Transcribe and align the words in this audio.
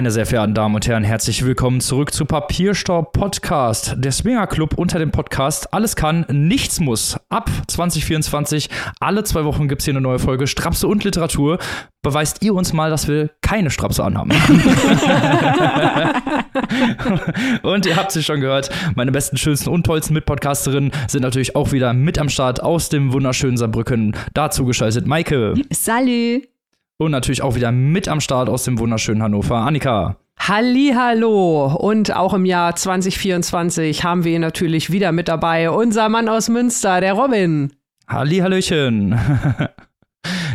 Meine 0.00 0.12
sehr 0.12 0.24
verehrten 0.24 0.54
Damen 0.54 0.76
und 0.76 0.88
Herren, 0.88 1.04
herzlich 1.04 1.44
willkommen 1.44 1.82
zurück 1.82 2.14
zu 2.14 2.24
Papierstaub 2.24 3.12
Podcast, 3.12 3.96
der 3.98 4.12
Swinger 4.12 4.46
Club 4.46 4.78
unter 4.78 4.98
dem 4.98 5.10
Podcast. 5.10 5.74
Alles 5.74 5.94
kann, 5.94 6.24
nichts 6.32 6.80
muss. 6.80 7.18
Ab 7.28 7.50
2024, 7.66 8.70
alle 8.98 9.24
zwei 9.24 9.44
Wochen 9.44 9.68
gibt 9.68 9.82
es 9.82 9.84
hier 9.84 9.92
eine 9.92 10.00
neue 10.00 10.18
Folge 10.18 10.46
Strapse 10.46 10.88
und 10.88 11.04
Literatur. 11.04 11.58
Beweist 12.00 12.42
ihr 12.42 12.54
uns 12.54 12.72
mal, 12.72 12.88
dass 12.88 13.08
wir 13.08 13.28
keine 13.42 13.68
Strapse 13.68 14.02
anhaben. 14.02 14.30
und 17.62 17.84
ihr 17.84 17.96
habt 17.96 18.16
es 18.16 18.24
schon 18.24 18.40
gehört, 18.40 18.70
meine 18.94 19.12
besten, 19.12 19.36
schönsten 19.36 19.68
und 19.68 19.84
tollsten 19.84 20.14
Mitpodcasterinnen 20.14 20.92
sind 21.08 21.20
natürlich 21.20 21.54
auch 21.54 21.72
wieder 21.72 21.92
mit 21.92 22.18
am 22.18 22.30
Start 22.30 22.62
aus 22.62 22.88
dem 22.88 23.12
wunderschönen 23.12 23.58
Saarbrücken. 23.58 24.16
Dazu 24.32 24.64
geschaltet 24.64 25.06
Maike. 25.06 25.56
Salut. 25.70 26.48
Und 27.00 27.12
natürlich 27.12 27.40
auch 27.40 27.54
wieder 27.54 27.72
mit 27.72 28.08
am 28.08 28.20
Start 28.20 28.50
aus 28.50 28.64
dem 28.64 28.78
wunderschönen 28.78 29.22
Hannover, 29.22 29.56
Annika. 29.56 30.16
Hallo 30.38 31.74
und 31.74 32.14
auch 32.14 32.34
im 32.34 32.44
Jahr 32.44 32.76
2024 32.76 34.04
haben 34.04 34.24
wir 34.24 34.38
natürlich 34.38 34.92
wieder 34.92 35.10
mit 35.10 35.28
dabei 35.28 35.70
unser 35.70 36.10
Mann 36.10 36.28
aus 36.28 36.50
Münster, 36.50 37.00
der 37.00 37.14
Robin. 37.14 37.72
Hallihallöchen. 38.06 39.18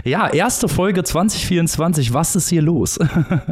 Ja, 0.03 0.27
erste 0.27 0.67
Folge 0.67 1.03
2024. 1.03 2.13
Was 2.13 2.35
ist 2.35 2.49
hier 2.49 2.61
los? 2.61 2.99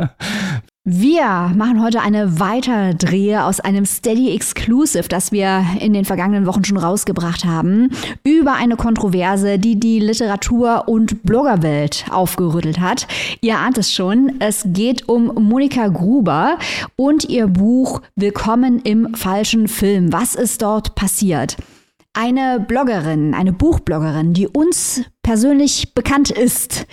Wir 0.85 1.53
machen 1.55 1.81
heute 1.81 2.01
eine 2.01 2.41
Weiterdrehe 2.41 3.45
aus 3.45 3.61
einem 3.61 3.85
Steady 3.85 4.35
Exclusive, 4.35 5.07
das 5.07 5.31
wir 5.31 5.65
in 5.79 5.93
den 5.93 6.03
vergangenen 6.03 6.45
Wochen 6.45 6.65
schon 6.65 6.75
rausgebracht 6.75 7.45
haben, 7.45 7.91
über 8.25 8.55
eine 8.55 8.75
Kontroverse, 8.75 9.59
die 9.59 9.79
die 9.79 10.01
Literatur- 10.01 10.89
und 10.89 11.23
Bloggerwelt 11.23 12.03
aufgerüttelt 12.11 12.81
hat. 12.81 13.07
Ihr 13.39 13.59
ahnt 13.59 13.77
es 13.77 13.93
schon, 13.93 14.33
es 14.39 14.63
geht 14.65 15.07
um 15.07 15.27
Monika 15.27 15.87
Gruber 15.87 16.57
und 16.97 17.29
ihr 17.29 17.47
Buch 17.47 18.01
Willkommen 18.17 18.81
im 18.81 19.15
falschen 19.15 19.69
Film. 19.69 20.11
Was 20.11 20.35
ist 20.35 20.63
dort 20.63 20.95
passiert? 20.95 21.55
Eine 22.11 22.59
Bloggerin, 22.59 23.33
eine 23.33 23.53
Buchbloggerin, 23.53 24.33
die 24.33 24.47
uns 24.49 25.01
persönlich 25.23 25.95
bekannt 25.95 26.29
ist, 26.29 26.85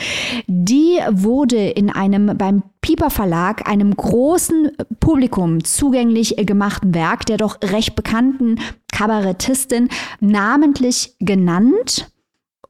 die 0.46 0.98
wurde 1.10 1.70
in 1.70 1.90
einem 1.90 2.38
beim 2.38 2.62
Piper 2.90 3.10
Verlag, 3.10 3.68
einem 3.68 3.94
großen 3.94 4.72
Publikum 4.98 5.62
zugänglich 5.62 6.34
gemachten 6.38 6.92
Werk 6.92 7.24
der 7.24 7.36
doch 7.36 7.58
recht 7.62 7.94
bekannten 7.94 8.58
Kabarettistin 8.92 9.88
namentlich 10.18 11.14
genannt. 11.20 12.10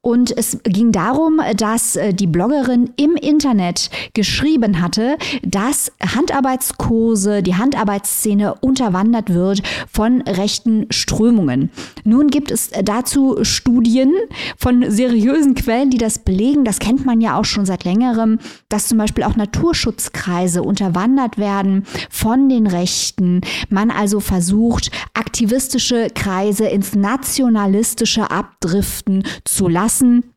Und 0.02 0.34
es 0.34 0.56
ging 0.62 0.92
darum, 0.92 1.42
dass 1.56 1.94
äh, 1.94 2.14
die 2.14 2.26
Bloggerin 2.26 2.88
im 2.96 3.16
Internet 3.16 3.90
geschrieben 4.14 4.80
hatte, 4.80 5.18
dass 5.42 5.92
Handarbeitskurse, 6.02 7.42
die 7.42 7.56
Handarbeitsszene 7.56 8.54
unterwandert 8.62 9.34
wird 9.34 9.62
von 9.92 10.22
rechten 10.22 10.86
Strömungen. 10.88 11.68
Nun 12.02 12.28
gibt 12.28 12.50
es 12.50 12.70
dazu 12.82 13.40
Studien 13.42 14.14
von 14.56 14.90
seriösen 14.90 15.54
Quellen, 15.54 15.90
die 15.90 15.98
das 15.98 16.20
belegen. 16.20 16.64
Das 16.64 16.78
kennt 16.78 17.04
man 17.04 17.20
ja 17.20 17.38
auch 17.38 17.44
schon 17.44 17.66
seit 17.66 17.84
längerem, 17.84 18.38
dass 18.70 18.88
zum 18.88 18.96
Beispiel 18.96 19.24
auch 19.24 19.36
Naturschutzkreise 19.36 20.62
unterwandert 20.62 21.36
werden 21.36 21.84
von 22.08 22.48
den 22.48 22.66
Rechten. 22.66 23.42
Man 23.68 23.90
also 23.90 24.20
versucht, 24.20 24.90
aktivistische 25.12 26.06
Kreise 26.14 26.68
ins 26.68 26.94
nationalistische 26.94 28.30
abdriften 28.30 29.24
zu 29.44 29.68
lassen 29.68 29.89
lassen. 29.90 30.34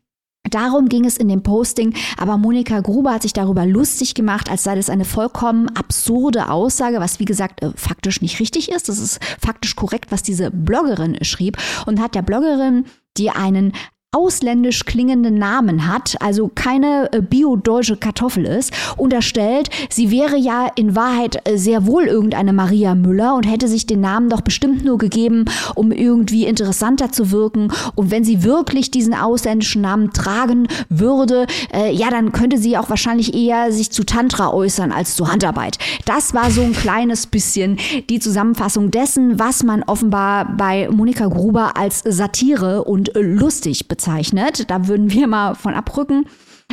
Darum 0.50 0.90
ging 0.90 1.06
es 1.06 1.16
in 1.16 1.28
dem 1.28 1.42
Posting, 1.42 1.94
aber 2.18 2.36
Monika 2.36 2.80
Gruber 2.80 3.14
hat 3.14 3.22
sich 3.22 3.32
darüber 3.32 3.64
lustig 3.64 4.14
gemacht, 4.14 4.50
als 4.50 4.62
sei 4.62 4.74
das 4.74 4.90
eine 4.90 5.06
vollkommen 5.06 5.70
absurde 5.70 6.50
Aussage, 6.50 7.00
was 7.00 7.18
wie 7.18 7.24
gesagt 7.24 7.62
äh, 7.62 7.70
faktisch 7.76 8.20
nicht 8.20 8.38
richtig 8.40 8.70
ist. 8.70 8.90
Das 8.90 8.98
ist 8.98 9.20
faktisch 9.40 9.74
korrekt, 9.74 10.12
was 10.12 10.22
diese 10.22 10.50
Bloggerin 10.50 11.16
schrieb 11.24 11.56
und 11.86 11.98
hat 11.98 12.14
der 12.14 12.22
Bloggerin 12.22 12.84
die 13.16 13.30
einen 13.30 13.72
ausländisch 14.14 14.84
klingenden 14.84 15.34
Namen 15.34 15.88
hat, 15.88 16.14
also 16.20 16.50
keine 16.54 17.12
äh, 17.12 17.20
bio-deutsche 17.20 17.96
Kartoffel 17.96 18.44
ist, 18.44 18.72
unterstellt, 18.96 19.70
sie 19.90 20.10
wäre 20.10 20.36
ja 20.36 20.68
in 20.76 20.94
Wahrheit 20.94 21.48
äh, 21.48 21.58
sehr 21.58 21.86
wohl 21.86 22.04
irgendeine 22.04 22.52
Maria 22.52 22.94
Müller 22.94 23.34
und 23.34 23.44
hätte 23.44 23.66
sich 23.66 23.86
den 23.86 24.00
Namen 24.00 24.30
doch 24.30 24.40
bestimmt 24.40 24.84
nur 24.84 24.98
gegeben, 24.98 25.46
um 25.74 25.90
irgendwie 25.90 26.46
interessanter 26.46 27.10
zu 27.10 27.32
wirken. 27.32 27.72
Und 27.96 28.12
wenn 28.12 28.22
sie 28.22 28.44
wirklich 28.44 28.92
diesen 28.92 29.14
ausländischen 29.14 29.82
Namen 29.82 30.12
tragen 30.12 30.68
würde, 30.88 31.46
äh, 31.72 31.92
ja, 31.92 32.08
dann 32.10 32.30
könnte 32.30 32.58
sie 32.58 32.78
auch 32.78 32.90
wahrscheinlich 32.90 33.34
eher 33.34 33.72
sich 33.72 33.90
zu 33.90 34.04
Tantra 34.04 34.52
äußern 34.52 34.92
als 34.92 35.16
zu 35.16 35.30
Handarbeit. 35.30 35.78
Das 36.04 36.34
war 36.34 36.52
so 36.52 36.62
ein 36.62 36.72
kleines 36.72 37.26
bisschen 37.26 37.78
die 38.08 38.20
Zusammenfassung 38.20 38.92
dessen, 38.92 39.40
was 39.40 39.64
man 39.64 39.82
offenbar 39.82 40.56
bei 40.56 40.88
Monika 40.88 41.26
Gruber 41.26 41.76
als 41.76 42.02
Satire 42.06 42.84
und 42.84 43.16
äh, 43.16 43.20
lustig 43.20 43.88
bezeichnet 43.88 44.03
bezeichnet. 44.04 44.70
Da 44.70 44.86
würden 44.86 45.10
wir 45.10 45.26
mal 45.26 45.54
von 45.54 45.74
abrücken. 45.74 46.26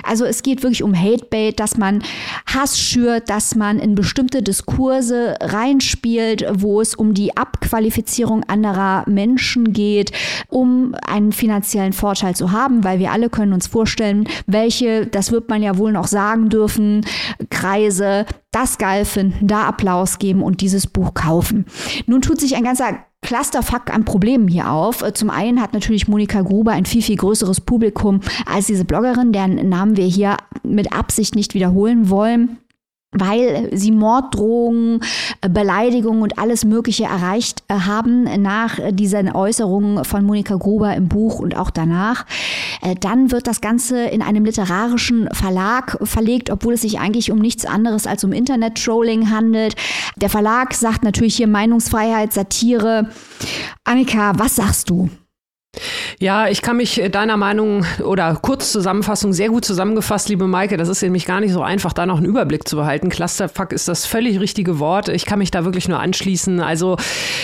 Also 0.04 0.26
es 0.26 0.42
geht 0.42 0.64
wirklich 0.64 0.84
um 0.84 0.96
Hatebait, 0.96 1.60
dass 1.60 1.78
man 1.78 2.02
Hass 2.46 2.80
schürt, 2.80 3.30
dass 3.30 3.56
man 3.56 3.78
in 3.78 3.94
bestimmte 3.94 4.42
Diskurse 4.42 5.36
reinspielt, 5.42 6.46
wo 6.54 6.82
es 6.82 6.96
um 6.96 7.14
die 7.14 7.36
Abqualifizierung 7.36 8.44
anderer 8.46 9.04
Menschen 9.08 9.74
geht, 9.74 10.12
um 10.48 10.96
einen 11.06 11.34
finanziellen 11.34 11.94
Vorteil 11.94 12.36
zu 12.36 12.52
haben, 12.52 12.84
weil 12.84 13.00
wir 13.00 13.12
alle 13.12 13.30
können 13.30 13.54
uns 13.54 13.68
vorstellen, 13.68 14.28
welche, 14.48 15.06
das 15.08 15.32
wird 15.32 15.50
man 15.50 15.62
ja 15.62 15.78
wohl 15.78 15.92
noch 15.92 16.08
sagen 16.08 16.50
dürfen, 16.50 17.06
Kreise 17.50 18.26
das 18.52 18.78
geil 18.78 19.06
finden, 19.06 19.48
da 19.48 19.68
Applaus 19.68 20.20
geben 20.20 20.42
und 20.42 20.62
dieses 20.62 20.88
Buch 20.88 21.14
kaufen. 21.14 21.66
Nun 22.08 22.22
tut 22.22 22.40
sich 22.40 22.56
ein 22.56 22.64
ganzer 22.64 22.98
Clusterfuck 23.22 23.94
an 23.94 24.06
Problemen 24.06 24.48
hier 24.48 24.72
auf. 24.72 25.04
Zum 25.14 25.30
einen 25.30 25.62
hat 25.62 25.74
natürlich 25.74 26.08
Monika 26.08 26.42
Gruber 26.42 26.72
ein 26.72 26.86
viel, 26.86 27.02
viel 27.02 27.18
größeres 27.18 27.62
Publikum 27.62 28.22
als 28.46 28.68
diese 28.68 28.86
Bloggerin, 28.86 29.32
deren 29.32 29.70
Namen 29.70 29.96
wir 29.96 30.06
hier 30.06 30.38
mit 30.64 30.92
Absicht 30.94 31.36
nicht 31.36 31.54
wiederholen 31.54 32.10
wollen 32.10 32.58
weil 33.12 33.70
sie 33.74 33.92
Morddrohungen, 33.92 35.02
äh, 35.42 35.50
Beleidigungen 35.50 36.22
und 36.22 36.40
alles 36.40 36.64
Mögliche 36.64 37.04
erreicht 37.04 37.64
äh, 37.68 37.74
haben 37.74 38.24
nach 38.42 38.80
diesen 38.92 39.34
Äußerungen 39.34 40.06
von 40.06 40.24
Monika 40.24 40.56
Gruber 40.56 40.96
im 40.96 41.10
Buch 41.10 41.40
und 41.40 41.58
auch 41.58 41.72
danach. 41.72 42.26
Äh, 42.82 42.96
dann 42.96 43.32
wird 43.32 43.48
das 43.48 43.60
Ganze 43.60 44.06
in 44.06 44.22
einem 44.22 44.46
literarischen 44.46 45.28
Verlag 45.34 45.98
verlegt, 46.04 46.50
obwohl 46.50 46.76
es 46.76 46.82
sich 46.82 47.00
eigentlich 47.00 47.32
um 47.32 47.40
nichts 47.40 47.66
anderes 47.66 48.08
als 48.08 48.24
um 48.24 48.32
Internet-Trolling 48.32 49.30
handelt. 49.30 49.76
Der 50.16 50.30
Verlag 50.30 50.74
sagt 50.74 51.04
natürlich 51.04 51.36
hier 51.36 51.48
Meinungsfreiheit, 51.48 52.32
Satire. 52.32 53.10
Annika, 53.84 54.34
was 54.38 54.56
sagst 54.56 54.90
du? 54.90 55.10
Ja, 56.20 56.48
ich 56.48 56.62
kann 56.62 56.78
mich 56.78 57.02
deiner 57.12 57.36
Meinung 57.36 57.84
oder 58.04 58.36
Kurzzusammenfassung 58.36 59.34
sehr 59.34 59.50
gut 59.50 59.66
zusammengefasst, 59.66 60.30
liebe 60.30 60.46
Maike. 60.46 60.78
Das 60.78 60.88
ist 60.88 61.02
nämlich 61.02 61.26
gar 61.26 61.40
nicht 61.40 61.52
so 61.52 61.64
einfach, 61.64 61.94
da 61.94 62.06
noch 62.06 62.18
einen 62.18 62.28
Überblick 62.28 62.68
zu 62.68 62.76
behalten. 62.76 63.10
Clusterfuck 63.10 63.72
ist 63.72 63.88
das 63.88 64.06
völlig 64.06 64.40
richtige 64.40 64.78
Wort. 64.80 65.10
Ich 65.10 65.26
kann 65.26 65.40
mich 65.40 65.50
da 65.50 65.66
wirklich 65.66 65.88
nur 65.88 66.00
anschließen. 66.00 66.60
Also 66.60 66.98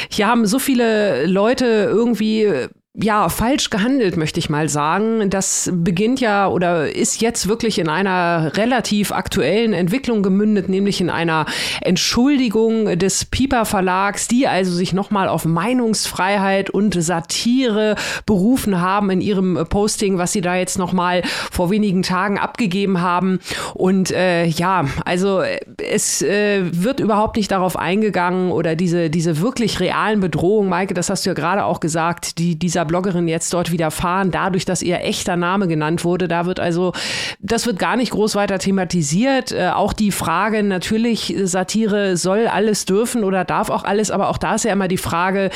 hier 0.09 0.27
haben 0.27 0.45
so 0.45 0.59
viele 0.59 1.25
Leute 1.25 1.65
irgendwie 1.65 2.67
ja, 2.99 3.29
falsch 3.29 3.69
gehandelt, 3.69 4.17
möchte 4.17 4.39
ich 4.39 4.49
mal 4.49 4.69
sagen. 4.69 5.29
Das 5.29 5.69
beginnt 5.71 6.19
ja 6.19 6.47
oder 6.47 6.93
ist 6.95 7.21
jetzt 7.21 7.47
wirklich 7.47 7.77
in 7.77 7.89
einer 7.89 8.57
relativ 8.57 9.11
aktuellen 9.11 9.73
Entwicklung 9.73 10.23
gemündet, 10.23 10.67
nämlich 10.67 10.99
in 10.99 11.11
einer 11.11 11.45
Entschuldigung 11.81 12.97
des 12.97 13.25
Piper 13.25 13.65
Verlags, 13.65 14.27
die 14.27 14.47
also 14.47 14.73
sich 14.73 14.93
nochmal 14.93 15.29
auf 15.29 15.45
Meinungsfreiheit 15.45 16.71
und 16.71 16.99
Satire 16.99 17.95
berufen 18.25 18.81
haben 18.81 19.11
in 19.11 19.21
ihrem 19.21 19.63
Posting, 19.69 20.17
was 20.17 20.31
sie 20.33 20.41
da 20.41 20.55
jetzt 20.55 20.79
nochmal 20.79 21.21
vor 21.51 21.69
wenigen 21.69 22.01
Tagen 22.01 22.39
abgegeben 22.39 22.99
haben. 23.01 23.37
Und 23.75 24.09
äh, 24.09 24.45
ja, 24.45 24.85
also 25.05 25.43
es 25.77 26.23
äh, 26.23 26.63
wird 26.71 26.99
überhaupt 26.99 27.37
nicht 27.37 27.51
darauf 27.51 27.77
eingegangen 27.77 28.51
oder 28.51 28.75
diese, 28.75 29.11
diese 29.11 29.39
wirklich 29.39 29.79
realen 29.79 30.19
Bedrohungen, 30.19 30.69
Maike, 30.69 30.95
das 30.95 31.11
hast 31.11 31.27
du 31.27 31.29
ja 31.29 31.35
gerade 31.35 31.63
auch 31.63 31.79
gesagt, 31.79 32.39
die 32.39 32.57
dieser 32.57 32.86
Bloggerin 32.87 33.27
jetzt 33.27 33.53
dort 33.53 33.71
widerfahren, 33.71 34.31
dadurch, 34.31 34.65
dass 34.65 34.81
ihr 34.81 35.01
echter 35.01 35.35
Name 35.37 35.67
genannt 35.67 36.03
wurde. 36.03 36.27
Da 36.27 36.45
wird 36.45 36.59
also, 36.59 36.93
das 37.39 37.65
wird 37.65 37.79
gar 37.79 37.95
nicht 37.95 38.11
groß 38.11 38.35
weiter 38.35 38.59
thematisiert. 38.59 39.51
Äh, 39.51 39.69
auch 39.69 39.93
die 39.93 40.11
Frage 40.11 40.63
natürlich, 40.63 41.35
Satire 41.43 42.17
soll 42.17 42.47
alles 42.47 42.85
dürfen 42.85 43.23
oder 43.23 43.45
darf 43.45 43.69
auch 43.69 43.83
alles, 43.83 44.11
aber 44.11 44.29
auch 44.29 44.37
da 44.37 44.55
ist 44.55 44.65
ja 44.65 44.73
immer 44.73 44.87
die 44.87 44.97
Frage, 44.97 45.49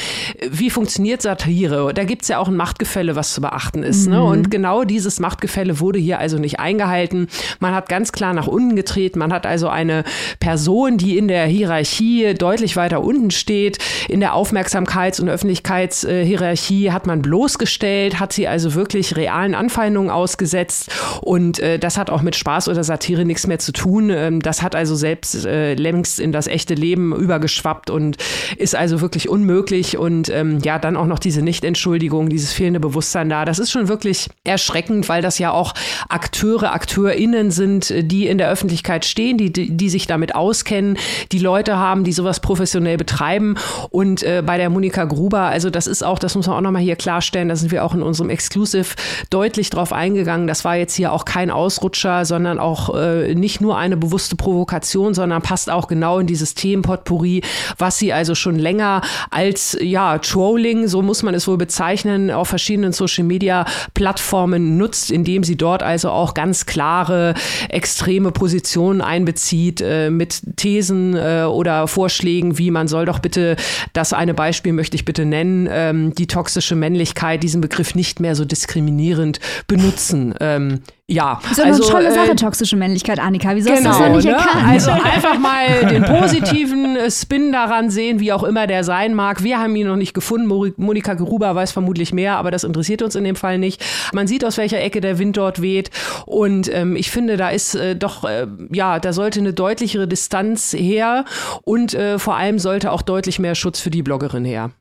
wie 0.49 0.69
funktioniert 0.69 1.21
Satire? 1.21 1.93
Da 1.93 2.03
gibt 2.03 2.23
es 2.23 2.27
ja 2.27 2.37
auch 2.37 2.47
ein 2.47 2.55
Machtgefälle, 2.55 3.15
was 3.15 3.33
zu 3.33 3.41
beachten 3.41 3.83
ist. 3.83 4.07
Ne? 4.07 4.15
Mhm. 4.15 4.21
Ne? 4.21 4.23
Und 4.23 4.51
genau 4.51 4.83
dieses 4.83 5.19
Machtgefälle 5.19 5.79
wurde 5.79 5.99
hier 5.99 6.19
also 6.19 6.37
nicht 6.37 6.59
eingehalten. 6.59 7.27
Man 7.59 7.73
hat 7.73 7.89
ganz 7.89 8.11
klar 8.11 8.33
nach 8.33 8.47
unten 8.47 8.75
getreten. 8.75 9.19
Man 9.19 9.33
hat 9.33 9.45
also 9.45 9.67
eine 9.69 10.03
Person, 10.39 10.97
die 10.97 11.17
in 11.17 11.27
der 11.27 11.45
Hierarchie 11.45 12.33
deutlich 12.33 12.75
weiter 12.75 13.01
unten 13.01 13.31
steht. 13.31 13.77
In 14.09 14.19
der 14.19 14.33
Aufmerksamkeits- 14.33 15.21
und 15.21 15.29
Öffentlichkeitshierarchie 15.29 16.91
hat 16.91 17.07
man 17.07 17.20
jemand 17.21 17.23
bloßgestellt, 17.23 18.19
hat 18.19 18.33
sie 18.33 18.47
also 18.47 18.73
wirklich 18.73 19.15
realen 19.15 19.56
Anfeindungen 19.56 20.09
ausgesetzt 20.09 20.91
und 21.21 21.59
äh, 21.59 21.79
das 21.79 21.97
hat 21.97 22.09
auch 22.09 22.21
mit 22.21 22.35
Spaß 22.35 22.68
oder 22.68 22.83
Satire 22.83 23.25
nichts 23.25 23.47
mehr 23.47 23.59
zu 23.59 23.71
tun. 23.71 24.09
Ähm, 24.09 24.41
das 24.41 24.62
hat 24.62 24.75
also 24.75 24.95
selbst 24.95 25.45
äh, 25.45 25.75
längst 25.75 26.19
in 26.19 26.31
das 26.31 26.47
echte 26.47 26.73
Leben 26.73 27.15
übergeschwappt 27.15 27.89
und 27.89 28.18
ist 28.57 28.75
also 28.75 29.01
wirklich 29.01 29.29
unmöglich 29.29 29.97
und 29.97 30.29
ähm, 30.29 30.59
ja, 30.63 30.79
dann 30.79 30.97
auch 30.97 31.06
noch 31.06 31.19
diese 31.19 31.41
Nichtentschuldigung, 31.41 32.29
dieses 32.29 32.53
fehlende 32.53 32.79
Bewusstsein 32.79 33.29
da. 33.29 33.45
Das 33.45 33.59
ist 33.59 33.71
schon 33.71 33.88
wirklich 33.88 34.29
erschreckend, 34.44 35.07
weil 35.09 35.21
das 35.21 35.39
ja 35.39 35.51
auch 35.51 35.74
Akteure, 36.09 36.74
AkteurInnen 36.74 37.51
sind, 37.51 37.94
die 38.12 38.27
in 38.27 38.38
der 38.38 38.50
Öffentlichkeit 38.50 39.06
stehen, 39.06 39.38
die, 39.38 39.51
die, 39.51 39.71
die 39.71 39.89
sich 39.89 40.07
damit 40.07 40.35
auskennen, 40.35 40.97
die 41.31 41.39
Leute 41.39 41.77
haben, 41.77 42.03
die 42.03 42.12
sowas 42.12 42.39
professionell 42.39 42.97
betreiben. 42.97 43.56
Und 43.89 44.24
äh, 44.24 44.44
bei 44.45 44.57
der 44.57 44.69
Monika 44.69 45.06
Gruber, 45.06 45.41
also 45.41 45.69
das 45.69 45.88
ist 45.88 46.03
auch, 46.03 46.19
das 46.19 46.35
muss 46.35 46.47
man 46.47 46.57
auch 46.57 46.62
nochmal 46.62 46.81
hier 46.81 46.97
klarstellen, 47.11 47.49
da 47.49 47.57
sind 47.57 47.73
wir 47.73 47.83
auch 47.83 47.93
in 47.93 48.03
unserem 48.03 48.29
Exclusive 48.29 48.95
deutlich 49.29 49.69
drauf 49.69 49.91
eingegangen. 49.91 50.47
Das 50.47 50.63
war 50.63 50.77
jetzt 50.77 50.95
hier 50.95 51.11
auch 51.11 51.25
kein 51.25 51.51
Ausrutscher, 51.51 52.23
sondern 52.23 52.57
auch 52.57 52.95
äh, 52.95 53.35
nicht 53.35 53.59
nur 53.59 53.77
eine 53.77 53.97
bewusste 53.97 54.37
Provokation, 54.37 55.13
sondern 55.13 55.41
passt 55.41 55.69
auch 55.69 55.89
genau 55.89 56.19
in 56.19 56.27
dieses 56.27 56.55
Themenpotpourri, 56.55 57.41
was 57.77 57.97
sie 57.97 58.13
also 58.13 58.33
schon 58.33 58.55
länger 58.55 59.01
als 59.29 59.77
ja, 59.81 60.19
Trolling, 60.19 60.87
so 60.87 61.01
muss 61.01 61.21
man 61.21 61.33
es 61.33 61.49
wohl 61.49 61.57
bezeichnen, 61.57 62.31
auf 62.31 62.47
verschiedenen 62.47 62.93
Social 62.93 63.25
Media 63.25 63.65
Plattformen 63.93 64.77
nutzt, 64.77 65.11
indem 65.11 65.43
sie 65.43 65.57
dort 65.57 65.83
also 65.83 66.11
auch 66.11 66.33
ganz 66.33 66.65
klare 66.65 67.33
extreme 67.67 68.31
Positionen 68.31 69.01
einbezieht 69.01 69.81
äh, 69.81 70.09
mit 70.09 70.41
Thesen 70.55 71.17
äh, 71.17 71.43
oder 71.43 71.89
Vorschlägen, 71.89 72.57
wie 72.57 72.71
man 72.71 72.87
soll 72.87 73.05
doch 73.05 73.19
bitte, 73.19 73.57
das 73.91 74.13
eine 74.13 74.33
Beispiel 74.33 74.71
möchte 74.71 74.95
ich 74.95 75.03
bitte 75.03 75.25
nennen, 75.25 75.67
ähm, 75.69 76.15
die 76.15 76.27
toxische 76.27 76.75
Männlichkeit, 76.91 77.41
diesen 77.41 77.61
Begriff 77.61 77.95
nicht 77.95 78.19
mehr 78.19 78.35
so 78.35 78.43
diskriminierend 78.43 79.39
benutzen. 79.67 80.35
Ähm, 80.41 80.81
ja, 81.07 81.41
ist 81.49 81.59
also 81.59 81.83
eine 81.83 81.91
tolle 81.91 82.07
äh, 82.07 82.13
Sache, 82.13 82.35
toxische 82.35 82.75
Männlichkeit, 82.75 83.19
Annika. 83.19 83.53
Wieso 83.55 83.73
genau, 83.73 83.89
hast 83.89 83.99
du 83.99 84.03
das 84.03 84.09
noch 84.09 84.15
nicht 84.15 84.25
ne? 84.25 84.31
erkannt? 84.31 84.65
Also 84.65 84.91
einfach 84.91 85.39
mal 85.39 85.85
den 85.85 86.03
positiven 86.03 86.95
äh, 86.95 87.11
Spin 87.11 87.51
daran 87.51 87.89
sehen, 87.89 88.19
wie 88.19 88.31
auch 88.31 88.43
immer 88.43 88.67
der 88.67 88.83
sein 88.83 89.13
mag. 89.13 89.43
Wir 89.43 89.59
haben 89.59 89.75
ihn 89.75 89.88
noch 89.88 89.95
nicht 89.95 90.13
gefunden. 90.13 90.47
Monika 90.77 91.13
Geruber 91.13 91.53
weiß 91.55 91.71
vermutlich 91.71 92.13
mehr, 92.13 92.38
aber 92.38 92.51
das 92.51 92.63
interessiert 92.63 93.01
uns 93.01 93.15
in 93.15 93.23
dem 93.23 93.35
Fall 93.35 93.57
nicht. 93.57 93.83
Man 94.13 94.27
sieht, 94.27 94.45
aus 94.45 94.57
welcher 94.57 94.81
Ecke 94.81 95.01
der 95.01 95.17
Wind 95.19 95.38
dort 95.38 95.61
weht. 95.61 95.91
Und 96.25 96.73
ähm, 96.73 96.95
ich 96.95 97.11
finde, 97.11 97.38
da 97.38 97.49
ist 97.49 97.75
äh, 97.75 97.95
doch, 97.95 98.23
äh, 98.23 98.47
ja, 98.71 98.99
da 98.99 99.11
sollte 99.11 99.39
eine 99.39 99.53
deutlichere 99.53 100.07
Distanz 100.07 100.73
her 100.73 101.25
und 101.63 101.93
äh, 101.93 102.19
vor 102.19 102.35
allem 102.35 102.59
sollte 102.59 102.91
auch 102.91 103.01
deutlich 103.01 103.39
mehr 103.39 103.55
Schutz 103.55 103.79
für 103.79 103.89
die 103.89 104.03
Bloggerin 104.03 104.45
her. 104.45 104.71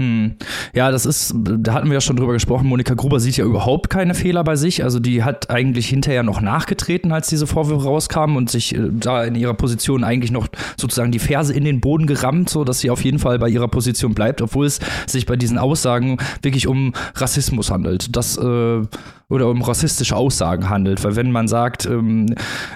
Hm. 0.00 0.36
Ja, 0.72 0.90
das 0.90 1.04
ist, 1.04 1.34
da 1.36 1.74
hatten 1.74 1.88
wir 1.88 1.94
ja 1.94 2.00
schon 2.00 2.16
drüber 2.16 2.32
gesprochen. 2.32 2.66
Monika 2.66 2.94
Gruber 2.94 3.20
sieht 3.20 3.36
ja 3.36 3.44
überhaupt 3.44 3.90
keine 3.90 4.14
Fehler 4.14 4.42
bei 4.44 4.56
sich. 4.56 4.82
Also 4.82 4.98
die 4.98 5.24
hat 5.24 5.50
eigentlich 5.50 5.88
hinterher 5.88 6.22
noch 6.22 6.40
nachgetreten, 6.40 7.12
als 7.12 7.28
diese 7.28 7.46
Vorwürfe 7.46 7.84
rauskamen 7.84 8.38
und 8.38 8.48
sich 8.48 8.74
äh, 8.74 8.88
da 8.90 9.24
in 9.24 9.34
ihrer 9.34 9.52
Position 9.52 10.02
eigentlich 10.02 10.30
noch 10.30 10.48
sozusagen 10.78 11.12
die 11.12 11.18
Ferse 11.18 11.52
in 11.52 11.64
den 11.64 11.82
Boden 11.82 12.06
gerammt, 12.06 12.48
so 12.48 12.64
dass 12.64 12.80
sie 12.80 12.88
auf 12.88 13.04
jeden 13.04 13.18
Fall 13.18 13.38
bei 13.38 13.50
ihrer 13.50 13.68
Position 13.68 14.14
bleibt, 14.14 14.40
obwohl 14.40 14.64
es 14.64 14.80
sich 15.06 15.26
bei 15.26 15.36
diesen 15.36 15.58
Aussagen 15.58 16.16
wirklich 16.40 16.66
um 16.66 16.94
Rassismus 17.16 17.70
handelt. 17.70 18.16
Das 18.16 18.38
äh, 18.38 18.80
oder 19.30 19.48
um 19.48 19.62
rassistische 19.62 20.16
Aussagen 20.16 20.68
handelt. 20.68 21.02
Weil 21.02 21.16
wenn 21.16 21.30
man 21.30 21.48
sagt, 21.48 21.86
ähm, 21.86 22.26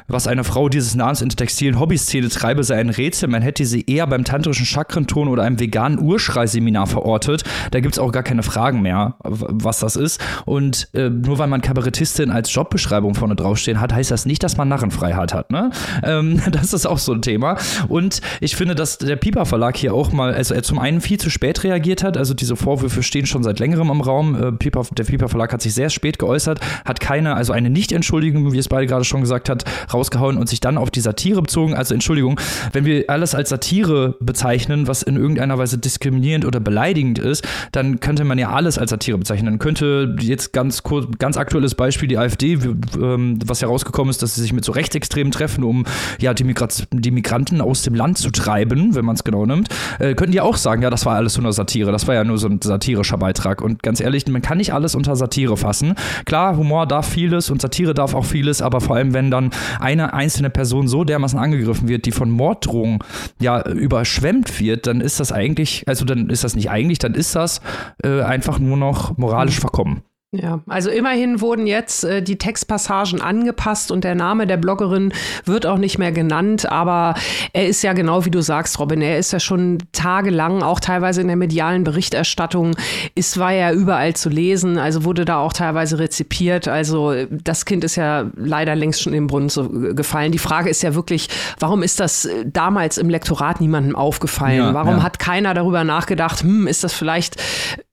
was 0.06 0.26
eine 0.26 0.44
Frau 0.44 0.68
dieses 0.68 0.94
Namens 0.94 1.20
in 1.20 1.28
der 1.28 1.36
textilen 1.36 1.78
Hobbyszene 1.78 2.28
treibe, 2.28 2.62
sei 2.62 2.76
ein 2.76 2.90
Rätsel, 2.90 3.28
man 3.28 3.42
hätte 3.42 3.66
sie 3.66 3.84
eher 3.86 4.06
beim 4.06 4.24
tantrischen 4.24 4.64
Chakrenton 4.64 5.28
oder 5.28 5.42
einem 5.42 5.58
veganen 5.58 5.98
Urschrei-Seminar 5.98 6.86
verortet. 6.86 7.42
Da 7.72 7.80
gibt 7.80 7.94
es 7.94 7.98
auch 7.98 8.12
gar 8.12 8.22
keine 8.22 8.44
Fragen 8.44 8.82
mehr, 8.82 9.16
was 9.20 9.80
das 9.80 9.96
ist. 9.96 10.20
Und 10.46 10.88
äh, 10.94 11.10
nur 11.10 11.38
weil 11.38 11.48
man 11.48 11.60
Kabarettistin 11.60 12.30
als 12.30 12.54
Jobbeschreibung 12.54 13.14
vorne 13.14 13.34
draufstehen 13.34 13.80
hat, 13.80 13.92
heißt 13.92 14.12
das 14.12 14.24
nicht, 14.24 14.42
dass 14.44 14.56
man 14.56 14.68
Narrenfreiheit 14.68 15.34
hat. 15.34 15.50
Ne? 15.50 15.70
Ähm, 16.04 16.40
das 16.52 16.72
ist 16.72 16.86
auch 16.86 16.98
so 16.98 17.12
ein 17.12 17.22
Thema. 17.22 17.56
Und 17.88 18.20
ich 18.40 18.54
finde, 18.54 18.76
dass 18.76 18.98
der 18.98 19.16
Piper 19.16 19.44
Verlag 19.44 19.76
hier 19.76 19.92
auch 19.92 20.12
mal, 20.12 20.32
also 20.32 20.54
er 20.54 20.62
zum 20.62 20.78
einen 20.78 21.00
viel 21.00 21.18
zu 21.18 21.30
spät 21.30 21.64
reagiert 21.64 22.04
hat. 22.04 22.16
Also 22.16 22.32
diese 22.32 22.54
Vorwürfe 22.54 23.02
stehen 23.02 23.26
schon 23.26 23.42
seit 23.42 23.58
längerem 23.58 23.90
im 23.90 24.00
Raum. 24.00 24.40
Äh, 24.40 24.52
Piper, 24.52 24.86
der 24.96 25.04
Piper 25.04 25.28
Verlag 25.28 25.52
hat 25.52 25.60
sich 25.60 25.74
sehr 25.74 25.90
spät 25.90 26.20
geäußert 26.20 26.43
geäußert, 26.44 26.60
hat 26.84 27.00
keine, 27.00 27.34
also 27.34 27.52
eine 27.52 27.70
Nicht-Entschuldigung, 27.70 28.52
wie 28.52 28.58
es 28.58 28.68
beide 28.68 28.86
gerade 28.86 29.04
schon 29.04 29.20
gesagt 29.20 29.48
hat, 29.48 29.64
rausgehauen 29.92 30.36
und 30.36 30.48
sich 30.48 30.60
dann 30.60 30.78
auf 30.78 30.90
die 30.90 31.00
Satire 31.00 31.42
bezogen. 31.42 31.74
Also 31.74 31.94
Entschuldigung, 31.94 32.40
wenn 32.72 32.84
wir 32.84 33.04
alles 33.08 33.34
als 33.34 33.48
Satire 33.48 34.16
bezeichnen, 34.20 34.86
was 34.86 35.02
in 35.02 35.16
irgendeiner 35.16 35.58
Weise 35.58 35.78
diskriminierend 35.78 36.44
oder 36.44 36.60
beleidigend 36.60 37.18
ist, 37.18 37.46
dann 37.72 38.00
könnte 38.00 38.24
man 38.24 38.38
ja 38.38 38.50
alles 38.50 38.78
als 38.78 38.90
Satire 38.90 39.18
bezeichnen. 39.18 39.46
Dann 39.46 39.58
könnte 39.58 40.16
jetzt 40.20 40.52
ganz 40.52 40.82
kurz, 40.82 41.06
ganz 41.18 41.36
aktuelles 41.36 41.74
Beispiel 41.74 42.08
die 42.08 42.18
AfD, 42.18 42.58
ähm, 43.00 43.38
was 43.44 43.62
herausgekommen 43.62 44.10
ist, 44.10 44.22
dass 44.22 44.34
sie 44.34 44.42
sich 44.42 44.52
mit 44.52 44.64
so 44.64 44.72
Rechtsextremen 44.72 45.32
treffen, 45.32 45.64
um 45.64 45.84
ja 46.20 46.34
die, 46.34 46.44
Migrat 46.44 46.86
die 46.92 47.10
Migranten 47.10 47.60
aus 47.60 47.82
dem 47.82 47.94
Land 47.94 48.18
zu 48.18 48.30
treiben, 48.30 48.94
wenn 48.94 49.04
man 49.04 49.14
es 49.14 49.24
genau 49.24 49.46
nimmt, 49.46 49.68
äh, 49.98 50.14
könnten 50.14 50.32
die 50.32 50.40
auch 50.40 50.56
sagen, 50.56 50.82
ja, 50.82 50.90
das 50.90 51.06
war 51.06 51.16
alles 51.16 51.38
nur 51.38 51.52
Satire, 51.52 51.92
das 51.92 52.06
war 52.06 52.14
ja 52.14 52.24
nur 52.24 52.38
so 52.38 52.48
ein 52.48 52.60
satirischer 52.62 53.18
Beitrag. 53.18 53.60
Und 53.62 53.82
ganz 53.82 54.00
ehrlich, 54.00 54.26
man 54.26 54.42
kann 54.42 54.58
nicht 54.58 54.72
alles 54.72 54.94
unter 54.94 55.16
Satire 55.16 55.56
fassen. 55.56 55.94
Klar, 56.24 56.33
klar, 56.34 56.56
Humor 56.56 56.88
darf 56.88 57.08
vieles 57.08 57.48
und 57.48 57.62
Satire 57.62 57.94
darf 57.94 58.12
auch 58.12 58.24
vieles, 58.24 58.60
aber 58.60 58.80
vor 58.80 58.96
allem, 58.96 59.14
wenn 59.14 59.30
dann 59.30 59.50
eine 59.78 60.14
einzelne 60.14 60.50
Person 60.50 60.88
so 60.88 61.04
dermaßen 61.04 61.38
angegriffen 61.38 61.86
wird, 61.86 62.06
die 62.06 62.10
von 62.10 62.28
Morddrohungen 62.28 62.98
ja 63.40 63.64
überschwemmt 63.68 64.58
wird, 64.58 64.88
dann 64.88 65.00
ist 65.00 65.20
das 65.20 65.30
eigentlich, 65.30 65.84
also 65.86 66.04
dann 66.04 66.30
ist 66.30 66.42
das 66.42 66.56
nicht 66.56 66.70
eigentlich, 66.70 66.98
dann 66.98 67.14
ist 67.14 67.36
das 67.36 67.60
äh, 68.02 68.22
einfach 68.22 68.58
nur 68.58 68.76
noch 68.76 69.16
moralisch 69.16 69.60
verkommen. 69.60 70.02
Ja, 70.36 70.60
also 70.66 70.90
immerhin 70.90 71.40
wurden 71.40 71.66
jetzt 71.66 72.04
äh, 72.04 72.22
die 72.22 72.36
Textpassagen 72.36 73.20
angepasst 73.20 73.90
und 73.92 74.04
der 74.04 74.14
Name 74.14 74.46
der 74.46 74.56
Bloggerin 74.56 75.12
wird 75.44 75.64
auch 75.66 75.78
nicht 75.78 75.98
mehr 75.98 76.12
genannt, 76.12 76.70
aber 76.70 77.14
er 77.52 77.68
ist 77.68 77.82
ja 77.82 77.92
genau 77.92 78.24
wie 78.24 78.30
du 78.30 78.40
sagst, 78.40 78.78
Robin, 78.80 79.00
er 79.00 79.18
ist 79.18 79.32
ja 79.32 79.38
schon 79.38 79.78
tagelang, 79.92 80.62
auch 80.62 80.80
teilweise 80.80 81.20
in 81.20 81.28
der 81.28 81.36
medialen 81.36 81.84
Berichterstattung, 81.84 82.76
ist, 83.14 83.38
war 83.38 83.52
ja 83.52 83.72
überall 83.72 84.14
zu 84.14 84.28
lesen, 84.28 84.78
also 84.78 85.04
wurde 85.04 85.24
da 85.24 85.38
auch 85.38 85.52
teilweise 85.52 85.98
rezipiert. 85.98 86.66
Also 86.66 87.14
das 87.30 87.64
Kind 87.64 87.84
ist 87.84 87.96
ja 87.96 88.26
leider 88.36 88.74
längst 88.74 89.02
schon 89.02 89.14
im 89.14 89.28
Brunnen 89.28 89.48
so 89.48 89.68
gefallen. 89.68 90.32
Die 90.32 90.38
Frage 90.38 90.68
ist 90.68 90.82
ja 90.82 90.94
wirklich, 90.94 91.28
warum 91.60 91.82
ist 91.82 92.00
das 92.00 92.24
äh, 92.24 92.44
damals 92.46 92.98
im 92.98 93.08
Lektorat 93.08 93.60
niemandem 93.60 93.94
aufgefallen? 93.94 94.58
Ja, 94.58 94.74
warum 94.74 94.96
ja. 94.96 95.02
hat 95.02 95.18
keiner 95.18 95.54
darüber 95.54 95.84
nachgedacht, 95.84 96.42
hm, 96.42 96.66
ist 96.66 96.82
das 96.82 96.92
vielleicht, 96.92 97.36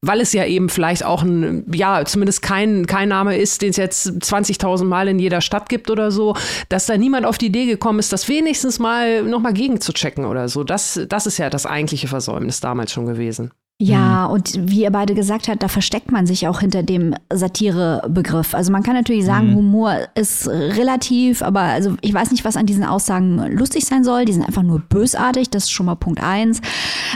weil 0.01 0.21
es 0.21 0.33
ja 0.33 0.45
eben 0.45 0.69
vielleicht 0.69 1.05
auch 1.05 1.21
ein, 1.21 1.65
ja, 1.73 2.03
zumindest 2.05 2.30
es 2.31 2.41
kein, 2.41 2.87
kein 2.87 3.09
Name 3.09 3.37
ist, 3.37 3.61
den 3.61 3.69
es 3.69 3.77
jetzt 3.77 4.07
20.000 4.07 4.85
Mal 4.85 5.07
in 5.07 5.19
jeder 5.19 5.41
Stadt 5.41 5.69
gibt 5.69 5.89
oder 5.89 6.11
so, 6.11 6.35
dass 6.69 6.87
da 6.87 6.97
niemand 6.97 7.25
auf 7.25 7.37
die 7.37 7.47
Idee 7.47 7.65
gekommen 7.65 7.99
ist, 7.99 8.11
das 8.11 8.27
wenigstens 8.27 8.79
mal 8.79 9.23
nochmal 9.23 9.53
gegenzuchecken 9.53 10.25
oder 10.25 10.49
so. 10.49 10.63
Das, 10.63 10.99
das 11.07 11.27
ist 11.27 11.37
ja 11.37 11.49
das 11.49 11.65
eigentliche 11.65 12.07
Versäumnis 12.07 12.59
damals 12.59 12.91
schon 12.91 13.05
gewesen. 13.05 13.51
Ja, 13.81 14.27
mhm. 14.27 14.33
und 14.33 14.71
wie 14.71 14.83
ihr 14.83 14.91
beide 14.91 15.15
gesagt 15.15 15.47
habt, 15.47 15.63
da 15.63 15.67
versteckt 15.67 16.11
man 16.11 16.27
sich 16.27 16.47
auch 16.47 16.59
hinter 16.59 16.83
dem 16.83 17.15
Satirebegriff. 17.33 18.53
Also 18.53 18.71
man 18.71 18.83
kann 18.83 18.93
natürlich 18.93 19.25
sagen, 19.25 19.51
mhm. 19.51 19.55
Humor 19.55 19.97
ist 20.13 20.47
relativ, 20.47 21.41
aber 21.41 21.61
also 21.61 21.95
ich 22.01 22.13
weiß 22.13 22.29
nicht, 22.29 22.45
was 22.45 22.57
an 22.57 22.67
diesen 22.67 22.83
Aussagen 22.83 23.39
lustig 23.51 23.85
sein 23.85 24.03
soll. 24.03 24.25
Die 24.25 24.33
sind 24.33 24.45
einfach 24.45 24.61
nur 24.61 24.81
bösartig, 24.81 25.49
das 25.49 25.63
ist 25.63 25.71
schon 25.71 25.87
mal 25.87 25.95
Punkt 25.95 26.21
eins. 26.21 26.61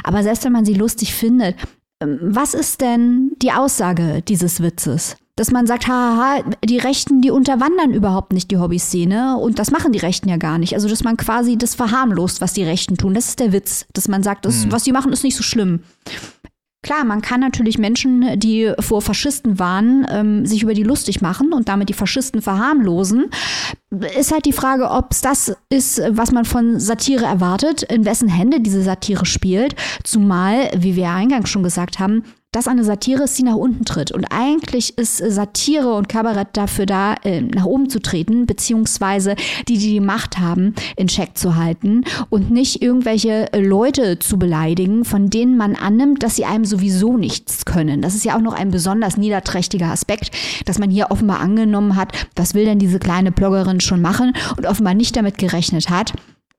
Aber 0.04 0.24
selbst 0.24 0.44
wenn 0.44 0.54
man 0.54 0.66
sie 0.66 0.74
lustig 0.74 1.14
findet, 1.14 1.56
was 2.00 2.54
ist 2.54 2.82
denn 2.82 3.32
die 3.42 3.52
Aussage 3.52 4.22
dieses 4.28 4.62
Witzes? 4.62 5.16
Dass 5.38 5.52
man 5.52 5.68
sagt, 5.68 5.88
haha, 5.88 6.44
die 6.64 6.78
Rechten, 6.78 7.22
die 7.22 7.30
unterwandern 7.30 7.94
überhaupt 7.94 8.32
nicht 8.32 8.52
die 8.52 8.58
Hobbyszene 8.58 9.38
und 9.38 9.60
das 9.60 9.70
machen 9.70 9.92
die 9.92 10.00
Rechten 10.00 10.30
ja 10.30 10.38
gar 10.38 10.58
nicht. 10.58 10.74
Also, 10.74 10.88
dass 10.88 11.04
man 11.04 11.18
quasi 11.18 11.58
das 11.58 11.76
verharmlost, 11.76 12.40
was 12.40 12.54
die 12.54 12.64
Rechten 12.64 12.96
tun. 12.96 13.14
Das 13.14 13.30
ist 13.30 13.40
der 13.42 13.52
Witz, 13.52 13.86
dass 13.94 14.08
man 14.08 14.24
sagt, 14.24 14.46
das, 14.46 14.66
mhm. 14.66 14.72
was 14.72 14.84
die 14.84 14.94
machen, 14.94 15.12
ist 15.12 15.24
nicht 15.24 15.36
so 15.36 15.44
schlimm. 15.44 15.82
Klar, 16.86 17.04
man 17.04 17.24
kann 17.24 17.40
natürlich 17.40 17.80
Menschen, 17.80 18.40
die 18.40 18.72
vor 18.80 19.02
Faschisten 19.02 19.58
waren, 19.58 20.06
ähm, 20.08 20.46
sich 20.46 20.62
über 20.62 20.76
die 20.76 20.84
lustig 20.84 21.20
machen 21.20 21.52
und 21.52 21.68
damit 21.68 21.90
die 21.90 21.94
Faschisten 21.94 22.44
verharmlosen. 22.44 23.32
Ist 24.20 24.32
halt 24.32 24.46
die 24.46 24.54
Frage, 24.54 24.92
ob 24.92 25.08
es 25.10 25.22
das 25.22 25.58
ist, 25.70 26.00
was 26.10 26.32
man 26.32 26.46
von 26.46 26.80
Satire 26.80 27.26
erwartet, 27.26 27.82
in 27.82 28.06
wessen 28.06 28.30
Hände 28.30 28.62
diese 28.62 28.84
Satire 28.84 29.26
spielt. 29.26 29.74
Zumal, 30.04 30.70
wie 30.78 30.96
wir 30.96 31.06
ja 31.06 31.16
eingangs 31.16 31.50
schon 31.50 31.64
gesagt 31.64 31.98
haben, 31.98 32.22
das 32.56 32.70
eine 32.70 32.86
Satire 32.86 33.24
ist, 33.24 33.38
die 33.38 33.44
nach 33.44 33.56
unten 33.56 33.84
tritt. 33.84 34.14
Und 34.14 34.26
eigentlich 34.32 34.98
ist 34.98 35.18
Satire 35.18 35.94
und 35.94 36.08
Kabarett 36.08 36.48
dafür 36.54 36.86
da, 36.86 37.16
äh, 37.24 37.42
nach 37.42 37.66
oben 37.66 37.90
zu 37.90 38.00
treten, 38.00 38.46
beziehungsweise 38.46 39.36
die, 39.68 39.78
die 39.78 39.90
die 39.90 40.00
Macht 40.00 40.40
haben, 40.40 40.74
in 40.96 41.08
Check 41.08 41.38
zu 41.38 41.58
halten 41.58 42.06
und 42.30 42.52
nicht 42.52 42.82
irgendwelche 42.82 43.50
Leute 43.54 44.20
zu 44.20 44.40
beleidigen, 44.40 45.04
von 45.04 45.30
denen 45.30 45.58
man 45.58 45.76
annimmt, 45.76 46.24
dass 46.24 46.38
sie 46.38 46.46
einem 46.46 46.64
sowieso 46.64 47.18
nichts 47.18 47.66
können. 47.66 48.02
Das 48.02 48.16
ist 48.16 48.24
ja 48.24 48.38
auch 48.38 48.42
noch 48.42 48.54
ein 48.54 48.72
besonders 48.72 49.18
niederträchtiger 49.18 49.88
Aspekt, 49.88 50.32
dass 50.64 50.80
man 50.80 50.90
hier 50.90 51.12
offenbar 51.12 51.42
angenommen 51.42 51.98
hat, 51.98 52.14
was 52.38 52.54
will 52.54 52.64
denn 52.64 52.80
diese 52.80 53.00
kleine 53.00 53.34
Bloggerin 53.34 53.82
schon 53.82 54.02
machen 54.02 54.32
und 54.56 54.66
offenbar 54.66 54.94
nicht 54.94 55.18
damit 55.18 55.38
gerechnet 55.38 55.90
hat, 55.90 56.14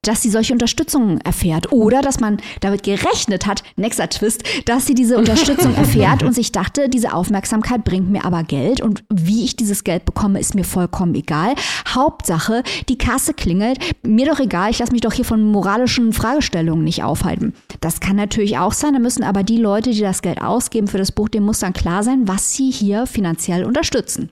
dass 0.06 0.22
sie 0.22 0.30
solche 0.30 0.52
Unterstützung 0.52 1.18
erfährt. 1.20 1.72
Oder 1.72 2.02
dass 2.02 2.20
man 2.20 2.38
damit 2.60 2.82
gerechnet 2.82 3.46
hat, 3.46 3.62
nächster 3.76 4.08
Twist, 4.08 4.44
dass 4.66 4.86
sie 4.86 4.94
diese 4.94 5.18
Unterstützung 5.18 5.74
erfährt 5.76 6.22
und 6.22 6.34
sich 6.34 6.52
dachte, 6.52 6.88
diese 6.88 7.12
Aufmerksamkeit 7.12 7.84
bringt 7.84 8.10
mir 8.10 8.24
aber 8.24 8.42
Geld 8.44 8.80
und 8.80 9.04
wie 9.12 9.44
ich 9.44 9.56
dieses 9.56 9.84
Geld 9.84 10.04
bekomme, 10.04 10.40
ist 10.40 10.54
mir 10.54 10.64
vollkommen 10.64 11.14
egal. 11.14 11.54
Hauptsache, 11.88 12.62
die 12.88 12.98
Kasse 12.98 13.34
klingelt, 13.34 13.78
mir 14.02 14.26
doch 14.26 14.40
egal, 14.40 14.70
ich 14.70 14.78
lasse 14.78 14.92
mich 14.92 15.00
doch 15.00 15.12
hier 15.12 15.24
von 15.24 15.42
moralischen 15.42 16.12
Fragestellungen 16.12 16.84
nicht 16.84 17.02
aufhalten. 17.02 17.54
Das 17.80 18.00
kann 18.00 18.16
natürlich 18.16 18.58
auch 18.58 18.72
sein, 18.72 18.94
da 18.94 18.98
müssen 18.98 19.22
aber 19.22 19.42
die 19.42 19.58
Leute, 19.58 19.90
die 19.90 20.00
das 20.00 20.22
Geld 20.22 20.40
ausgeben 20.42 20.86
für 20.88 20.98
das 20.98 21.12
Buch, 21.12 21.28
dem 21.28 21.44
muss 21.44 21.60
dann 21.60 21.72
klar 21.72 22.02
sein, 22.02 22.28
was 22.28 22.52
sie 22.52 22.70
hier 22.70 23.06
finanziell 23.06 23.64
unterstützen. 23.64 24.30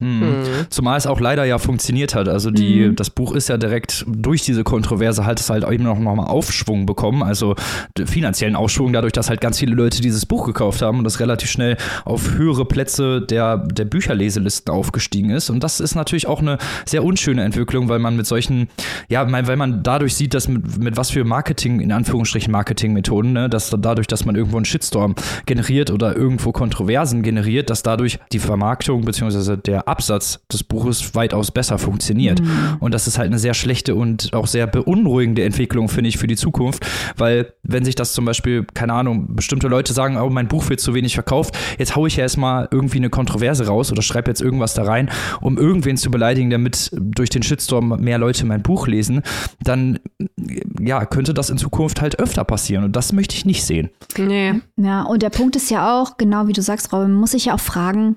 Mhm. 0.00 0.20
Mhm. 0.20 0.44
Zumal 0.70 0.98
es 0.98 1.06
auch 1.06 1.20
leider 1.20 1.44
ja 1.44 1.58
funktioniert 1.58 2.14
hat. 2.14 2.28
Also 2.28 2.50
die, 2.50 2.88
mhm. 2.88 2.96
das 2.96 3.10
Buch 3.10 3.34
ist 3.34 3.48
ja 3.48 3.56
direkt 3.58 4.04
durch 4.08 4.42
diese 4.42 4.64
Kontroverse 4.64 5.24
hat 5.24 5.40
es 5.40 5.50
halt 5.50 5.64
eben 5.68 5.84
noch, 5.84 5.98
noch 5.98 6.14
mal 6.14 6.24
Aufschwung 6.24 6.86
bekommen, 6.86 7.22
also 7.22 7.54
finanziellen 8.04 8.56
Aufschwung, 8.56 8.92
dadurch, 8.92 9.12
dass 9.12 9.28
halt 9.28 9.40
ganz 9.40 9.58
viele 9.58 9.74
Leute 9.74 10.00
dieses 10.00 10.26
Buch 10.26 10.46
gekauft 10.46 10.82
haben 10.82 10.98
und 10.98 11.04
das 11.04 11.20
relativ 11.20 11.50
schnell 11.50 11.76
auf 12.04 12.34
höhere 12.34 12.64
Plätze 12.64 13.20
der, 13.20 13.58
der 13.58 13.84
Bücherleselisten 13.84 14.72
aufgestiegen 14.72 15.30
ist. 15.30 15.50
Und 15.50 15.62
das 15.62 15.80
ist 15.80 15.94
natürlich 15.94 16.26
auch 16.26 16.40
eine 16.40 16.58
sehr 16.86 17.04
unschöne 17.04 17.44
Entwicklung, 17.44 17.88
weil 17.88 17.98
man 17.98 18.16
mit 18.16 18.26
solchen, 18.26 18.68
ja, 19.08 19.30
weil 19.30 19.56
man 19.56 19.82
dadurch 19.82 20.14
sieht, 20.14 20.32
dass 20.34 20.48
mit, 20.48 20.78
mit 20.78 20.96
was 20.96 21.10
für 21.10 21.24
Marketing, 21.24 21.80
in 21.80 21.92
Anführungsstrichen 21.92 22.50
Marketingmethoden, 22.50 23.32
ne, 23.32 23.48
dass 23.48 23.70
dadurch, 23.78 24.06
dass 24.06 24.24
man 24.24 24.34
irgendwo 24.34 24.56
einen 24.56 24.64
Shitstorm 24.64 25.14
generiert 25.46 25.90
oder 25.90 26.16
irgendwo 26.16 26.52
Kontroversen 26.52 27.22
generiert, 27.22 27.68
dass 27.68 27.82
dadurch 27.82 28.18
die 28.32 28.38
Vermarktung 28.38 29.04
bzw. 29.04 29.56
der 29.56 29.88
Absatz 29.90 30.40
des 30.52 30.64
Buches 30.64 31.14
weitaus 31.14 31.50
besser 31.50 31.78
funktioniert. 31.78 32.40
Mhm. 32.40 32.76
Und 32.80 32.94
das 32.94 33.06
ist 33.06 33.18
halt 33.18 33.26
eine 33.26 33.38
sehr 33.38 33.54
schlechte 33.54 33.94
und 33.94 34.32
auch 34.32 34.46
sehr 34.46 34.66
beunruhigende 34.66 35.44
Entwicklung, 35.44 35.88
finde 35.88 36.08
ich, 36.08 36.18
für 36.18 36.26
die 36.26 36.36
Zukunft, 36.36 36.86
weil 37.16 37.52
wenn 37.62 37.84
sich 37.84 37.94
das 37.94 38.12
zum 38.12 38.24
Beispiel, 38.24 38.64
keine 38.74 38.92
Ahnung, 38.94 39.34
bestimmte 39.34 39.68
Leute 39.68 39.92
sagen, 39.92 40.16
oh, 40.16 40.30
mein 40.30 40.48
Buch 40.48 40.68
wird 40.70 40.80
zu 40.80 40.94
wenig 40.94 41.14
verkauft, 41.14 41.56
jetzt 41.78 41.96
haue 41.96 42.08
ich 42.08 42.16
ja 42.16 42.22
erstmal 42.22 42.68
irgendwie 42.70 42.98
eine 42.98 43.10
Kontroverse 43.10 43.66
raus 43.66 43.92
oder 43.92 44.02
schreibe 44.02 44.30
jetzt 44.30 44.40
irgendwas 44.40 44.74
da 44.74 44.84
rein, 44.84 45.10
um 45.40 45.58
irgendwen 45.58 45.96
zu 45.96 46.10
beleidigen, 46.10 46.50
damit 46.50 46.90
durch 46.92 47.30
den 47.30 47.42
Shitstorm 47.42 48.00
mehr 48.00 48.18
Leute 48.18 48.46
mein 48.46 48.62
Buch 48.62 48.86
lesen, 48.86 49.22
dann 49.62 49.98
ja, 50.80 51.04
könnte 51.04 51.34
das 51.34 51.50
in 51.50 51.58
Zukunft 51.58 52.00
halt 52.00 52.18
öfter 52.18 52.44
passieren 52.44 52.84
und 52.84 52.96
das 52.96 53.12
möchte 53.12 53.34
ich 53.34 53.44
nicht 53.44 53.64
sehen. 53.64 53.90
Nee. 54.16 54.54
Ja, 54.76 55.02
und 55.02 55.22
der 55.22 55.30
Punkt 55.30 55.56
ist 55.56 55.70
ja 55.70 56.00
auch, 56.00 56.16
genau 56.16 56.46
wie 56.46 56.52
du 56.52 56.62
sagst, 56.62 56.92
Robin, 56.92 57.14
muss 57.14 57.34
ich 57.34 57.46
ja 57.46 57.54
auch 57.54 57.60
fragen, 57.60 58.16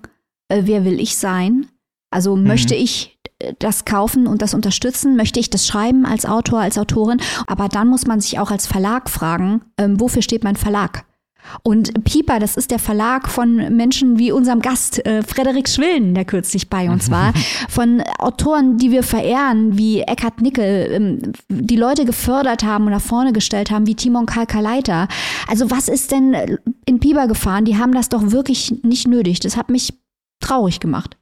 äh, 0.53 0.61
wer 0.65 0.85
will 0.85 0.99
ich 0.99 1.17
sein? 1.17 1.67
Also 2.11 2.35
mhm. 2.35 2.43
möchte 2.47 2.75
ich 2.75 3.17
äh, 3.39 3.53
das 3.59 3.85
kaufen 3.85 4.27
und 4.27 4.41
das 4.41 4.53
unterstützen? 4.53 5.15
Möchte 5.15 5.39
ich 5.39 5.49
das 5.49 5.67
schreiben 5.67 6.05
als 6.05 6.25
Autor, 6.25 6.59
als 6.59 6.77
Autorin? 6.77 7.19
Aber 7.47 7.67
dann 7.67 7.87
muss 7.87 8.05
man 8.05 8.21
sich 8.21 8.39
auch 8.39 8.51
als 8.51 8.67
Verlag 8.67 9.09
fragen, 9.09 9.61
ähm, 9.77 9.99
wofür 9.99 10.21
steht 10.21 10.43
mein 10.43 10.55
Verlag? 10.55 11.05
Und 11.61 12.05
Pieper, 12.05 12.39
das 12.39 12.55
ist 12.55 12.71
der 12.71 12.79
Verlag 12.79 13.27
von 13.27 13.75
Menschen 13.75 14.17
wie 14.17 14.31
unserem 14.31 14.61
Gast 14.61 15.05
äh, 15.05 15.23
Frederik 15.23 15.67
Schwillen, 15.67 16.15
der 16.15 16.23
kürzlich 16.23 16.69
bei 16.69 16.89
uns 16.89 17.11
war, 17.11 17.33
von 17.69 18.01
Autoren, 18.17 18.77
die 18.77 18.91
wir 18.91 19.03
verehren, 19.03 19.77
wie 19.77 20.01
Eckhard 20.01 20.41
Nickel, 20.41 20.87
ähm, 20.91 21.33
die 21.49 21.75
Leute 21.75 22.05
gefördert 22.05 22.63
haben 22.63 22.85
und 22.85 22.91
nach 22.91 23.01
vorne 23.01 23.33
gestellt 23.33 23.71
haben, 23.71 23.87
wie 23.87 23.95
Timon 23.95 24.25
Kalkaleiter. 24.25 25.07
Also 25.47 25.69
was 25.69 25.89
ist 25.89 26.11
denn 26.11 26.57
in 26.85 26.99
Pieper 26.99 27.27
gefahren? 27.27 27.65
Die 27.65 27.77
haben 27.77 27.91
das 27.91 28.09
doch 28.09 28.31
wirklich 28.31 28.73
nicht 28.83 29.07
nötig. 29.07 29.41
Das 29.41 29.57
hat 29.57 29.69
mich 29.69 29.93
traurig 30.43 30.79
gemacht. 30.79 31.17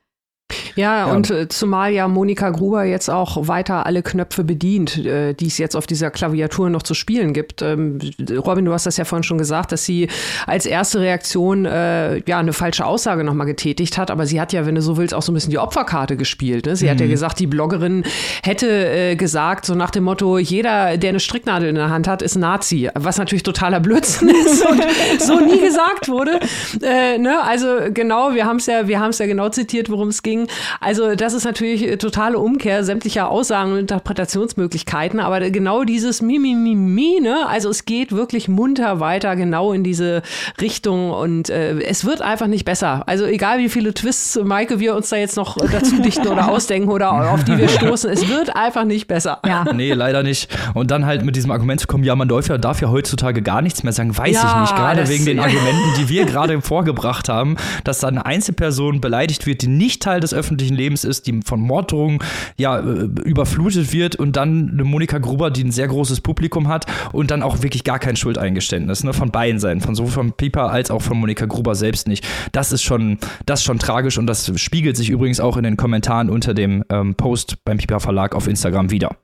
Ja, 0.76 0.98
ja, 1.08 1.14
und 1.14 1.30
äh, 1.30 1.48
zumal 1.48 1.92
ja 1.92 2.08
Monika 2.08 2.50
Gruber 2.50 2.84
jetzt 2.84 3.10
auch 3.10 3.48
weiter 3.48 3.86
alle 3.86 4.04
Knöpfe 4.04 4.44
bedient, 4.44 4.98
äh, 5.06 5.34
die 5.34 5.48
es 5.48 5.58
jetzt 5.58 5.76
auf 5.76 5.88
dieser 5.88 6.12
Klaviatur 6.12 6.70
noch 6.70 6.84
zu 6.84 6.94
spielen 6.94 7.34
gibt. 7.34 7.62
Ähm, 7.62 8.00
Robin, 8.32 8.66
du 8.66 8.74
hast 8.74 8.86
das 8.86 8.98
ja 8.98 9.06
vorhin 9.06 9.24
schon 9.24 9.38
gesagt, 9.38 9.72
dass 9.72 9.86
sie 9.86 10.08
als 10.48 10.66
erste 10.66 11.00
Reaktion 11.00 11.66
äh, 11.66 12.18
ja 12.28 12.40
eine 12.40 12.54
falsche 12.54 12.86
Aussage 12.86 13.24
nochmal 13.24 13.48
getätigt 13.48 13.98
hat, 13.98 14.12
aber 14.12 14.26
sie 14.26 14.40
hat 14.40 14.54
ja, 14.54 14.66
wenn 14.66 14.76
du 14.76 14.82
so 14.82 14.98
willst, 14.98 15.14
auch 15.14 15.22
so 15.22 15.32
ein 15.32 15.36
bisschen 15.36 15.52
die 15.52 15.58
Opferkarte 15.58 16.18
gespielt. 16.18 16.66
Ne? 16.66 16.76
Sie 16.76 16.86
mhm. 16.86 16.90
hat 16.92 17.00
ja 17.00 17.06
mhm. 17.06 17.12
gesagt, 17.12 17.40
die 17.40 17.48
Bloggerin 17.48 18.04
hätte 18.44 18.68
äh, 18.68 19.16
gesagt, 19.16 19.66
so 19.66 19.76
nach 19.76 19.92
dem 19.92 20.04
Motto, 20.04 20.38
jeder, 20.38 20.98
der 20.98 21.10
eine 21.10 21.20
Stricknadel 21.20 21.70
in 21.70 21.76
der 21.76 21.90
Hand 21.90 22.08
hat, 22.08 22.22
ist 22.22 22.36
Nazi, 22.36 22.90
was 22.94 23.18
natürlich 23.18 23.44
totaler 23.44 23.80
Blödsinn 23.80 24.30
ist 24.46 24.66
und 24.66 24.82
so 25.20 25.40
nie 25.40 25.60
gesagt 25.60 26.08
wurde. 26.08 26.40
Äh, 26.82 27.18
ne? 27.18 27.42
Also 27.44 27.68
genau, 27.94 28.34
wir 28.34 28.46
haben 28.46 28.58
es 28.58 28.66
ja, 28.66 28.88
wir 28.88 29.00
haben 29.00 29.10
es 29.10 29.20
ja 29.20 29.26
genau 29.26 29.50
zitiert, 29.50 29.90
worum 29.90 30.10
es 30.10 30.24
ging. 30.24 30.48
Also 30.80 31.16
das 31.16 31.34
ist 31.34 31.46
natürlich 31.46 31.88
äh, 31.88 31.98
totale 31.98 32.38
Umkehr 32.40 32.84
sämtlicher 32.84 33.30
Aussagen 33.30 33.74
und 33.74 33.80
Interpretationsmöglichkeiten, 33.80 35.20
aber 35.20 35.50
genau 35.50 35.84
dieses 35.84 36.22
Mimimimi, 36.22 37.20
ne? 37.22 37.48
Also 37.48 37.70
es 37.70 37.86
geht 37.86 38.12
wirklich 38.12 38.48
munter 38.48 39.00
weiter 39.00 39.36
genau 39.36 39.74
in 39.74 39.84
diese 39.84 40.22
Richtung 40.60 41.12
und 41.12 41.50
äh, 41.50 41.80
es 41.82 42.06
wird 42.06 42.22
einfach 42.22 42.48
nicht 42.48 42.66
besser. 42.66 43.04
Also 43.08 43.26
egal 43.26 43.60
wie 43.60 43.70
viele 43.70 43.94
Twists, 43.94 44.40
Maike, 44.44 44.80
wir 44.80 44.96
uns 44.96 45.10
da 45.10 45.16
jetzt 45.16 45.36
noch 45.38 45.58
dazu 45.58 46.02
dichten 46.02 46.28
oder 46.28 46.48
ausdenken 46.52 46.90
oder 46.90 47.32
auf 47.32 47.44
die 47.44 47.58
wir 47.58 47.68
stoßen, 47.68 48.10
es 48.10 48.28
wird 48.28 48.56
einfach 48.56 48.86
nicht 48.86 49.08
besser. 49.08 49.40
Ja. 49.46 49.66
Nee, 49.74 49.94
leider 49.94 50.24
nicht. 50.24 50.50
Und 50.74 50.92
dann 50.92 51.06
halt 51.06 51.24
mit 51.26 51.36
diesem 51.36 51.52
Argument 51.52 51.80
zu 51.80 51.88
kommen, 51.88 52.04
ja, 52.04 52.16
man 52.16 52.28
darf 52.28 52.48
ja, 52.48 52.58
darf 52.58 52.82
ja 52.82 52.90
heutzutage 52.90 53.42
gar 53.42 53.62
nichts 53.62 53.84
mehr 53.84 53.94
sagen, 53.94 54.16
weiß 54.18 54.36
ja, 54.36 54.54
ich 54.54 54.62
nicht. 54.62 54.76
Gerade 54.76 55.08
wegen 55.08 55.26
den 55.26 55.40
Argumenten, 55.40 55.94
die 56.00 56.10
wir 56.10 56.26
gerade 56.26 56.62
vorgebracht 56.62 57.30
haben, 57.30 57.58
dass 57.84 58.00
da 58.00 58.08
eine 58.08 58.26
Einzelperson 58.26 59.02
beleidigt 59.02 59.46
wird, 59.46 59.62
die 59.62 59.68
nicht 59.68 60.02
Teil 60.04 60.20
des 60.20 60.34
öffentlichen 60.34 60.51
Lebens 60.58 61.04
ist, 61.04 61.28
die 61.28 61.40
von 61.46 61.60
Morddrohungen 61.62 62.20
ja 62.58 62.80
äh, 62.80 63.08
überflutet 63.24 63.94
wird 63.94 64.16
und 64.16 64.36
dann 64.36 64.72
eine 64.72 64.84
Monika 64.84 65.18
Gruber, 65.18 65.52
die 65.52 65.64
ein 65.64 65.72
sehr 65.72 65.88
großes 65.88 66.22
Publikum 66.22 66.68
hat 66.68 66.86
und 67.12 67.32
dann 67.32 67.44
auch 67.44 67.62
wirklich 67.62 67.84
gar 67.84 68.00
kein 68.00 68.16
Schuldeingeständnis 68.16 69.04
ne, 69.04 69.14
von 69.14 69.32
beiden 69.32 69.60
Seiten, 69.60 69.82
von 69.82 69.96
sowohl 69.96 70.12
von 70.12 70.34
Pieper 70.34 70.72
als 70.72 70.92
auch 70.92 71.02
von 71.02 71.18
Monika 71.18 71.46
Gruber 71.46 71.76
selbst 71.76 72.08
nicht. 72.08 72.28
Das 72.52 72.72
ist 72.72 72.84
schon, 72.84 73.18
das 73.46 73.60
ist 73.60 73.66
schon 73.66 73.80
tragisch 73.80 74.18
und 74.18 74.28
das 74.28 74.52
spiegelt 74.60 74.98
sich 74.98 75.10
übrigens 75.10 75.40
auch 75.40 75.58
in 75.58 75.64
den 75.64 75.78
Kommentaren 75.78 76.30
unter 76.30 76.54
dem 76.54 76.84
ähm, 76.90 77.16
Post 77.16 77.64
beim 77.66 77.78
Pieper 77.78 78.00
Verlag 78.00 78.36
auf 78.36 78.48
Instagram 78.48 78.92
wieder. 78.92 79.16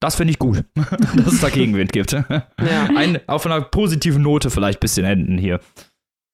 Das 0.00 0.16
finde 0.16 0.30
ich 0.32 0.38
gut, 0.38 0.64
dass 1.14 1.34
es 1.34 1.40
da 1.40 1.50
Gegenwind 1.50 1.92
gibt. 1.92 2.12
Ja. 2.12 2.24
Ein, 2.96 3.20
auf 3.26 3.44
einer 3.44 3.60
positiven 3.60 4.22
Note 4.22 4.50
vielleicht 4.50 4.78
ein 4.78 4.80
bisschen 4.80 5.04
enden 5.04 5.38
hier. 5.38 5.60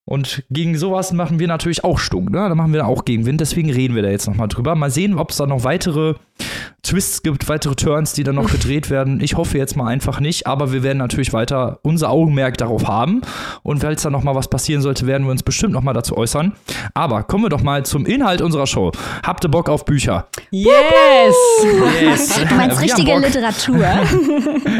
Und 0.08 0.44
gegen 0.50 0.78
sowas 0.78 1.12
machen 1.12 1.40
wir 1.40 1.48
natürlich 1.48 1.82
auch 1.82 1.98
stunk, 1.98 2.30
ne? 2.30 2.48
Da 2.48 2.54
machen 2.54 2.72
wir 2.72 2.86
auch 2.86 3.04
Gegenwind, 3.04 3.40
deswegen 3.40 3.70
reden 3.70 3.96
wir 3.96 4.02
da 4.02 4.08
jetzt 4.08 4.28
nochmal 4.28 4.46
drüber. 4.46 4.76
Mal 4.76 4.90
sehen, 4.90 5.18
ob 5.18 5.30
es 5.30 5.36
da 5.36 5.46
noch 5.46 5.64
weitere 5.64 6.14
Twists 6.86 7.22
gibt, 7.22 7.48
weitere 7.48 7.74
Turns, 7.74 8.12
die 8.12 8.22
dann 8.22 8.36
noch 8.36 8.50
gedreht 8.50 8.90
werden. 8.90 9.20
Ich 9.20 9.36
hoffe 9.36 9.58
jetzt 9.58 9.76
mal 9.76 9.88
einfach 9.88 10.20
nicht, 10.20 10.46
aber 10.46 10.72
wir 10.72 10.82
werden 10.82 10.98
natürlich 10.98 11.32
weiter 11.32 11.80
unser 11.82 12.10
Augenmerk 12.10 12.56
darauf 12.58 12.86
haben. 12.86 13.22
Und 13.62 13.80
falls 13.80 14.02
da 14.02 14.10
nochmal 14.10 14.36
was 14.36 14.48
passieren 14.48 14.82
sollte, 14.82 15.06
werden 15.06 15.24
wir 15.26 15.32
uns 15.32 15.42
bestimmt 15.42 15.72
nochmal 15.72 15.94
dazu 15.94 16.16
äußern. 16.16 16.52
Aber 16.94 17.24
kommen 17.24 17.44
wir 17.44 17.48
doch 17.48 17.62
mal 17.62 17.84
zum 17.84 18.06
Inhalt 18.06 18.40
unserer 18.40 18.66
Show. 18.66 18.92
Habt 19.24 19.44
ihr 19.44 19.48
Bock 19.48 19.68
auf 19.68 19.84
Bücher? 19.84 20.28
Yes! 20.50 21.34
yes. 22.00 22.40
Du 22.48 22.54
meinst 22.54 22.80
richtige 22.80 23.18
Literatur. 23.18 23.84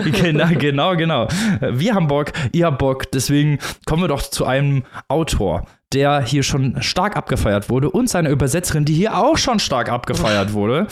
genau, 0.13 0.49
genau, 0.57 0.97
genau. 0.97 1.29
Wir 1.73 1.95
haben 1.95 2.07
Bock, 2.07 2.33
ihr 2.53 2.67
habt 2.67 2.79
Bock, 2.79 3.11
deswegen 3.11 3.59
kommen 3.87 4.03
wir 4.03 4.09
doch 4.09 4.23
zu 4.23 4.45
einem 4.45 4.85
Autor, 5.09 5.65
der 5.93 6.21
hier 6.21 6.43
schon 6.43 6.83
stark 6.83 7.17
abgefeiert 7.17 7.71
wurde 7.71 7.91
und 7.91 8.09
seine 8.09 8.31
Übersetzerin, 8.31 8.85
die 8.85 8.95
hier 8.95 9.17
auch 9.17 9.39
schon 9.39 9.59
stark 9.59 9.91
abgefeiert 9.91 10.53
wurde. 10.53 10.89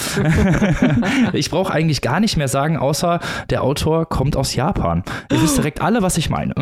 ich 1.33 1.51
brauche 1.51 1.73
eigentlich 1.73 2.01
gar 2.01 2.21
nicht 2.21 2.37
mehr 2.37 2.49
sagen, 2.49 2.77
außer 2.77 3.21
der 3.51 3.63
Autor 3.63 4.09
kommt 4.09 4.37
aus 4.37 4.55
Japan. 4.55 5.03
Ihr 5.33 5.43
wisst 5.43 5.59
direkt 5.59 5.81
alle, 5.81 6.03
was 6.03 6.17
ich 6.17 6.31
meine. 6.31 6.55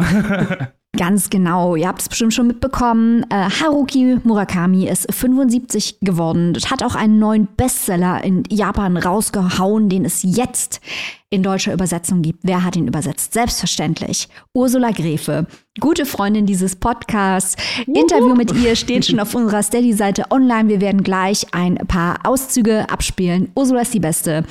Ganz 1.02 1.30
genau, 1.30 1.74
ihr 1.74 1.88
habt 1.88 2.00
es 2.00 2.08
bestimmt 2.08 2.32
schon 2.32 2.46
mitbekommen. 2.46 3.26
Äh, 3.28 3.50
Haruki 3.50 4.18
Murakami 4.22 4.86
ist 4.86 5.12
75 5.12 5.98
geworden, 6.00 6.56
hat 6.70 6.84
auch 6.84 6.94
einen 6.94 7.18
neuen 7.18 7.48
Bestseller 7.56 8.22
in 8.22 8.44
Japan 8.48 8.96
rausgehauen, 8.96 9.88
den 9.88 10.04
es 10.04 10.22
jetzt 10.22 10.80
in 11.28 11.42
deutscher 11.42 11.72
Übersetzung 11.72 12.22
gibt. 12.22 12.44
Wer 12.44 12.62
hat 12.62 12.76
ihn 12.76 12.86
übersetzt? 12.86 13.32
Selbstverständlich. 13.32 14.28
Ursula 14.54 14.92
Gräfe, 14.92 15.48
gute 15.80 16.06
Freundin 16.06 16.46
dieses 16.46 16.76
Podcasts. 16.76 17.56
Interview 17.92 18.36
mit 18.36 18.54
ihr 18.54 18.76
steht 18.76 19.04
schon 19.04 19.18
auf 19.18 19.34
unserer 19.34 19.64
Steady-Seite 19.64 20.26
online. 20.30 20.68
Wir 20.68 20.80
werden 20.80 21.02
gleich 21.02 21.46
ein 21.50 21.78
paar 21.88 22.20
Auszüge 22.22 22.88
abspielen. 22.88 23.50
Ursula 23.56 23.80
ist 23.80 23.92
die 23.92 23.98
Beste. 23.98 24.44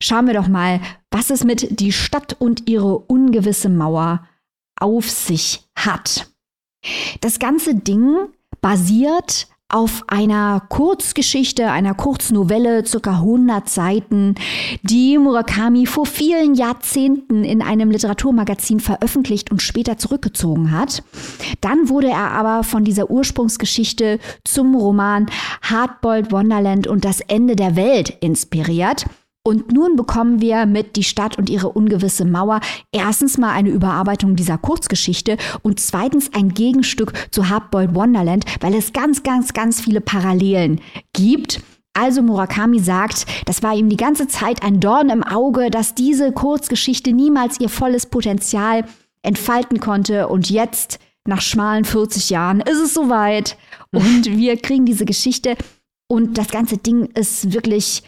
Schauen 0.00 0.26
wir 0.26 0.32
doch 0.32 0.48
mal, 0.48 0.80
was 1.10 1.28
es 1.28 1.44
mit 1.44 1.80
Die 1.80 1.92
Stadt 1.92 2.34
und 2.38 2.66
ihre 2.66 2.96
ungewisse 2.96 3.68
Mauer 3.68 4.22
auf 4.80 5.10
sich 5.10 5.68
hat. 5.76 6.30
Das 7.20 7.38
ganze 7.38 7.74
Ding 7.74 8.28
basiert 8.60 9.48
auf 9.70 10.04
einer 10.06 10.62
Kurzgeschichte, 10.70 11.70
einer 11.70 11.92
Kurznovelle, 11.92 12.86
circa 12.86 13.16
100 13.16 13.68
Seiten, 13.68 14.34
die 14.82 15.18
Murakami 15.18 15.84
vor 15.84 16.06
vielen 16.06 16.54
Jahrzehnten 16.54 17.44
in 17.44 17.60
einem 17.60 17.90
Literaturmagazin 17.90 18.80
veröffentlicht 18.80 19.50
und 19.50 19.60
später 19.60 19.98
zurückgezogen 19.98 20.72
hat. 20.72 21.02
Dann 21.60 21.90
wurde 21.90 22.08
er 22.08 22.30
aber 22.30 22.64
von 22.64 22.82
dieser 22.82 23.10
Ursprungsgeschichte 23.10 24.20
zum 24.42 24.74
Roman 24.74 25.26
Hardboiled 25.60 26.32
Wonderland 26.32 26.86
und 26.86 27.04
das 27.04 27.20
Ende 27.20 27.54
der 27.54 27.76
Welt 27.76 28.16
inspiriert 28.20 29.04
Und 29.48 29.72
nun 29.72 29.96
bekommen 29.96 30.42
wir 30.42 30.66
mit 30.66 30.94
Die 30.96 31.02
Stadt 31.02 31.38
und 31.38 31.48
ihre 31.48 31.70
ungewisse 31.70 32.26
Mauer 32.26 32.60
erstens 32.92 33.38
mal 33.38 33.52
eine 33.52 33.70
Überarbeitung 33.70 34.36
dieser 34.36 34.58
Kurzgeschichte 34.58 35.38
und 35.62 35.80
zweitens 35.80 36.34
ein 36.34 36.50
Gegenstück 36.50 37.14
zu 37.30 37.48
Hardboiled 37.48 37.94
Wonderland, 37.94 38.44
weil 38.60 38.74
es 38.74 38.92
ganz, 38.92 39.22
ganz, 39.22 39.54
ganz 39.54 39.80
viele 39.80 40.02
Parallelen 40.02 40.82
gibt. 41.14 41.62
Also 41.94 42.20
Murakami 42.20 42.80
sagt, 42.80 43.24
das 43.46 43.62
war 43.62 43.74
ihm 43.74 43.88
die 43.88 43.96
ganze 43.96 44.28
Zeit 44.28 44.62
ein 44.62 44.80
Dorn 44.80 45.08
im 45.08 45.24
Auge, 45.24 45.70
dass 45.70 45.94
diese 45.94 46.30
Kurzgeschichte 46.30 47.14
niemals 47.14 47.58
ihr 47.58 47.70
volles 47.70 48.04
Potenzial 48.04 48.84
entfalten 49.22 49.80
konnte. 49.80 50.28
Und 50.28 50.50
jetzt 50.50 50.98
nach 51.26 51.40
schmalen 51.40 51.86
40 51.86 52.28
Jahren 52.28 52.60
ist 52.60 52.80
es 52.80 52.92
soweit. 52.92 53.56
Und 53.92 54.26
wir 54.26 54.58
kriegen 54.58 54.84
diese 54.84 55.06
Geschichte. 55.06 55.56
Und 56.06 56.36
das 56.36 56.48
ganze 56.48 56.76
Ding 56.76 57.06
ist 57.14 57.54
wirklich 57.54 58.02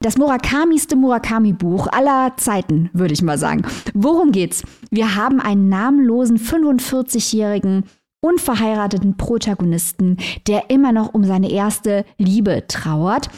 das 0.00 0.18
Murakamiste 0.18 0.96
Murakami-Buch 0.96 1.88
aller 1.92 2.32
Zeiten, 2.36 2.90
würde 2.92 3.14
ich 3.14 3.22
mal 3.22 3.38
sagen. 3.38 3.62
Worum 3.94 4.32
geht's? 4.32 4.62
Wir 4.90 5.14
haben 5.14 5.40
einen 5.40 5.68
namenlosen 5.68 6.38
45-jährigen 6.38 7.84
unverheirateten 8.20 9.16
Protagonisten, 9.16 10.16
der 10.46 10.70
immer 10.70 10.92
noch 10.92 11.12
um 11.12 11.24
seine 11.24 11.50
erste 11.50 12.04
Liebe 12.18 12.64
trauert. 12.68 13.28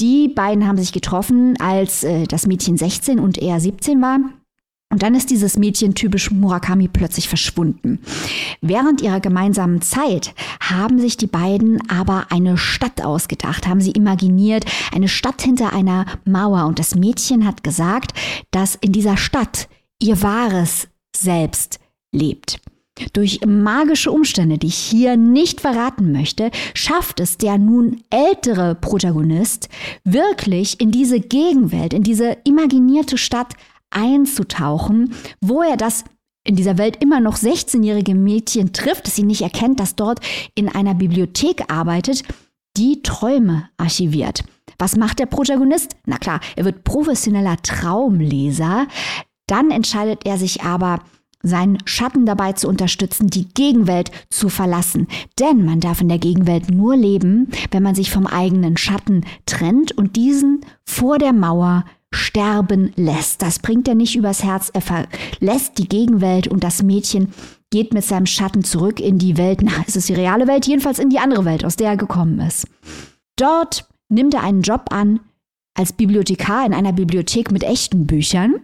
Die 0.00 0.28
beiden 0.28 0.66
haben 0.66 0.78
sich 0.78 0.92
getroffen, 0.92 1.56
als 1.60 2.04
äh, 2.04 2.24
das 2.24 2.46
Mädchen 2.46 2.76
16 2.76 3.18
und 3.18 3.38
er 3.38 3.58
17 3.58 4.00
war. 4.00 4.18
Und 4.90 5.02
dann 5.02 5.14
ist 5.14 5.28
dieses 5.28 5.58
Mädchen 5.58 5.94
typisch 5.94 6.30
Murakami 6.30 6.88
plötzlich 6.88 7.28
verschwunden. 7.28 8.00
Während 8.62 9.02
ihrer 9.02 9.20
gemeinsamen 9.20 9.82
Zeit 9.82 10.34
haben 10.60 10.98
sich 10.98 11.18
die 11.18 11.26
beiden 11.26 11.78
aber 11.90 12.28
eine 12.30 12.56
Stadt 12.56 13.04
ausgedacht, 13.04 13.66
haben 13.66 13.82
sie 13.82 13.90
imaginiert, 13.90 14.64
eine 14.92 15.08
Stadt 15.08 15.42
hinter 15.42 15.74
einer 15.74 16.06
Mauer. 16.24 16.64
Und 16.64 16.78
das 16.78 16.94
Mädchen 16.94 17.46
hat 17.46 17.62
gesagt, 17.62 18.12
dass 18.50 18.76
in 18.76 18.92
dieser 18.92 19.18
Stadt 19.18 19.68
ihr 20.00 20.22
wahres 20.22 20.88
Selbst 21.14 21.80
lebt. 22.10 22.58
Durch 23.12 23.40
magische 23.46 24.10
Umstände, 24.10 24.58
die 24.58 24.68
ich 24.68 24.76
hier 24.76 25.16
nicht 25.16 25.60
verraten 25.60 26.12
möchte, 26.12 26.50
schafft 26.74 27.20
es 27.20 27.36
der 27.36 27.58
nun 27.58 28.02
ältere 28.10 28.74
Protagonist 28.74 29.68
wirklich 30.04 30.80
in 30.80 30.90
diese 30.90 31.20
Gegenwelt, 31.20 31.92
in 31.92 32.02
diese 32.02 32.38
imaginierte 32.44 33.18
Stadt 33.18 33.54
einzutauchen, 33.90 35.14
wo 35.40 35.62
er 35.62 35.76
das 35.76 36.04
in 36.44 36.56
dieser 36.56 36.78
Welt 36.78 37.02
immer 37.02 37.20
noch 37.20 37.36
16-jährige 37.36 38.14
Mädchen 38.14 38.72
trifft, 38.72 39.06
das 39.06 39.16
sie 39.16 39.22
nicht 39.22 39.42
erkennt, 39.42 39.80
das 39.80 39.96
dort 39.96 40.20
in 40.54 40.68
einer 40.68 40.94
Bibliothek 40.94 41.70
arbeitet, 41.70 42.22
die 42.76 43.02
Träume 43.02 43.68
archiviert. 43.76 44.44
Was 44.78 44.96
macht 44.96 45.18
der 45.18 45.26
Protagonist? 45.26 45.96
Na 46.06 46.16
klar, 46.16 46.40
er 46.56 46.64
wird 46.64 46.84
professioneller 46.84 47.56
Traumleser. 47.62 48.86
Dann 49.46 49.70
entscheidet 49.70 50.24
er 50.24 50.38
sich 50.38 50.62
aber, 50.62 51.00
seinen 51.42 51.78
Schatten 51.84 52.26
dabei 52.26 52.52
zu 52.52 52.68
unterstützen, 52.68 53.28
die 53.28 53.48
Gegenwelt 53.48 54.10
zu 54.30 54.48
verlassen. 54.48 55.06
Denn 55.38 55.64
man 55.64 55.80
darf 55.80 56.00
in 56.00 56.08
der 56.08 56.18
Gegenwelt 56.18 56.70
nur 56.70 56.96
leben, 56.96 57.48
wenn 57.70 57.82
man 57.82 57.94
sich 57.94 58.10
vom 58.10 58.26
eigenen 58.26 58.76
Schatten 58.76 59.24
trennt 59.46 59.92
und 59.92 60.16
diesen 60.16 60.62
vor 60.84 61.18
der 61.18 61.32
Mauer 61.32 61.84
sterben 62.14 62.92
lässt. 62.96 63.42
Das 63.42 63.58
bringt 63.58 63.88
er 63.88 63.94
nicht 63.94 64.16
übers 64.16 64.42
Herz. 64.42 64.70
Er 64.72 64.80
verlässt 64.80 65.78
die 65.78 65.88
Gegenwelt 65.88 66.48
und 66.48 66.64
das 66.64 66.82
Mädchen 66.82 67.32
geht 67.70 67.92
mit 67.92 68.04
seinem 68.04 68.26
Schatten 68.26 68.64
zurück 68.64 69.00
in 69.00 69.18
die 69.18 69.36
Welt. 69.36 69.60
Na, 69.62 69.72
ist 69.86 69.96
es 69.96 70.06
die 70.06 70.14
reale 70.14 70.46
Welt? 70.46 70.66
Jedenfalls 70.66 70.98
in 70.98 71.10
die 71.10 71.18
andere 71.18 71.44
Welt, 71.44 71.64
aus 71.64 71.76
der 71.76 71.90
er 71.90 71.96
gekommen 71.96 72.40
ist. 72.40 72.66
Dort 73.36 73.88
nimmt 74.08 74.34
er 74.34 74.42
einen 74.42 74.62
Job 74.62 74.86
an 74.90 75.20
als 75.74 75.92
Bibliothekar 75.92 76.66
in 76.66 76.74
einer 76.74 76.92
Bibliothek 76.92 77.52
mit 77.52 77.62
echten 77.62 78.06
Büchern. 78.06 78.60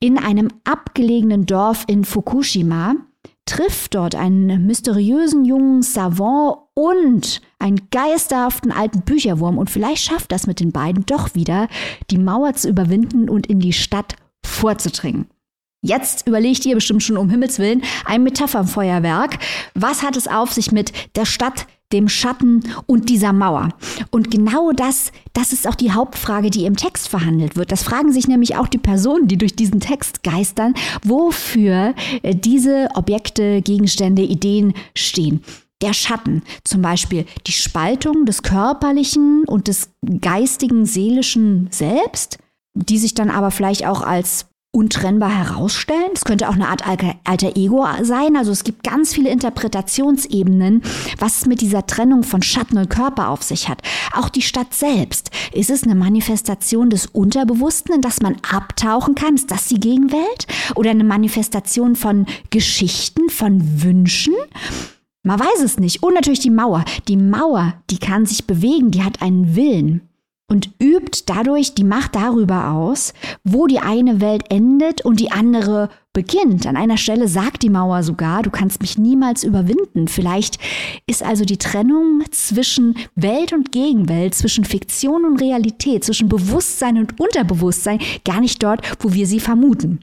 In 0.00 0.18
einem 0.18 0.48
abgelegenen 0.64 1.46
Dorf 1.46 1.84
in 1.86 2.04
Fukushima 2.04 2.96
trifft 3.46 3.94
dort 3.94 4.14
einen 4.14 4.66
mysteriösen 4.66 5.44
jungen 5.44 5.82
Savant 5.82 6.61
und 6.74 7.40
einen 7.58 7.88
geisterhaften 7.90 8.72
alten 8.72 9.02
Bücherwurm 9.02 9.58
und 9.58 9.70
vielleicht 9.70 10.04
schafft 10.04 10.32
das 10.32 10.46
mit 10.46 10.60
den 10.60 10.72
beiden 10.72 11.06
doch 11.06 11.34
wieder, 11.34 11.68
die 12.10 12.18
Mauer 12.18 12.54
zu 12.54 12.68
überwinden 12.68 13.28
und 13.28 13.46
in 13.46 13.60
die 13.60 13.72
Stadt 13.72 14.16
vorzudringen. 14.44 15.26
Jetzt 15.84 16.28
überlegt 16.28 16.64
ihr 16.64 16.76
bestimmt 16.76 17.02
schon 17.02 17.16
um 17.16 17.28
Himmels 17.28 17.58
Willen 17.58 17.82
ein 18.04 18.22
Metaphernfeuerwerk. 18.22 19.38
Was 19.74 20.02
hat 20.02 20.16
es 20.16 20.28
auf 20.28 20.52
sich 20.52 20.70
mit 20.70 20.92
der 21.16 21.24
Stadt, 21.24 21.66
dem 21.92 22.08
Schatten 22.08 22.62
und 22.86 23.08
dieser 23.08 23.32
Mauer. 23.32 23.68
Und 24.10 24.30
genau 24.30 24.72
das, 24.72 25.12
das 25.32 25.52
ist 25.52 25.68
auch 25.68 25.74
die 25.74 25.92
Hauptfrage, 25.92 26.50
die 26.50 26.64
im 26.64 26.76
Text 26.76 27.08
verhandelt 27.08 27.56
wird. 27.56 27.70
Das 27.70 27.82
fragen 27.82 28.12
sich 28.12 28.28
nämlich 28.28 28.56
auch 28.56 28.68
die 28.68 28.78
Personen, 28.78 29.28
die 29.28 29.38
durch 29.38 29.54
diesen 29.54 29.80
Text 29.80 30.22
geistern, 30.22 30.74
wofür 31.04 31.94
äh, 32.22 32.34
diese 32.34 32.88
Objekte, 32.94 33.62
Gegenstände, 33.62 34.22
Ideen 34.22 34.74
stehen. 34.96 35.42
Der 35.82 35.92
Schatten, 35.92 36.42
zum 36.64 36.80
Beispiel 36.80 37.26
die 37.46 37.52
Spaltung 37.52 38.24
des 38.24 38.42
körperlichen 38.42 39.44
und 39.44 39.68
des 39.68 39.90
geistigen, 40.20 40.86
seelischen 40.86 41.68
Selbst, 41.70 42.38
die 42.74 42.98
sich 42.98 43.14
dann 43.14 43.30
aber 43.30 43.50
vielleicht 43.50 43.86
auch 43.86 44.02
als 44.02 44.46
untrennbar 44.74 45.30
herausstellen. 45.30 46.12
Es 46.14 46.24
könnte 46.24 46.48
auch 46.48 46.54
eine 46.54 46.68
Art 46.68 46.84
alter 46.86 47.56
Ego 47.56 47.86
sein. 48.02 48.36
Also 48.36 48.52
es 48.52 48.64
gibt 48.64 48.82
ganz 48.82 49.12
viele 49.12 49.28
Interpretationsebenen, 49.28 50.82
was 51.18 51.38
es 51.38 51.46
mit 51.46 51.60
dieser 51.60 51.86
Trennung 51.86 52.22
von 52.22 52.42
Schatten 52.42 52.78
und 52.78 52.88
Körper 52.88 53.28
auf 53.28 53.42
sich 53.42 53.68
hat. 53.68 53.82
Auch 54.14 54.30
die 54.30 54.40
Stadt 54.40 54.72
selbst. 54.72 55.30
Ist 55.52 55.68
es 55.68 55.82
eine 55.82 55.94
Manifestation 55.94 56.88
des 56.88 57.04
Unterbewussten, 57.06 57.94
in 57.94 58.00
das 58.00 58.22
man 58.22 58.36
abtauchen 58.50 59.14
kann? 59.14 59.34
Ist 59.34 59.50
das 59.50 59.66
die 59.66 59.80
Gegenwelt? 59.80 60.46
Oder 60.74 60.90
eine 60.90 61.04
Manifestation 61.04 61.94
von 61.94 62.24
Geschichten, 62.48 63.28
von 63.28 63.82
Wünschen? 63.82 64.34
Man 65.22 65.38
weiß 65.38 65.62
es 65.62 65.78
nicht. 65.78 66.02
Und 66.02 66.14
natürlich 66.14 66.40
die 66.40 66.50
Mauer. 66.50 66.84
Die 67.08 67.16
Mauer, 67.16 67.74
die 67.90 67.98
kann 67.98 68.26
sich 68.26 68.46
bewegen, 68.46 68.90
die 68.90 69.04
hat 69.04 69.22
einen 69.22 69.54
Willen 69.54 70.08
und 70.52 70.70
übt 70.82 71.22
dadurch 71.26 71.74
die 71.74 71.84
Macht 71.84 72.14
darüber 72.14 72.72
aus, 72.72 73.14
wo 73.42 73.66
die 73.66 73.78
eine 73.78 74.20
Welt 74.20 74.44
endet 74.50 75.02
und 75.02 75.18
die 75.18 75.32
andere 75.32 75.88
beginnt. 76.12 76.66
An 76.66 76.76
einer 76.76 76.98
Stelle 76.98 77.26
sagt 77.26 77.62
die 77.62 77.70
Mauer 77.70 78.02
sogar, 78.02 78.42
du 78.42 78.50
kannst 78.50 78.82
mich 78.82 78.98
niemals 78.98 79.44
überwinden. 79.44 80.08
Vielleicht 80.08 80.58
ist 81.06 81.22
also 81.22 81.46
die 81.46 81.56
Trennung 81.56 82.22
zwischen 82.30 82.96
Welt 83.14 83.54
und 83.54 83.72
Gegenwelt, 83.72 84.34
zwischen 84.34 84.64
Fiktion 84.64 85.24
und 85.24 85.40
Realität, 85.40 86.04
zwischen 86.04 86.28
Bewusstsein 86.28 86.98
und 86.98 87.18
Unterbewusstsein 87.18 87.98
gar 88.24 88.40
nicht 88.40 88.62
dort, 88.62 88.82
wo 89.00 89.14
wir 89.14 89.26
sie 89.26 89.40
vermuten. 89.40 90.00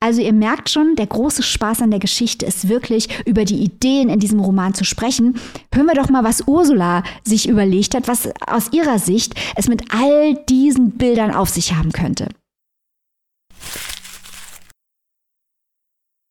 Also 0.00 0.22
ihr 0.22 0.32
merkt 0.32 0.70
schon, 0.70 0.94
der 0.94 1.08
große 1.08 1.42
Spaß 1.42 1.82
an 1.82 1.90
der 1.90 1.98
Geschichte 1.98 2.46
ist 2.46 2.68
wirklich, 2.68 3.08
über 3.26 3.44
die 3.44 3.56
Ideen 3.56 4.08
in 4.08 4.20
diesem 4.20 4.38
Roman 4.38 4.72
zu 4.72 4.84
sprechen. 4.84 5.40
Hören 5.74 5.86
wir 5.86 5.94
doch 5.94 6.08
mal, 6.08 6.22
was 6.22 6.46
Ursula 6.46 7.02
sich 7.24 7.48
überlegt 7.48 7.96
hat, 7.96 8.06
was 8.06 8.28
aus 8.46 8.72
ihrer 8.72 9.00
Sicht 9.00 9.34
es 9.56 9.66
mit 9.66 9.92
all 9.92 10.34
diesen 10.48 10.92
Bildern 10.92 11.34
auf 11.34 11.48
sich 11.48 11.74
haben 11.74 11.90
könnte. 11.90 12.28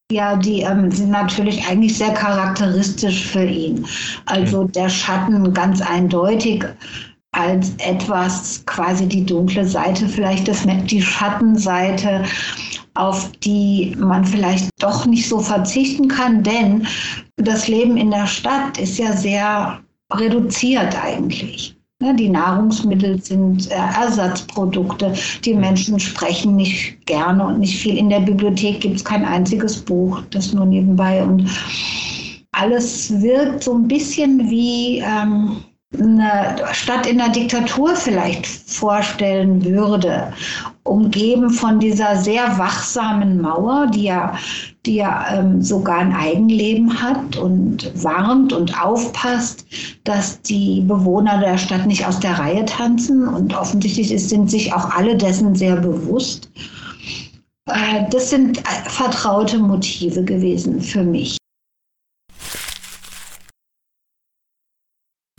Ja, 0.10 0.38
die 0.38 0.62
ähm, 0.62 0.90
sind 0.90 1.10
natürlich 1.10 1.68
eigentlich 1.68 1.98
sehr 1.98 2.14
charakteristisch 2.14 3.26
für 3.26 3.44
ihn. 3.44 3.86
Also 4.26 4.64
der 4.64 4.88
Schatten 4.88 5.54
ganz 5.54 5.82
eindeutig 5.82 6.64
als 7.34 7.74
etwas 7.80 8.64
quasi 8.66 9.06
die 9.06 9.26
dunkle 9.26 9.66
Seite, 9.66 10.08
vielleicht 10.08 10.48
das, 10.48 10.66
die 10.86 11.02
Schattenseite 11.02 12.24
auf 12.98 13.32
die 13.44 13.96
man 13.98 14.26
vielleicht 14.26 14.70
doch 14.80 15.06
nicht 15.06 15.28
so 15.28 15.40
verzichten 15.40 16.08
kann, 16.08 16.44
denn 16.44 16.88
das 17.38 17.68
Leben 17.68 17.98
in 17.98 18.12
der 18.12 18.28
Stadt 18.28 18.78
ist 18.78 18.98
ja 18.98 19.14
sehr 19.14 19.80
reduziert 20.14 20.96
eigentlich. 21.04 21.78
Ne, 22.00 22.14
die 22.16 22.30
Nahrungsmittel 22.30 23.20
sind 23.24 23.72
äh, 23.72 23.76
Ersatzprodukte. 23.76 25.14
Die 25.44 25.56
Menschen 25.56 26.00
sprechen 26.00 26.56
nicht 26.56 27.04
gerne 27.08 27.44
und 27.44 27.60
nicht 27.60 27.76
viel. 27.76 27.98
In 27.98 28.10
der 28.10 28.20
Bibliothek 28.20 28.82
gibt 28.82 28.98
es 28.98 29.04
kein 29.04 29.26
einziges 29.26 29.78
Buch, 29.78 30.22
das 30.30 30.54
nur 30.54 30.68
nebenbei. 30.68 31.24
Und 31.24 31.50
alles 32.52 33.20
wirkt 33.20 33.64
so 33.64 33.74
ein 33.74 33.88
bisschen 33.88 34.48
wie 34.48 35.00
ähm, 35.00 35.58
eine 35.94 36.58
Stadt 36.74 37.06
in 37.06 37.18
der 37.18 37.30
Diktatur 37.30 37.96
vielleicht 37.96 38.46
vorstellen 38.46 39.64
würde, 39.64 40.34
umgeben 40.84 41.50
von 41.50 41.80
dieser 41.80 42.18
sehr 42.18 42.58
wachsamen 42.58 43.40
Mauer, 43.42 43.88
die 43.88 44.04
ja, 44.04 44.38
die 44.86 44.96
ja 44.96 45.26
ähm, 45.34 45.62
sogar 45.62 46.00
ein 46.00 46.14
Eigenleben 46.14 47.02
hat 47.02 47.38
und 47.38 47.92
warnt 48.04 48.52
und 48.52 48.82
aufpasst, 48.82 49.66
dass 50.04 50.42
die 50.42 50.82
Bewohner 50.82 51.40
der 51.40 51.58
Stadt 51.58 51.86
nicht 51.86 52.06
aus 52.06 52.20
der 52.20 52.38
Reihe 52.38 52.66
tanzen. 52.66 53.26
Und 53.28 53.56
offensichtlich 53.56 54.10
sind 54.28 54.52
sich 54.52 54.74
auch 54.74 54.92
alle 54.92 55.16
dessen 55.16 55.56
sehr 55.56 55.78
bewusst. 55.78 56.50
Äh, 57.70 58.10
das 58.12 58.30
sind 58.30 58.60
äh, 58.60 58.90
vertraute 58.90 59.58
Motive 59.58 60.24
gewesen 60.24 60.82
für 60.82 61.04
mich. 61.04 61.38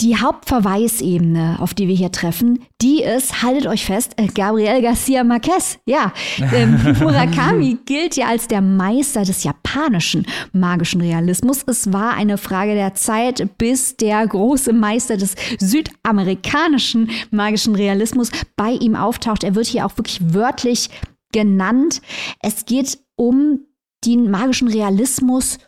Die 0.08 0.16
Hauptverweisebene, 0.16 1.58
auf 1.60 1.74
die 1.74 1.86
wir 1.86 1.94
hier 1.94 2.10
treffen, 2.10 2.60
die 2.80 3.02
ist, 3.02 3.42
haltet 3.42 3.66
euch 3.66 3.84
fest, 3.84 4.12
äh, 4.16 4.26
Gabriel 4.28 4.80
Garcia 4.80 5.22
Marquez. 5.22 5.78
Ja, 5.84 6.14
ähm, 6.38 6.80
Murakami 6.98 7.76
gilt 7.84 8.16
ja 8.16 8.28
als 8.28 8.48
der 8.48 8.62
Meister 8.62 9.24
des 9.24 9.44
japanischen 9.44 10.26
magischen 10.54 11.02
Realismus. 11.02 11.62
Es 11.66 11.92
war 11.92 12.14
eine 12.14 12.38
Frage 12.38 12.72
der 12.74 12.94
Zeit, 12.94 13.58
bis 13.58 13.98
der 13.98 14.26
große 14.26 14.72
Meister 14.72 15.18
des 15.18 15.34
südamerikanischen 15.58 17.10
magischen 17.30 17.74
Realismus 17.74 18.30
bei 18.56 18.70
ihm 18.70 18.96
auftaucht. 18.96 19.44
Er 19.44 19.54
wird 19.54 19.66
hier 19.66 19.84
auch 19.84 19.98
wirklich 19.98 20.32
wörtlich 20.32 20.88
genannt. 21.32 22.00
Es 22.40 22.64
geht 22.64 22.98
um 23.14 23.60
den 24.06 24.30
magischen 24.30 24.68
Realismus 24.68 25.58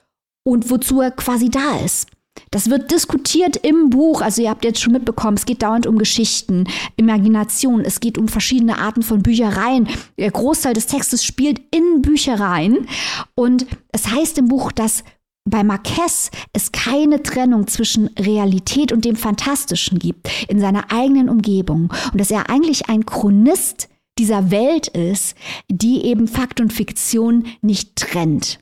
und 0.44 0.70
wozu 0.70 1.03
er 1.03 1.11
quasi 1.11 1.50
da 1.50 1.76
ist. 1.85 2.09
Das 2.51 2.69
wird 2.69 2.90
diskutiert 2.90 3.57
im 3.57 3.90
Buch. 3.90 4.23
Also 4.23 4.43
ihr 4.43 4.51
habt 4.51 4.64
jetzt 4.64 4.81
schon 4.81 4.93
mitbekommen, 4.93 5.37
es 5.37 5.47
geht 5.47 5.62
dauernd 5.62 5.87
um 5.87 5.99
Geschichten, 5.99 6.66
Imagination, 6.97 7.85
es 7.85 8.01
geht 8.01 8.19
um 8.19 8.29
verschiedene 8.29 8.79
Arten 8.79 9.03
von 9.03 9.23
Büchereien. 9.23 9.88
Der 10.19 10.31
Großteil 10.31 10.75
des 10.75 10.87
Textes 10.87 11.25
spielt 11.25 11.61
in 11.71 12.03
Büchereien. 12.03 12.88
Und 13.35 13.66
es 13.93 14.09
heißt 14.09 14.38
im 14.38 14.49
Buch, 14.49 14.73
dass 14.73 15.05
bei 15.49 15.64
Marquez 15.64 16.31
es 16.53 16.73
keine 16.73 17.23
Trennung 17.23 17.66
zwischen 17.66 18.09
Realität 18.19 18.93
und 18.93 19.05
dem 19.05 19.16
Fantastischen 19.16 19.99
gibt 19.99 20.29
in 20.49 20.61
seiner 20.61 20.93
eigenen 20.93 21.29
Umgebung 21.29 21.93
und 22.12 22.21
dass 22.21 22.31
er 22.31 22.51
eigentlich 22.51 22.88
ein 22.88 23.07
Chronist 23.07 23.88
dieser 24.19 24.51
Welt 24.51 24.88
ist, 24.88 25.35
die 25.69 26.05
eben 26.05 26.29
Fakt 26.29 26.61
und 26.61 26.73
Fiktion 26.73 27.47
nicht 27.62 27.97
trennt. 27.97 28.59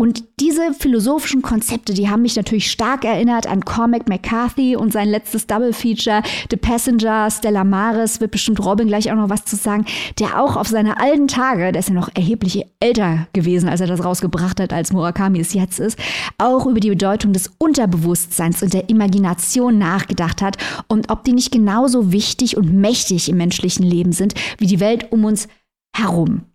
Und 0.00 0.24
diese 0.40 0.72
philosophischen 0.72 1.42
Konzepte, 1.42 1.92
die 1.92 2.08
haben 2.08 2.22
mich 2.22 2.34
natürlich 2.34 2.70
stark 2.70 3.04
erinnert 3.04 3.46
an 3.46 3.66
Cormac 3.66 4.08
McCarthy 4.08 4.74
und 4.74 4.94
sein 4.94 5.10
letztes 5.10 5.46
Double 5.46 5.74
Feature, 5.74 6.22
The 6.50 6.56
Passenger, 6.56 7.30
Stella 7.30 7.64
Maris, 7.64 8.18
wird 8.18 8.30
bestimmt 8.30 8.64
Robin 8.64 8.88
gleich 8.88 9.12
auch 9.12 9.16
noch 9.16 9.28
was 9.28 9.44
zu 9.44 9.56
sagen, 9.56 9.84
der 10.18 10.42
auch 10.42 10.56
auf 10.56 10.68
seine 10.68 10.98
alten 10.98 11.28
Tage, 11.28 11.72
der 11.72 11.80
ist 11.80 11.90
ja 11.90 11.94
noch 11.94 12.08
erheblich 12.14 12.64
älter 12.80 13.26
gewesen, 13.34 13.68
als 13.68 13.82
er 13.82 13.88
das 13.88 14.02
rausgebracht 14.02 14.58
hat, 14.58 14.72
als 14.72 14.90
Murakami 14.90 15.38
es 15.38 15.52
jetzt 15.52 15.78
ist, 15.78 15.98
auch 16.38 16.64
über 16.64 16.80
die 16.80 16.88
Bedeutung 16.88 17.34
des 17.34 17.50
Unterbewusstseins 17.58 18.62
und 18.62 18.72
der 18.72 18.88
Imagination 18.88 19.76
nachgedacht 19.76 20.40
hat 20.40 20.56
und 20.88 21.10
ob 21.10 21.24
die 21.24 21.34
nicht 21.34 21.52
genauso 21.52 22.10
wichtig 22.10 22.56
und 22.56 22.72
mächtig 22.72 23.28
im 23.28 23.36
menschlichen 23.36 23.84
Leben 23.84 24.12
sind 24.12 24.32
wie 24.56 24.66
die 24.66 24.80
Welt 24.80 25.12
um 25.12 25.26
uns 25.26 25.46
herum. 25.94 26.46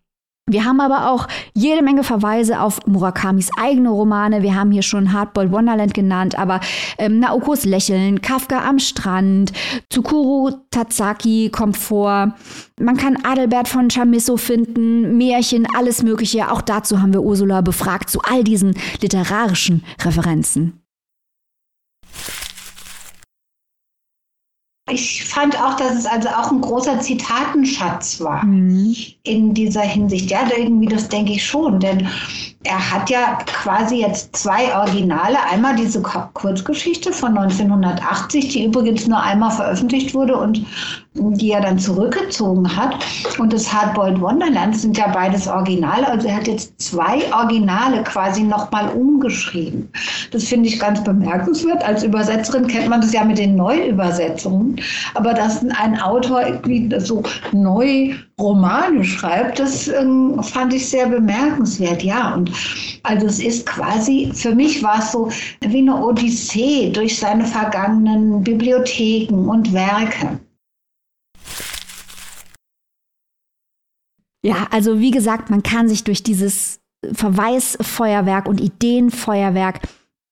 Wir 0.47 0.63
haben 0.63 0.79
aber 0.79 1.09
auch 1.09 1.27
jede 1.55 1.81
Menge 1.81 2.03
Verweise 2.03 2.61
auf 2.61 2.85
Murakamis 2.85 3.49
eigene 3.59 3.89
Romane. 3.89 4.43
Wir 4.43 4.53
haben 4.53 4.71
hier 4.71 4.83
schon 4.83 5.11
Hardboiled 5.11 5.51
Wonderland 5.51 5.95
genannt, 5.95 6.37
aber 6.37 6.59
ähm, 6.99 7.17
Naokos 7.17 7.65
Lächeln, 7.65 8.21
Kafka 8.21 8.63
am 8.63 8.77
Strand, 8.77 9.53
Tsukuru 9.89 10.51
Tatsaki 10.69 11.49
kommt 11.51 11.77
vor. 11.77 12.35
Man 12.79 12.95
kann 12.95 13.25
Adelbert 13.25 13.67
von 13.67 13.89
Chamisso 13.89 14.37
finden, 14.37 15.17
Märchen, 15.17 15.65
alles 15.75 16.03
Mögliche. 16.03 16.51
Auch 16.51 16.61
dazu 16.61 17.01
haben 17.01 17.13
wir 17.13 17.23
Ursula 17.23 17.61
befragt, 17.61 18.11
zu 18.11 18.21
all 18.21 18.43
diesen 18.43 18.75
literarischen 19.01 19.83
Referenzen. 20.03 20.79
Ich 24.91 25.25
fand 25.25 25.59
auch, 25.59 25.75
dass 25.75 25.95
es 25.95 26.05
also 26.05 26.29
auch 26.29 26.51
ein 26.51 26.61
großer 26.61 26.99
Zitatenschatz 26.99 28.21
war 28.21 28.45
mhm. 28.45 29.14
In 29.25 29.53
dieser 29.53 29.81
Hinsicht. 29.81 30.31
Ja, 30.31 30.47
irgendwie, 30.55 30.87
das 30.87 31.09
denke 31.09 31.33
ich 31.33 31.45
schon, 31.45 31.79
denn 31.79 32.07
er 32.63 32.91
hat 32.91 33.09
ja 33.09 33.37
quasi 33.45 34.01
jetzt 34.01 34.35
zwei 34.35 34.75
Originale. 34.75 35.37
Einmal 35.51 35.75
diese 35.75 36.01
Kurzgeschichte 36.01 37.13
von 37.13 37.37
1980, 37.37 38.49
die 38.49 38.65
übrigens 38.65 39.07
nur 39.07 39.21
einmal 39.21 39.51
veröffentlicht 39.51 40.13
wurde 40.13 40.35
und 40.35 40.65
die 41.13 41.51
er 41.51 41.61
dann 41.61 41.79
zurückgezogen 41.79 42.75
hat. 42.75 43.05
Und 43.37 43.53
das 43.53 43.71
Hardboiled 43.71 44.19
Wonderland 44.19 44.75
sind 44.75 44.97
ja 44.97 45.07
beides 45.07 45.47
Originale. 45.47 46.07
Also 46.07 46.27
er 46.27 46.37
hat 46.37 46.47
jetzt 46.47 46.79
zwei 46.81 47.31
Originale 47.33 48.03
quasi 48.03 48.43
nochmal 48.43 48.89
umgeschrieben. 48.89 49.89
Das 50.31 50.45
finde 50.45 50.67
ich 50.67 50.79
ganz 50.79 51.03
bemerkenswert. 51.03 51.83
Als 51.83 52.03
Übersetzerin 52.03 52.67
kennt 52.67 52.89
man 52.89 53.01
das 53.01 53.13
ja 53.13 53.23
mit 53.23 53.37
den 53.37 53.55
Neuübersetzungen. 53.55 54.81
Aber 55.13 55.33
dass 55.33 55.63
ein 55.63 55.99
Autor 56.01 56.47
irgendwie 56.47 56.89
so 56.99 57.23
neu 57.51 58.15
Romane 58.39 59.03
schreibt, 59.15 59.59
das 59.59 59.87
ähm, 59.87 60.41
fand 60.43 60.73
ich 60.73 60.87
sehr 60.87 61.07
bemerkenswert. 61.07 62.03
Ja, 62.03 62.35
und 62.35 62.51
also 63.03 63.25
es 63.27 63.39
ist 63.39 63.65
quasi, 63.65 64.31
für 64.33 64.53
mich 64.53 64.83
war 64.83 64.99
es 64.99 65.11
so 65.11 65.29
wie 65.61 65.79
eine 65.79 65.95
Odyssee 65.95 66.91
durch 66.91 67.17
seine 67.17 67.45
vergangenen 67.45 68.43
Bibliotheken 68.43 69.49
und 69.49 69.73
Werke. 69.73 70.39
Ja, 74.43 74.67
also 74.69 74.99
wie 74.99 75.11
gesagt, 75.11 75.49
man 75.49 75.63
kann 75.63 75.89
sich 75.89 76.03
durch 76.03 76.21
dieses 76.21 76.79
Verweisfeuerwerk 77.13 78.47
und 78.47 78.61
Ideenfeuerwerk 78.61 79.81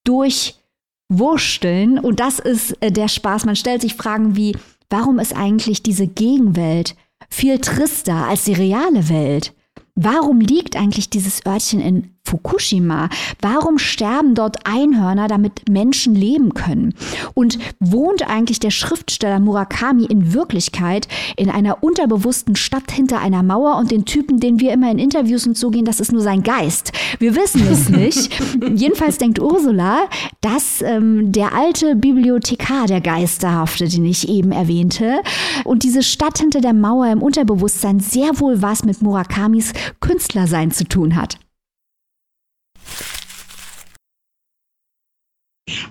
durchwursteln. 0.06 1.98
Und 1.98 2.20
das 2.20 2.38
ist 2.38 2.78
äh, 2.82 2.92
der 2.92 3.08
Spaß. 3.08 3.46
Man 3.46 3.56
stellt 3.56 3.82
sich 3.82 3.96
Fragen 3.96 4.36
wie, 4.36 4.56
warum 4.90 5.18
ist 5.18 5.36
eigentlich 5.36 5.82
diese 5.82 6.06
Gegenwelt 6.06 6.96
viel 7.30 7.60
trister 7.60 8.28
als 8.28 8.46
die 8.46 8.54
reale 8.54 9.10
Welt? 9.10 9.54
Warum 9.96 10.40
liegt 10.40 10.76
eigentlich 10.76 11.10
dieses 11.10 11.46
Örtchen 11.46 11.80
in 11.80 12.16
Fukushima? 12.34 13.10
Warum 13.42 13.78
sterben 13.78 14.34
dort 14.34 14.66
Einhörner, 14.66 15.28
damit 15.28 15.70
Menschen 15.70 16.16
leben 16.16 16.56
können? 16.56 16.96
Und 17.36 17.60
wohnt 17.80 18.28
eigentlich 18.28 18.60
der 18.60 18.72
Schriftsteller 18.72 19.40
Murakami 19.40 20.06
in 20.06 20.34
Wirklichkeit 20.34 21.08
in 21.38 21.52
einer 21.52 21.84
unterbewussten 21.84 22.56
Stadt 22.56 22.92
hinter 22.92 23.20
einer 23.20 23.44
Mauer 23.44 23.78
und 23.78 23.92
den 23.92 24.06
Typen, 24.06 24.40
den 24.40 24.60
wir 24.60 24.74
immer 24.74 24.90
in 24.90 24.98
Interviews 24.98 25.46
und 25.46 25.58
so 25.58 25.70
gehen, 25.70 25.86
das 25.86 26.00
ist 26.00 26.12
nur 26.12 26.22
sein 26.22 26.42
Geist? 26.42 26.92
Wir 27.20 27.36
wissen 27.36 27.68
es 27.72 27.90
nicht. 27.90 28.32
Jedenfalls 28.76 29.20
denkt 29.20 29.40
Ursula, 29.40 30.08
dass 30.42 30.82
ähm, 30.82 31.32
der 31.32 31.54
alte 31.54 31.96
Bibliothekar 31.96 32.88
der 32.88 33.02
Geisterhafte, 33.02 33.88
den 33.88 34.06
ich 34.06 34.28
eben 34.28 34.52
erwähnte, 34.52 35.22
und 35.66 35.84
diese 35.84 36.02
Stadt 36.02 36.40
hinter 36.40 36.62
der 36.62 36.74
Mauer 36.74 37.08
im 37.08 37.22
Unterbewusstsein 37.22 38.00
sehr 38.00 38.40
wohl 38.40 38.62
was 38.62 38.84
mit 38.84 39.02
Murakamis 39.04 39.74
Künstlersein 40.00 40.72
zu 40.72 40.86
tun 40.86 41.16
hat. 41.16 41.38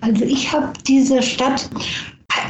Also 0.03 0.25
ich 0.25 0.53
habe 0.53 0.73
diese 0.87 1.23
Stadt 1.23 1.71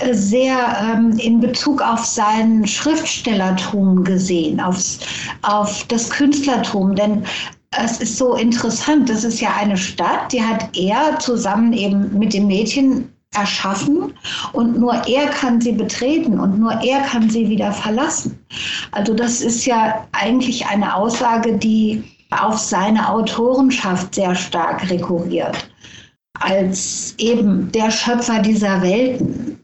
äh, 0.01 0.15
sehr 0.15 0.57
ähm, 0.83 1.19
in 1.19 1.41
Bezug 1.41 1.81
auf 1.83 2.05
sein 2.05 2.67
Schriftstellertum 2.67 4.05
gesehen, 4.05 4.61
aufs, 4.61 5.01
auf 5.43 5.85
das 5.89 6.11
Künstlertum. 6.11 6.95
Denn 6.95 7.25
es 7.71 8.01
ist 8.01 8.19
so 8.19 8.35
interessant, 8.35 9.09
das 9.09 9.25
ist 9.25 9.41
ja 9.41 9.55
eine 9.55 9.77
Stadt, 9.77 10.33
die 10.33 10.43
hat 10.43 10.77
er 10.77 11.19
zusammen 11.19 11.73
eben 11.73 12.19
mit 12.19 12.35
dem 12.35 12.47
Mädchen 12.47 13.09
erschaffen 13.35 14.13
und 14.53 14.79
nur 14.79 14.93
er 15.07 15.27
kann 15.29 15.59
sie 15.59 15.73
betreten 15.73 16.39
und 16.39 16.59
nur 16.59 16.73
er 16.83 17.01
kann 17.01 17.31
sie 17.31 17.49
wieder 17.49 17.73
verlassen. 17.73 18.39
Also 18.91 19.15
das 19.15 19.41
ist 19.41 19.65
ja 19.65 20.07
eigentlich 20.13 20.67
eine 20.67 20.95
Aussage, 20.95 21.57
die 21.57 22.05
auf 22.31 22.59
seine 22.59 23.09
Autorenschaft 23.09 24.15
sehr 24.15 24.35
stark 24.35 24.91
rekurriert 24.91 25.72
als 26.45 27.15
eben 27.19 27.71
der 27.73 27.91
Schöpfer 27.91 28.41
dieser 28.41 28.83
Welten 28.83 29.59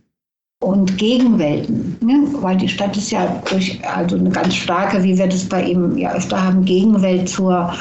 und 0.61 0.99
Gegenwelten, 0.99 1.97
ne? 2.01 2.29
weil 2.41 2.57
die 2.57 2.69
Stadt 2.69 2.97
ist 2.97 3.11
ja 3.11 3.43
durch 3.49 3.81
also 3.87 4.17
eine 4.17 4.31
ganz 4.31 4.55
starke, 4.55 5.03
wie 5.03 5.17
wir 5.17 5.29
das 5.29 5.45
bei 5.45 5.63
ihm 5.63 5.97
ja 5.97 6.13
öfter 6.13 6.43
haben, 6.43 6.65
Gegenwelt 6.65 7.29
zur, 7.29 7.73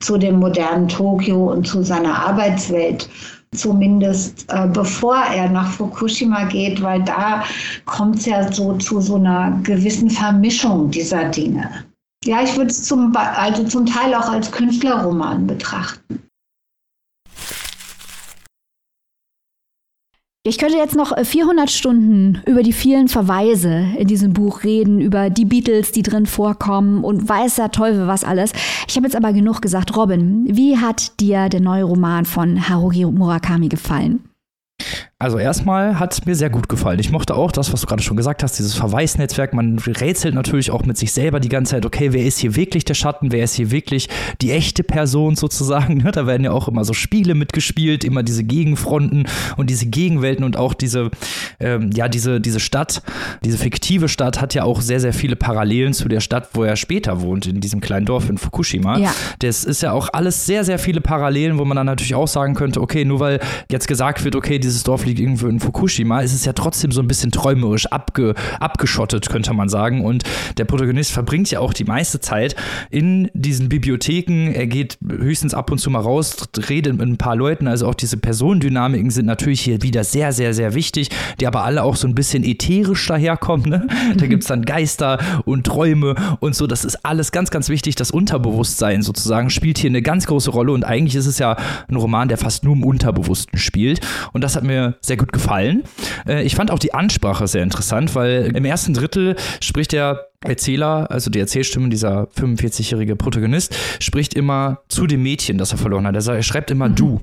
zu 0.00 0.18
dem 0.18 0.38
modernen 0.38 0.88
Tokio 0.88 1.52
und 1.52 1.66
zu 1.66 1.82
seiner 1.82 2.14
Arbeitswelt 2.26 3.08
zumindest 3.52 4.46
äh, 4.48 4.68
bevor 4.68 5.16
er 5.16 5.48
nach 5.48 5.70
Fukushima 5.70 6.44
geht, 6.44 6.82
weil 6.82 7.02
da 7.02 7.44
kommt 7.86 8.16
es 8.16 8.26
ja 8.26 8.52
so 8.52 8.74
zu 8.74 9.00
so 9.00 9.16
einer 9.16 9.58
gewissen 9.62 10.10
Vermischung 10.10 10.90
dieser 10.90 11.24
Dinge. 11.30 11.84
Ja, 12.24 12.42
ich 12.42 12.56
würde 12.56 12.70
es 12.70 12.84
zum, 12.84 13.14
also 13.16 13.64
zum 13.64 13.86
Teil 13.86 14.14
auch 14.14 14.28
als 14.28 14.50
Künstlerroman 14.50 15.46
betrachten. 15.46 16.20
Ich 20.48 20.56
könnte 20.56 20.78
jetzt 20.78 20.96
noch 20.96 21.12
400 21.14 21.66
äh, 21.66 21.70
Stunden 21.70 22.40
über 22.46 22.62
die 22.62 22.72
vielen 22.72 23.08
Verweise 23.08 23.84
in 23.98 24.08
diesem 24.08 24.32
Buch 24.32 24.64
reden, 24.64 24.98
über 24.98 25.28
die 25.28 25.44
Beatles, 25.44 25.92
die 25.92 26.00
drin 26.02 26.24
vorkommen 26.24 27.04
und 27.04 27.28
weiß 27.28 27.56
der 27.56 27.70
Teufel 27.70 28.06
was 28.06 28.24
alles. 28.24 28.52
Ich 28.88 28.96
habe 28.96 29.06
jetzt 29.06 29.14
aber 29.14 29.34
genug 29.34 29.60
gesagt. 29.60 29.94
Robin, 29.94 30.46
wie 30.48 30.78
hat 30.78 31.20
dir 31.20 31.50
der 31.50 31.60
neue 31.60 31.84
Roman 31.84 32.24
von 32.24 32.66
Haruki 32.66 33.04
Murakami 33.04 33.68
gefallen? 33.68 34.24
Also 35.20 35.36
erstmal 35.36 35.98
hat 35.98 36.12
es 36.12 36.26
mir 36.26 36.36
sehr 36.36 36.48
gut 36.48 36.68
gefallen. 36.68 37.00
Ich 37.00 37.10
mochte 37.10 37.34
auch 37.34 37.50
das, 37.50 37.72
was 37.72 37.80
du 37.80 37.88
gerade 37.88 38.04
schon 38.04 38.16
gesagt 38.16 38.44
hast, 38.44 38.56
dieses 38.56 38.74
Verweisnetzwerk. 38.74 39.52
Man 39.52 39.76
rätselt 39.80 40.32
natürlich 40.32 40.70
auch 40.70 40.84
mit 40.84 40.96
sich 40.96 41.10
selber 41.10 41.40
die 41.40 41.48
ganze 41.48 41.72
Zeit, 41.72 41.84
okay, 41.84 42.12
wer 42.12 42.24
ist 42.24 42.38
hier 42.38 42.54
wirklich 42.54 42.84
der 42.84 42.94
Schatten, 42.94 43.32
wer 43.32 43.42
ist 43.42 43.54
hier 43.54 43.72
wirklich 43.72 44.08
die 44.40 44.52
echte 44.52 44.84
Person 44.84 45.34
sozusagen. 45.34 46.04
Da 46.18 46.26
werden 46.26 46.42
ja 46.42 46.52
auch 46.52 46.66
immer 46.68 46.84
so 46.84 46.94
Spiele 46.94 47.34
mitgespielt, 47.34 48.02
immer 48.02 48.22
diese 48.22 48.42
Gegenfronten 48.42 49.26
und 49.56 49.70
diese 49.70 49.86
Gegenwelten 49.86 50.42
und 50.42 50.56
auch 50.56 50.74
diese, 50.74 51.10
ähm, 51.60 51.90
ja, 51.94 52.08
diese, 52.08 52.40
diese 52.40 52.60
Stadt, 52.60 53.02
diese 53.44 53.58
fiktive 53.58 54.08
Stadt 54.08 54.40
hat 54.40 54.54
ja 54.54 54.64
auch 54.64 54.80
sehr, 54.80 54.98
sehr 54.98 55.12
viele 55.12 55.36
Parallelen 55.36 55.92
zu 55.92 56.08
der 56.08 56.20
Stadt, 56.20 56.48
wo 56.54 56.64
er 56.64 56.76
später 56.76 57.20
wohnt, 57.20 57.46
in 57.46 57.60
diesem 57.60 57.80
kleinen 57.80 58.06
Dorf 58.06 58.30
in 58.30 58.38
Fukushima. 58.38 58.98
Ja. 58.98 59.14
Das 59.40 59.64
ist 59.64 59.82
ja 59.82 59.92
auch 59.92 60.08
alles 60.12 60.46
sehr, 60.46 60.64
sehr 60.64 60.78
viele 60.78 61.00
Parallelen, 61.00 61.58
wo 61.58 61.64
man 61.64 61.76
dann 61.76 61.86
natürlich 61.86 62.14
auch 62.14 62.26
sagen 62.26 62.54
könnte, 62.54 62.80
okay, 62.80 63.04
nur 63.04 63.20
weil 63.20 63.40
jetzt 63.70 63.86
gesagt 63.86 64.24
wird, 64.24 64.34
okay, 64.34 64.58
dieses 64.58 64.82
Dorf 64.82 65.04
liegt 65.08 65.20
irgendwo 65.20 65.48
in 65.48 65.60
Fukushima, 65.60 66.20
ist 66.20 66.34
es 66.34 66.44
ja 66.44 66.52
trotzdem 66.52 66.92
so 66.92 67.00
ein 67.00 67.08
bisschen 67.08 67.32
träumerisch 67.32 67.86
abge, 67.86 68.34
abgeschottet, 68.60 69.28
könnte 69.28 69.52
man 69.52 69.68
sagen. 69.68 70.04
Und 70.04 70.22
der 70.56 70.64
Protagonist 70.64 71.10
verbringt 71.10 71.50
ja 71.50 71.60
auch 71.60 71.72
die 71.72 71.84
meiste 71.84 72.20
Zeit 72.20 72.54
in 72.90 73.30
diesen 73.34 73.68
Bibliotheken. 73.68 74.52
Er 74.52 74.66
geht 74.66 74.98
höchstens 75.06 75.54
ab 75.54 75.70
und 75.70 75.78
zu 75.78 75.90
mal 75.90 76.00
raus, 76.00 76.36
redet 76.68 76.96
mit 76.96 77.08
ein 77.08 77.16
paar 77.16 77.36
Leuten. 77.36 77.66
Also 77.66 77.86
auch 77.86 77.94
diese 77.94 78.16
Personendynamiken 78.16 79.10
sind 79.10 79.26
natürlich 79.26 79.60
hier 79.60 79.82
wieder 79.82 80.04
sehr, 80.04 80.32
sehr, 80.32 80.54
sehr 80.54 80.74
wichtig, 80.74 81.10
die 81.40 81.46
aber 81.46 81.64
alle 81.64 81.82
auch 81.82 81.96
so 81.96 82.06
ein 82.06 82.14
bisschen 82.14 82.44
ätherisch 82.44 83.06
daherkommen. 83.06 83.70
Ne? 83.70 83.86
Da 84.16 84.26
gibt 84.26 84.42
es 84.42 84.48
dann 84.48 84.62
Geister 84.62 85.18
und 85.44 85.64
Träume 85.64 86.14
und 86.40 86.54
so. 86.54 86.66
Das 86.66 86.84
ist 86.84 87.04
alles 87.04 87.32
ganz, 87.32 87.50
ganz 87.50 87.68
wichtig. 87.68 87.94
Das 87.94 88.10
Unterbewusstsein 88.10 89.02
sozusagen 89.02 89.50
spielt 89.50 89.78
hier 89.78 89.90
eine 89.90 90.02
ganz 90.02 90.26
große 90.26 90.50
Rolle. 90.50 90.72
Und 90.72 90.84
eigentlich 90.84 91.14
ist 91.14 91.26
es 91.26 91.38
ja 91.38 91.56
ein 91.88 91.96
Roman, 91.96 92.28
der 92.28 92.38
fast 92.38 92.64
nur 92.64 92.74
im 92.74 92.84
Unterbewussten 92.84 93.58
spielt. 93.58 94.00
Und 94.32 94.44
das 94.44 94.56
hat 94.56 94.64
mir 94.64 94.97
sehr 95.00 95.16
gut 95.16 95.32
gefallen. 95.32 95.84
Äh, 96.26 96.42
ich 96.42 96.54
fand 96.54 96.70
auch 96.70 96.78
die 96.78 96.94
Ansprache 96.94 97.46
sehr 97.46 97.62
interessant, 97.62 98.14
weil 98.14 98.56
im 98.56 98.64
ersten 98.64 98.94
Drittel 98.94 99.36
spricht 99.60 99.92
er 99.92 100.27
Erzähler, 100.44 101.10
also 101.10 101.30
die 101.30 101.40
Erzählstimme, 101.40 101.88
dieser 101.88 102.28
45-jährige 102.36 103.16
Protagonist, 103.16 103.74
spricht 103.98 104.34
immer 104.34 104.82
zu 104.88 105.08
dem 105.08 105.20
Mädchen, 105.24 105.58
das 105.58 105.72
er 105.72 105.78
verloren 105.78 106.06
hat. 106.06 106.14
Er, 106.14 106.42
schreibt 106.44 106.70
immer 106.70 106.88
mhm. 106.88 106.94
du. 106.94 107.20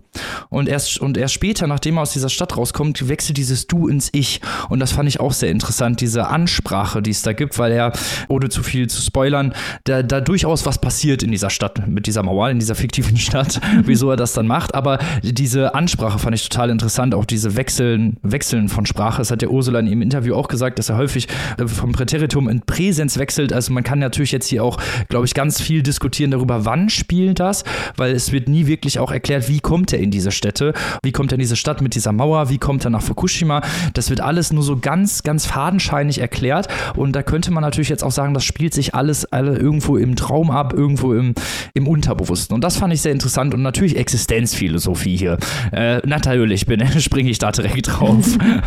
Und 0.50 0.68
erst, 0.68 1.00
und 1.00 1.16
erst 1.18 1.34
später, 1.34 1.66
nachdem 1.66 1.98
er 1.98 2.02
aus 2.02 2.12
dieser 2.12 2.28
Stadt 2.28 2.58
rauskommt, 2.58 3.08
wechselt 3.08 3.38
dieses 3.38 3.68
Du 3.68 3.88
ins 3.88 4.10
Ich. 4.12 4.42
Und 4.68 4.82
das 4.82 4.92
fand 4.92 5.08
ich 5.08 5.22
auch 5.22 5.32
sehr 5.32 5.50
interessant, 5.50 6.02
diese 6.02 6.28
Ansprache, 6.28 7.02
die 7.02 7.12
es 7.12 7.22
da 7.22 7.32
gibt, 7.32 7.58
weil 7.58 7.72
er, 7.72 7.94
ohne 8.28 8.50
zu 8.50 8.64
viel 8.64 8.88
zu 8.88 9.02
spoilern, 9.02 9.54
da, 9.86 10.04
da 10.04 10.20
durchaus 10.20 10.66
was 10.66 10.80
passiert 10.80 11.24
in 11.24 11.32
dieser 11.32 11.50
Stadt, 11.50 11.88
mit 11.88 12.08
dieser 12.08 12.22
Mauer, 12.22 12.50
in 12.50 12.60
dieser 12.60 12.76
fiktiven 12.76 13.16
Stadt, 13.16 13.62
wieso 13.86 14.10
er 14.10 14.18
das 14.18 14.34
dann 14.34 14.46
macht. 14.46 14.76
Aber 14.76 15.00
diese 15.24 15.74
Ansprache 15.74 16.20
fand 16.20 16.36
ich 16.36 16.50
total 16.50 16.70
interessant, 16.70 17.16
auch 17.16 17.24
diese 17.24 17.56
Wechseln, 17.56 18.18
Wechseln 18.24 18.68
von 18.68 18.86
Sprache. 18.86 19.20
Das 19.20 19.32
hat 19.32 19.42
der 19.42 19.52
Ursula 19.52 19.80
in 19.80 19.88
ihrem 19.88 20.02
Interview 20.02 20.36
auch 20.36 20.50
gesagt, 20.50 20.80
dass 20.80 20.90
er 20.90 20.98
häufig 20.98 21.30
äh, 21.58 21.66
vom 21.66 21.94
Präteritum 21.94 22.50
in 22.50 22.60
Präsens 22.60 23.05
Präsenz 23.06 23.18
wechselt. 23.18 23.54
Also 23.54 23.74
man 23.74 23.84
kann 23.84 24.00
natürlich 24.00 24.32
jetzt 24.32 24.48
hier 24.48 24.64
auch, 24.64 24.78
glaube 25.10 25.26
ich, 25.26 25.34
ganz 25.34 25.62
viel 25.62 25.84
diskutieren 25.84 26.32
darüber, 26.32 26.66
wann 26.66 26.90
spielt 26.90 27.40
das, 27.40 27.64
weil 27.98 28.14
es 28.14 28.32
wird 28.32 28.50
nie 28.50 28.68
wirklich 28.68 29.00
auch 29.00 29.12
erklärt, 29.12 29.48
wie 29.48 29.60
kommt 29.60 29.94
er 29.94 30.00
in 30.00 30.12
diese 30.12 30.32
Städte, 30.32 30.74
wie 31.04 31.12
kommt 31.12 31.32
er 31.32 31.36
in 31.36 31.42
diese 31.42 31.56
Stadt 31.56 31.82
mit 31.82 31.96
dieser 31.96 32.12
Mauer, 32.12 32.50
wie 32.50 32.58
kommt 32.58 32.86
er 32.86 32.90
nach 32.90 33.02
Fukushima. 33.02 33.62
Das 33.94 34.10
wird 34.10 34.22
alles 34.22 34.52
nur 34.52 34.64
so 34.64 34.78
ganz, 34.78 35.24
ganz 35.24 35.46
fadenscheinig 35.46 36.20
erklärt 36.20 36.68
und 36.96 37.14
da 37.16 37.24
könnte 37.24 37.52
man 37.52 37.62
natürlich 37.62 37.90
jetzt 37.90 38.04
auch 38.04 38.12
sagen, 38.12 38.34
das 38.34 38.44
spielt 38.44 38.74
sich 38.74 38.96
alles 38.96 39.26
alle 39.32 39.58
irgendwo 39.58 39.98
im 39.98 40.16
Traum 40.16 40.50
ab, 40.52 40.74
irgendwo 40.74 41.14
im, 41.14 41.34
im 41.74 41.88
Unterbewussten. 41.88 42.56
Und 42.56 42.64
das 42.64 42.78
fand 42.78 42.94
ich 42.94 43.02
sehr 43.02 43.12
interessant 43.12 43.54
und 43.54 43.62
natürlich 43.62 43.98
Existenzphilosophie 43.98 45.18
hier. 45.18 45.38
Äh, 45.72 46.00
natürlich 46.06 46.66
springe 47.00 47.30
ich 47.30 47.38
da 47.38 47.52
direkt 47.52 47.88
drauf. 47.88 48.26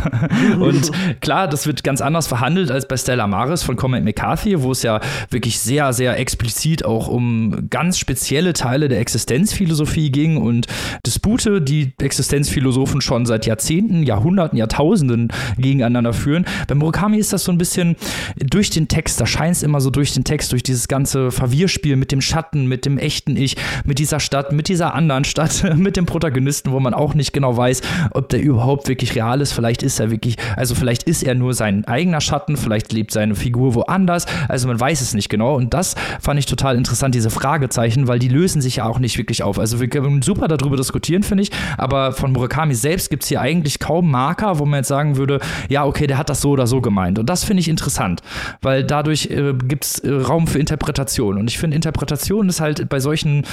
und 0.59 0.91
klar, 1.21 1.47
das 1.47 1.67
wird 1.67 1.83
ganz 1.83 2.01
anders 2.01 2.27
verhandelt 2.27 2.71
als 2.71 2.87
bei 2.87 2.97
Stella 2.97 3.27
Maris 3.27 3.63
von 3.63 3.75
Comet 3.75 4.03
McCarthy 4.03 4.28
McCarthy, 4.29 4.61
wo 4.61 4.71
es 4.71 4.83
ja 4.83 4.99
wirklich 5.29 5.59
sehr, 5.59 5.91
sehr 5.93 6.19
explizit 6.19 6.85
auch 6.85 7.07
um 7.07 7.67
ganz 7.69 7.97
spezielle 7.97 8.53
Teile 8.53 8.87
der 8.87 8.99
Existenzphilosophie 8.99 10.11
ging 10.11 10.37
und 10.37 10.67
Dispute, 11.05 11.61
die 11.61 11.93
Existenzphilosophen 11.99 13.01
schon 13.01 13.25
seit 13.25 13.45
Jahrzehnten, 13.45 14.03
Jahrhunderten, 14.03 14.57
Jahrtausenden 14.57 15.29
gegeneinander 15.57 16.13
führen. 16.13 16.45
Bei 16.67 16.75
Murakami 16.75 17.17
ist 17.17 17.33
das 17.33 17.43
so 17.43 17.51
ein 17.51 17.57
bisschen 17.57 17.95
durch 18.37 18.69
den 18.69 18.87
Text, 18.87 19.19
da 19.19 19.25
scheint 19.25 19.55
es 19.55 19.63
immer 19.63 19.81
so 19.81 19.89
durch 19.89 20.13
den 20.13 20.23
Text, 20.23 20.51
durch 20.51 20.63
dieses 20.63 20.87
ganze 20.87 21.31
Verwirrspiel 21.31 21.95
mit 21.95 22.11
dem 22.11 22.21
Schatten, 22.21 22.67
mit 22.67 22.85
dem 22.85 22.97
echten 22.97 23.35
Ich, 23.35 23.55
mit 23.83 23.99
dieser 23.99 24.19
Stadt, 24.19 24.51
mit 24.51 24.67
dieser 24.67 24.93
anderen 24.93 25.23
Stadt, 25.23 25.63
mit 25.75 25.97
dem 25.97 26.05
Protagonisten, 26.05 26.71
wo 26.71 26.79
man 26.79 26.93
auch 26.93 27.13
nicht 27.15 27.33
genau 27.33 27.57
weiß, 27.57 27.81
ob 28.11 28.29
der 28.29 28.41
überhaupt 28.41 28.87
wirklich 28.87 29.15
real 29.15 29.41
ist. 29.41 29.53
Vielleicht 29.53 29.81
ist 29.81 29.99
er 29.99 30.11
wirklich, 30.11 30.35
also 30.55 30.75
vielleicht 30.75 31.03
ist 31.03 31.23
er 31.23 31.35
nur 31.35 31.53
sein 31.53 31.85
eigener 31.85 32.21
Schatten, 32.21 32.57
vielleicht 32.57 32.93
lebt 32.93 33.11
seine 33.11 33.35
Figur 33.35 33.73
woanders 33.75 34.18
anders. 34.19 34.47
Also 34.47 34.67
man 34.67 34.79
weiß 34.79 35.01
es 35.01 35.13
nicht 35.13 35.29
genau. 35.29 35.55
Und 35.55 35.73
das 35.73 35.95
fand 36.19 36.39
ich 36.39 36.45
total 36.45 36.75
interessant, 36.77 37.15
diese 37.15 37.29
Fragezeichen, 37.29 38.07
weil 38.07 38.19
die 38.19 38.27
lösen 38.27 38.61
sich 38.61 38.77
ja 38.77 38.85
auch 38.85 38.99
nicht 38.99 39.17
wirklich 39.17 39.43
auf. 39.43 39.59
Also 39.59 39.79
wir 39.79 39.87
können 39.87 40.21
super 40.21 40.47
darüber 40.47 40.77
diskutieren, 40.77 41.23
finde 41.23 41.43
ich. 41.43 41.51
Aber 41.77 42.11
von 42.11 42.31
Murakami 42.31 42.75
selbst 42.75 43.09
gibt 43.09 43.23
es 43.23 43.29
hier 43.29 43.41
eigentlich 43.41 43.79
kaum 43.79 44.09
Marker, 44.11 44.59
wo 44.59 44.65
man 44.65 44.79
jetzt 44.79 44.87
sagen 44.87 45.17
würde, 45.17 45.39
ja, 45.69 45.85
okay, 45.85 46.07
der 46.07 46.17
hat 46.17 46.29
das 46.29 46.41
so 46.41 46.51
oder 46.51 46.67
so 46.67 46.81
gemeint. 46.81 47.19
Und 47.19 47.29
das 47.29 47.43
finde 47.43 47.61
ich 47.61 47.67
interessant, 47.67 48.21
weil 48.61 48.83
dadurch 48.83 49.27
äh, 49.27 49.53
gibt 49.53 49.85
es 49.85 49.99
äh, 49.99 50.11
Raum 50.11 50.47
für 50.47 50.59
Interpretation. 50.59 51.37
Und 51.37 51.49
ich 51.49 51.57
finde, 51.57 51.75
Interpretation 51.75 52.49
ist 52.49 52.61
halt 52.61 52.89
bei 52.89 52.99
solchen 52.99 53.45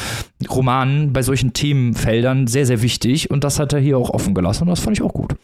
Romanen, 0.48 1.12
bei 1.12 1.22
solchen 1.22 1.52
Themenfeldern 1.52 2.46
sehr, 2.46 2.66
sehr 2.66 2.82
wichtig. 2.82 3.30
Und 3.30 3.44
das 3.44 3.58
hat 3.58 3.72
er 3.72 3.80
hier 3.80 3.98
auch 3.98 4.10
offen 4.10 4.34
gelassen. 4.34 4.64
Und 4.64 4.70
das 4.70 4.80
fand 4.80 4.96
ich 4.96 5.02
auch 5.02 5.12
gut. 5.12 5.34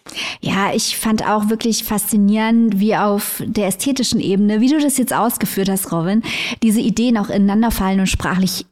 Ja, 0.41 0.73
ich 0.75 0.97
fand 0.97 1.27
auch 1.29 1.49
wirklich 1.49 1.85
faszinierend, 1.85 2.79
wie 2.79 2.97
auf 2.97 3.43
der 3.45 3.67
ästhetischen 3.67 4.21
Ebene, 4.21 4.61
wie 4.61 4.69
du 4.69 4.81
das 4.81 4.99
jetzt 4.99 5.12
ausgeführt 5.13 5.69
hast, 5.69 5.93
Robin, 5.93 6.23
diese 6.63 6.81
Ideen 6.81 7.19
auch 7.19 7.29
ineinander 7.29 7.71
fallen 7.71 8.01
und 8.01 8.07
sprachlich 8.07 8.67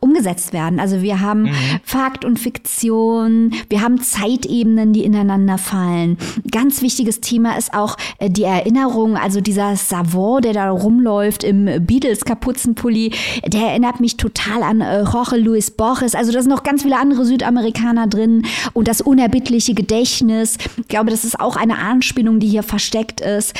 umgesetzt 0.00 0.52
werden. 0.52 0.80
Also 0.80 1.02
wir 1.02 1.20
haben 1.20 1.42
mhm. 1.42 1.54
Fakt 1.84 2.24
und 2.24 2.38
Fiktion, 2.38 3.52
wir 3.68 3.82
haben 3.82 4.00
Zeitebenen, 4.00 4.92
die 4.92 5.04
ineinander 5.04 5.58
fallen. 5.58 6.18
Ganz 6.50 6.82
wichtiges 6.82 7.20
Thema 7.20 7.56
ist 7.56 7.74
auch 7.74 7.96
äh, 8.18 8.28
die 8.28 8.42
Erinnerung, 8.42 9.16
also 9.16 9.40
dieser 9.40 9.76
Savant, 9.76 10.44
der 10.44 10.52
da 10.52 10.70
rumläuft 10.70 11.44
im 11.44 11.66
Beatles-Kapuzenpulli, 11.86 13.12
der 13.46 13.68
erinnert 13.68 14.00
mich 14.00 14.16
total 14.16 14.62
an 14.62 14.80
äh, 14.80 15.02
Jorge 15.02 15.36
Luis 15.36 15.70
Borges. 15.70 16.14
Also 16.14 16.32
da 16.32 16.40
sind 16.40 16.50
noch 16.50 16.64
ganz 16.64 16.82
viele 16.82 16.98
andere 16.98 17.24
Südamerikaner 17.24 18.06
drin 18.06 18.44
und 18.72 18.88
das 18.88 19.00
unerbittliche 19.00 19.74
Gedächtnis. 19.74 20.56
Ich 20.78 20.88
glaube, 20.88 21.10
das 21.10 21.24
ist 21.24 21.38
auch 21.38 21.56
eine 21.56 21.78
Anspielung, 21.78 22.40
die 22.40 22.48
hier 22.48 22.62
versteckt 22.62 23.20
ist. 23.20 23.54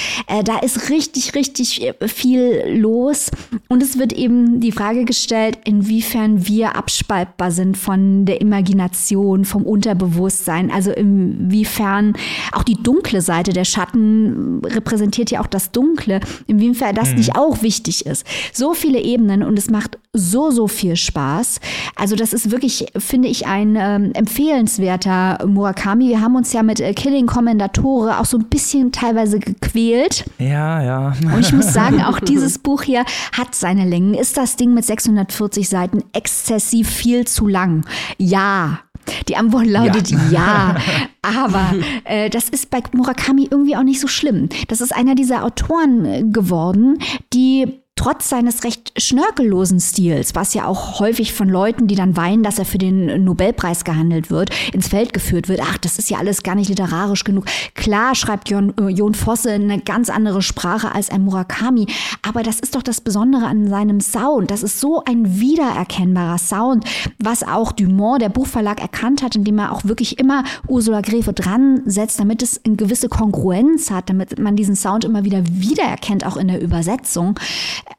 Da 0.44 0.58
ist 0.58 0.90
richtig, 0.90 1.34
richtig 1.34 1.92
viel 2.06 2.64
los 2.76 3.30
und 3.68 3.82
es 3.82 3.98
wird 3.98 4.12
eben 4.12 4.60
die 4.60 4.72
Frage 4.72 5.04
gestellt, 5.04 5.58
inwiefern 5.64 5.81
inwiefern 5.82 6.46
wir 6.46 6.76
abspaltbar 6.76 7.50
sind 7.50 7.76
von 7.76 8.24
der 8.24 8.40
Imagination, 8.40 9.44
vom 9.44 9.64
Unterbewusstsein. 9.64 10.70
Also 10.70 10.92
inwiefern 10.92 12.14
auch 12.52 12.62
die 12.62 12.80
dunkle 12.80 13.20
Seite 13.20 13.52
der 13.52 13.64
Schatten 13.64 14.62
repräsentiert 14.64 15.30
ja 15.30 15.40
auch 15.40 15.46
das 15.46 15.72
Dunkle, 15.72 16.20
inwiefern 16.46 16.94
das 16.94 17.10
mhm. 17.10 17.16
nicht 17.16 17.36
auch 17.36 17.62
wichtig 17.62 18.06
ist. 18.06 18.26
So 18.52 18.74
viele 18.74 19.00
Ebenen 19.00 19.42
und 19.42 19.58
es 19.58 19.70
macht 19.70 19.98
so, 20.14 20.50
so 20.50 20.68
viel 20.68 20.94
Spaß. 20.94 21.58
Also 21.96 22.16
das 22.16 22.32
ist 22.32 22.50
wirklich, 22.50 22.86
finde 22.98 23.28
ich, 23.28 23.46
ein 23.46 23.76
ähm, 23.76 24.12
empfehlenswerter 24.12 25.46
Murakami. 25.46 26.08
Wir 26.08 26.20
haben 26.20 26.36
uns 26.36 26.52
ja 26.52 26.62
mit 26.62 26.80
äh, 26.80 26.92
Killing 26.92 27.26
Kommendatore 27.26 28.20
auch 28.20 28.26
so 28.26 28.36
ein 28.36 28.44
bisschen 28.44 28.92
teilweise 28.92 29.38
gequält. 29.38 30.26
Ja, 30.38 30.82
ja. 30.82 31.12
Und 31.24 31.40
ich 31.40 31.52
muss 31.52 31.72
sagen, 31.72 32.02
auch 32.02 32.20
dieses 32.28 32.58
Buch 32.58 32.82
hier 32.82 33.06
hat 33.32 33.54
seine 33.54 33.86
Längen. 33.86 34.12
Ist 34.12 34.36
das 34.36 34.56
Ding 34.56 34.74
mit 34.74 34.84
640 34.84 35.68
Seiten 35.72 36.04
exzessiv 36.12 36.88
viel 36.88 37.26
zu 37.26 37.48
lang? 37.48 37.84
Ja. 38.18 38.80
Die 39.28 39.36
Antwort 39.36 39.66
lautet 39.66 40.10
ja. 40.10 40.30
ja. 40.30 40.76
Aber 41.22 41.74
äh, 42.04 42.30
das 42.30 42.48
ist 42.48 42.70
bei 42.70 42.82
Murakami 42.92 43.48
irgendwie 43.50 43.76
auch 43.76 43.82
nicht 43.82 44.00
so 44.00 44.06
schlimm. 44.06 44.48
Das 44.68 44.80
ist 44.80 44.94
einer 44.94 45.14
dieser 45.14 45.44
Autoren 45.44 46.04
äh, 46.04 46.22
geworden, 46.24 46.98
die 47.32 47.81
trotz 47.94 48.30
seines 48.30 48.64
recht 48.64 48.92
schnörkellosen 49.00 49.78
Stils, 49.78 50.34
was 50.34 50.54
ja 50.54 50.66
auch 50.66 50.98
häufig 50.98 51.34
von 51.34 51.48
Leuten, 51.48 51.86
die 51.86 51.94
dann 51.94 52.16
weinen, 52.16 52.42
dass 52.42 52.58
er 52.58 52.64
für 52.64 52.78
den 52.78 53.22
Nobelpreis 53.24 53.84
gehandelt 53.84 54.30
wird, 54.30 54.50
ins 54.72 54.88
Feld 54.88 55.12
geführt 55.12 55.48
wird. 55.48 55.60
Ach, 55.62 55.76
das 55.78 55.98
ist 55.98 56.10
ja 56.10 56.18
alles 56.18 56.42
gar 56.42 56.54
nicht 56.54 56.68
literarisch 56.68 57.22
genug. 57.22 57.44
Klar 57.74 58.14
schreibt 58.14 58.48
Jon, 58.48 58.72
äh, 58.80 58.88
Jon 58.88 59.14
Fosse 59.14 59.52
eine 59.52 59.78
ganz 59.78 60.08
andere 60.08 60.42
Sprache 60.42 60.94
als 60.94 61.10
ein 61.10 61.22
Murakami, 61.22 61.86
aber 62.26 62.42
das 62.42 62.60
ist 62.60 62.74
doch 62.74 62.82
das 62.82 63.00
Besondere 63.00 63.46
an 63.46 63.68
seinem 63.68 64.00
Sound. 64.00 64.50
Das 64.50 64.62
ist 64.62 64.80
so 64.80 65.04
ein 65.04 65.38
wiedererkennbarer 65.38 66.38
Sound, 66.38 66.84
was 67.18 67.46
auch 67.46 67.72
Dumont, 67.72 68.22
der 68.22 68.30
Buchverlag, 68.30 68.80
erkannt 68.80 69.22
hat, 69.22 69.36
indem 69.36 69.58
er 69.58 69.70
auch 69.70 69.84
wirklich 69.84 70.18
immer 70.18 70.44
Ursula 70.66 71.02
Gräfe 71.02 71.34
dran 71.34 71.82
setzt, 71.84 72.18
damit 72.18 72.42
es 72.42 72.60
eine 72.64 72.76
gewisse 72.76 73.08
Kongruenz 73.08 73.90
hat, 73.90 74.08
damit 74.08 74.38
man 74.38 74.56
diesen 74.56 74.76
Sound 74.76 75.04
immer 75.04 75.24
wieder 75.24 75.42
wiedererkennt, 75.46 76.24
auch 76.26 76.36
in 76.36 76.48
der 76.48 76.62
Übersetzung. 76.62 77.38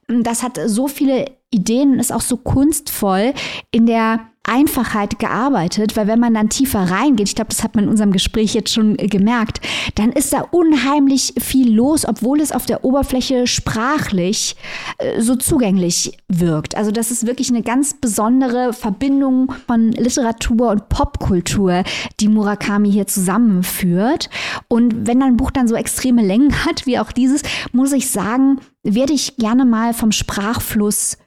Das 0.07 0.43
hat 0.43 0.59
so 0.65 0.87
viele 0.87 1.25
Ideen 1.49 1.93
und 1.93 1.99
ist 1.99 2.11
auch 2.11 2.21
so 2.21 2.37
kunstvoll 2.37 3.33
in 3.71 3.85
der 3.85 4.19
Einfachheit 4.45 5.19
gearbeitet, 5.19 5.95
weil 5.95 6.07
wenn 6.07 6.19
man 6.19 6.33
dann 6.33 6.49
tiefer 6.49 6.91
reingeht, 6.91 7.29
ich 7.29 7.35
glaube, 7.35 7.49
das 7.49 7.63
hat 7.63 7.75
man 7.75 7.85
in 7.85 7.89
unserem 7.89 8.11
Gespräch 8.11 8.53
jetzt 8.53 8.73
schon 8.73 8.99
äh, 8.99 9.07
gemerkt, 9.07 9.61
dann 9.95 10.11
ist 10.11 10.33
da 10.33 10.41
unheimlich 10.51 11.33
viel 11.39 11.73
los, 11.73 12.05
obwohl 12.05 12.41
es 12.41 12.51
auf 12.51 12.65
der 12.65 12.83
Oberfläche 12.83 13.47
sprachlich 13.47 14.57
äh, 14.97 15.21
so 15.21 15.37
zugänglich 15.37 16.17
wirkt. 16.27 16.75
Also 16.75 16.91
das 16.91 17.09
ist 17.09 17.25
wirklich 17.25 17.49
eine 17.49 17.61
ganz 17.61 17.93
besondere 17.93 18.73
Verbindung 18.73 19.53
von 19.65 19.93
Literatur 19.93 20.71
und 20.71 20.89
Popkultur, 20.89 21.83
die 22.19 22.27
Murakami 22.27 22.91
hier 22.91 23.07
zusammenführt. 23.07 24.29
Und 24.67 25.07
wenn 25.07 25.23
ein 25.23 25.37
Buch 25.37 25.51
dann 25.51 25.69
so 25.69 25.75
extreme 25.75 26.21
Längen 26.21 26.65
hat, 26.65 26.85
wie 26.85 26.99
auch 26.99 27.13
dieses, 27.13 27.43
muss 27.71 27.93
ich 27.93 28.09
sagen, 28.09 28.59
werde 28.83 29.13
ich 29.13 29.37
gerne 29.37 29.63
mal 29.63 29.93
vom 29.93 30.11
Sprachfluss 30.11 31.17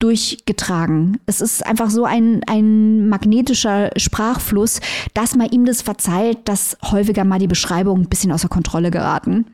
durchgetragen. 0.00 1.20
Es 1.26 1.40
ist 1.40 1.64
einfach 1.64 1.90
so 1.90 2.04
ein, 2.04 2.40
ein 2.46 3.08
magnetischer 3.08 3.90
Sprachfluss, 3.96 4.80
dass 5.14 5.36
man 5.36 5.50
ihm 5.50 5.64
das 5.64 5.82
verzeiht, 5.82 6.48
dass 6.48 6.76
häufiger 6.82 7.24
mal 7.24 7.38
die 7.38 7.46
Beschreibungen 7.46 8.04
ein 8.04 8.08
bisschen 8.08 8.32
außer 8.32 8.48
Kontrolle 8.48 8.90
geraten. 8.90 9.46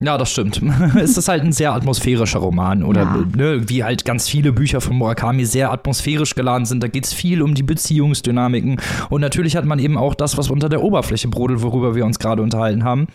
Ja, 0.00 0.16
das 0.16 0.30
stimmt. 0.30 0.62
es 0.96 1.18
ist 1.18 1.26
halt 1.28 1.42
ein 1.42 1.50
sehr 1.50 1.72
atmosphärischer 1.72 2.38
Roman 2.38 2.84
oder 2.84 3.02
ja. 3.02 3.24
ne, 3.36 3.68
wie 3.68 3.82
halt 3.82 4.04
ganz 4.04 4.28
viele 4.28 4.52
Bücher 4.52 4.80
von 4.80 4.94
Murakami 4.94 5.44
sehr 5.44 5.72
atmosphärisch 5.72 6.36
geladen 6.36 6.66
sind. 6.66 6.84
Da 6.84 6.86
geht 6.86 7.04
es 7.04 7.12
viel 7.12 7.42
um 7.42 7.56
die 7.56 7.64
Beziehungsdynamiken 7.64 8.80
und 9.10 9.20
natürlich 9.20 9.56
hat 9.56 9.64
man 9.64 9.80
eben 9.80 9.98
auch 9.98 10.14
das, 10.14 10.38
was 10.38 10.50
unter 10.50 10.68
der 10.68 10.84
Oberfläche 10.84 11.26
brodelt, 11.26 11.62
worüber 11.62 11.96
wir 11.96 12.04
uns 12.04 12.20
gerade 12.20 12.42
unterhalten 12.42 12.84
haben. 12.84 13.08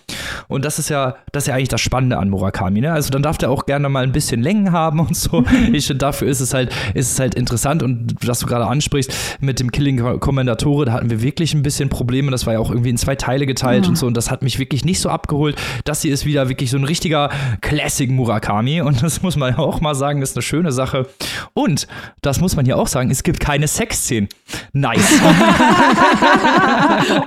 Und 0.50 0.66
das 0.66 0.78
ist 0.78 0.90
ja, 0.90 1.16
das 1.32 1.44
ist 1.44 1.48
ja 1.48 1.56
eigentlich 1.56 1.70
das 1.70 1.80
Spannende 1.80 2.18
an 2.18 2.30
Murakami. 2.30 2.82
Ne? 2.82 2.92
Also 2.92 3.12
dann 3.12 3.24
darf 3.24 3.38
der 3.38 3.50
auch 3.50 3.66
gerne 3.66 3.88
mal 3.88 4.04
ein 4.04 4.12
bisschen 4.12 4.42
Längen 4.42 4.74
haben 4.74 5.00
und 5.00 5.16
so. 5.16 5.46
ich 5.72 5.88
finde, 5.88 6.00
dafür 6.00 6.28
ist 6.28 6.42
es 6.42 6.54
halt, 6.54 6.76
ist 6.94 7.14
es 7.14 7.18
halt 7.18 7.36
interessant 7.36 7.82
und 7.82 8.16
was 8.28 8.40
du 8.40 8.46
gerade 8.46 8.68
ansprichst 8.68 9.38
mit 9.40 9.62
dem 9.62 9.72
Killing 9.72 10.20
Kommendatore, 10.20 10.84
da 10.84 10.92
hatten 10.92 11.10
wir 11.10 11.22
wirklich 11.22 11.54
ein 11.54 11.64
bisschen 11.64 11.88
Probleme. 11.88 12.30
Das 12.30 12.46
war 12.46 12.54
ja 12.54 12.60
auch 12.60 12.72
irgendwie 12.72 12.90
in 12.90 12.98
zwei 12.98 13.16
Teile 13.16 13.46
geteilt 13.46 13.86
ja. 13.86 13.90
und 13.90 13.96
so 13.96 14.06
und 14.06 14.18
das 14.18 14.30
hat 14.30 14.44
mich 14.44 14.60
wirklich 14.60 14.84
nicht 14.84 15.00
so 15.00 15.08
abgeholt. 15.08 15.56
Das 15.86 16.02
hier 16.02 16.14
ist 16.14 16.26
wieder 16.26 16.50
wirklich 16.50 16.73
so 16.74 16.78
ein 16.80 16.84
richtiger 16.84 17.30
Classic 17.62 18.10
Murakami 18.10 18.82
und 18.82 19.02
das 19.02 19.22
muss 19.22 19.38
man 19.38 19.56
auch 19.56 19.80
mal 19.80 19.96
sagen, 19.96 20.20
das 20.20 20.32
ist 20.32 20.38
eine 20.38 20.42
schöne 20.42 20.72
Sache. 20.72 21.08
Und 21.54 21.88
das 22.22 22.42
muss 22.42 22.56
man 22.56 22.66
hier 22.66 22.78
auch 22.78 22.88
sagen, 22.88 23.10
es 23.12 23.24
gibt 23.24 23.40
keine 23.40 23.68
Sexszenen. 23.68 24.28
Nice. 24.74 25.22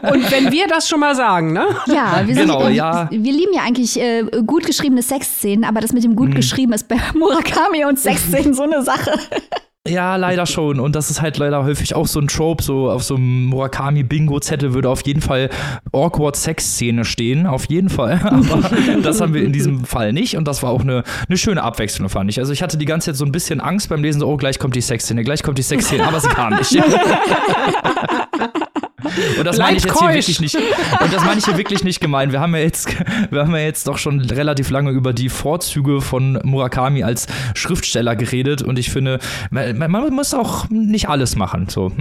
und 0.02 0.30
wenn 0.30 0.52
wir 0.52 0.66
das 0.66 0.88
schon 0.88 1.00
mal 1.00 1.14
sagen, 1.14 1.52
ne? 1.52 1.64
Ja, 1.86 2.26
wir, 2.26 2.34
sind, 2.34 2.46
genau, 2.46 2.66
äh, 2.66 2.72
ja. 2.72 3.08
wir 3.10 3.32
lieben 3.32 3.54
ja 3.54 3.62
eigentlich 3.62 4.00
äh, 4.00 4.24
gut 4.44 4.66
geschriebene 4.66 5.02
Sexszenen, 5.02 5.64
aber 5.64 5.80
das 5.80 5.92
mit 5.92 6.02
dem 6.02 6.16
gut 6.16 6.30
mhm. 6.30 6.34
geschrieben 6.34 6.72
ist 6.72 6.88
bei 6.88 6.96
Murakami 7.14 7.84
und 7.84 7.98
Sexszenen 7.98 8.52
so 8.52 8.64
eine 8.64 8.82
Sache. 8.82 9.12
Ja, 9.86 10.16
leider 10.16 10.46
schon. 10.46 10.80
Und 10.80 10.96
das 10.96 11.10
ist 11.10 11.20
halt 11.20 11.38
leider 11.38 11.64
häufig 11.64 11.94
auch 11.94 12.06
so 12.06 12.20
ein 12.20 12.28
Trope. 12.28 12.62
So 12.62 12.90
auf 12.90 13.02
so 13.02 13.16
einem 13.16 13.46
Murakami-Bingo-Zettel 13.46 14.74
würde 14.74 14.88
auf 14.88 15.06
jeden 15.06 15.20
Fall 15.20 15.50
awkward 15.92 16.36
Sex-Szene 16.36 17.04
stehen. 17.04 17.46
Auf 17.46 17.66
jeden 17.66 17.88
Fall. 17.88 18.20
Aber 18.24 18.70
das 19.02 19.20
haben 19.20 19.34
wir 19.34 19.42
in 19.42 19.52
diesem 19.52 19.84
Fall 19.84 20.12
nicht. 20.12 20.36
Und 20.36 20.46
das 20.48 20.62
war 20.62 20.70
auch 20.70 20.82
eine, 20.82 21.04
eine 21.28 21.38
schöne 21.38 21.62
Abwechslung, 21.62 22.08
fand 22.08 22.30
ich. 22.30 22.38
Also 22.38 22.52
ich 22.52 22.62
hatte 22.62 22.76
die 22.76 22.84
ganze 22.84 23.06
Zeit 23.06 23.16
so 23.16 23.24
ein 23.24 23.32
bisschen 23.32 23.60
Angst 23.60 23.88
beim 23.88 24.02
Lesen, 24.02 24.20
so, 24.20 24.28
oh, 24.28 24.36
gleich 24.36 24.58
kommt 24.58 24.74
die 24.76 24.80
Sexszene, 24.80 25.24
gleich 25.24 25.42
kommt 25.42 25.58
die 25.58 25.62
Sexszene. 25.62 26.06
Aber 26.06 26.20
sie 26.20 26.28
kam 26.28 26.54
nicht. 26.54 26.76
Und 29.38 29.44
das 29.46 29.58
meine 29.58 29.76
ich 29.76 29.84
jetzt 29.84 29.98
hier 29.98 30.08
wirklich 30.08 30.40
nicht. 30.40 30.56
Und 30.56 31.12
das 31.12 31.24
meine 31.24 31.38
ich 31.38 31.44
hier 31.44 31.56
wirklich 31.56 31.84
nicht 31.84 32.00
gemein. 32.00 32.32
Wir 32.32 32.40
haben 32.40 32.54
ja 32.54 32.62
jetzt, 32.62 32.88
wir 33.30 33.40
haben 33.40 33.52
ja 33.52 33.62
jetzt 33.62 33.86
doch 33.86 33.98
schon 33.98 34.20
relativ 34.20 34.70
lange 34.70 34.90
über 34.90 35.12
die 35.12 35.28
Vorzüge 35.28 36.00
von 36.00 36.38
Murakami 36.42 37.02
als 37.02 37.26
Schriftsteller 37.54 38.16
geredet. 38.16 38.62
Und 38.62 38.78
ich 38.78 38.90
finde, 38.90 39.18
man, 39.50 39.76
man 39.78 40.14
muss 40.14 40.34
auch 40.34 40.68
nicht 40.70 41.08
alles 41.08 41.36
machen. 41.36 41.68
So. 41.68 41.92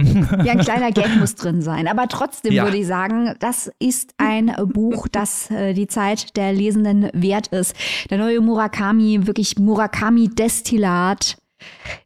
Ja, 0.44 0.52
ein 0.52 0.58
kleiner 0.58 0.92
Gag 0.92 1.16
muss 1.18 1.34
drin 1.34 1.62
sein. 1.62 1.88
Aber 1.88 2.08
trotzdem 2.08 2.52
ja. 2.52 2.64
würde 2.64 2.78
ich 2.78 2.86
sagen, 2.86 3.34
das 3.40 3.70
ist 3.78 4.14
ein 4.18 4.54
Buch, 4.72 5.08
das 5.10 5.50
äh, 5.50 5.74
die 5.74 5.86
Zeit 5.86 6.36
der 6.36 6.52
Lesenden 6.52 7.10
wert 7.12 7.48
ist. 7.48 7.74
Der 8.10 8.18
neue 8.18 8.40
Murakami, 8.40 9.26
wirklich 9.26 9.58
Murakami-Destillat 9.58 11.36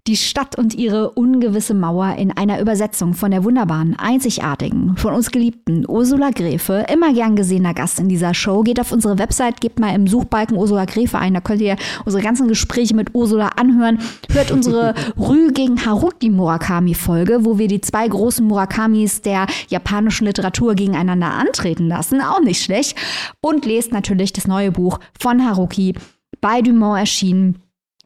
die 0.06 0.16
Stadt 0.16 0.56
und 0.56 0.74
ihre 0.74 1.10
ungewisse 1.10 1.74
Mauer 1.74 2.16
in 2.16 2.36
einer 2.36 2.60
Übersetzung 2.60 3.14
von 3.14 3.30
der 3.30 3.44
wunderbaren, 3.44 3.96
einzigartigen, 3.98 4.96
von 4.96 5.14
uns 5.14 5.30
geliebten 5.30 5.84
Ursula 5.86 6.30
Gräfe, 6.30 6.86
immer 6.92 7.12
gern 7.12 7.36
gesehener 7.36 7.74
Gast 7.74 8.00
in 8.00 8.08
dieser 8.08 8.34
Show. 8.34 8.62
Geht 8.62 8.80
auf 8.80 8.92
unsere 8.92 9.18
Website, 9.18 9.60
gebt 9.60 9.78
mal 9.78 9.94
im 9.94 10.06
Suchbalken 10.06 10.56
Ursula 10.56 10.84
Gräfe 10.84 11.18
ein, 11.18 11.34
da 11.34 11.40
könnt 11.40 11.60
ihr 11.60 11.76
unsere 12.04 12.22
ganzen 12.22 12.48
Gespräche 12.48 12.94
mit 12.94 13.14
Ursula 13.14 13.48
anhören. 13.56 13.98
Hört 14.32 14.50
unsere 14.50 14.94
Rü 15.18 15.52
gegen 15.52 15.84
Haruki 15.84 16.30
Murakami 16.30 16.94
Folge, 16.94 17.44
wo 17.44 17.58
wir 17.58 17.68
die 17.68 17.80
zwei 17.80 18.08
großen 18.08 18.46
Murakamis 18.46 19.20
der 19.20 19.46
japanischen 19.68 20.26
Literatur 20.26 20.74
gegeneinander 20.74 21.30
antreten 21.30 21.88
lassen. 21.88 22.20
Auch 22.20 22.40
nicht 22.40 22.62
schlecht. 22.62 22.96
Und 23.40 23.66
lest 23.66 23.92
natürlich 23.92 24.32
das 24.32 24.46
neue 24.46 24.72
Buch 24.72 24.98
von 25.18 25.44
Haruki 25.44 25.94
bei 26.40 26.62
Dumont 26.62 26.98
erschienen 26.98 27.58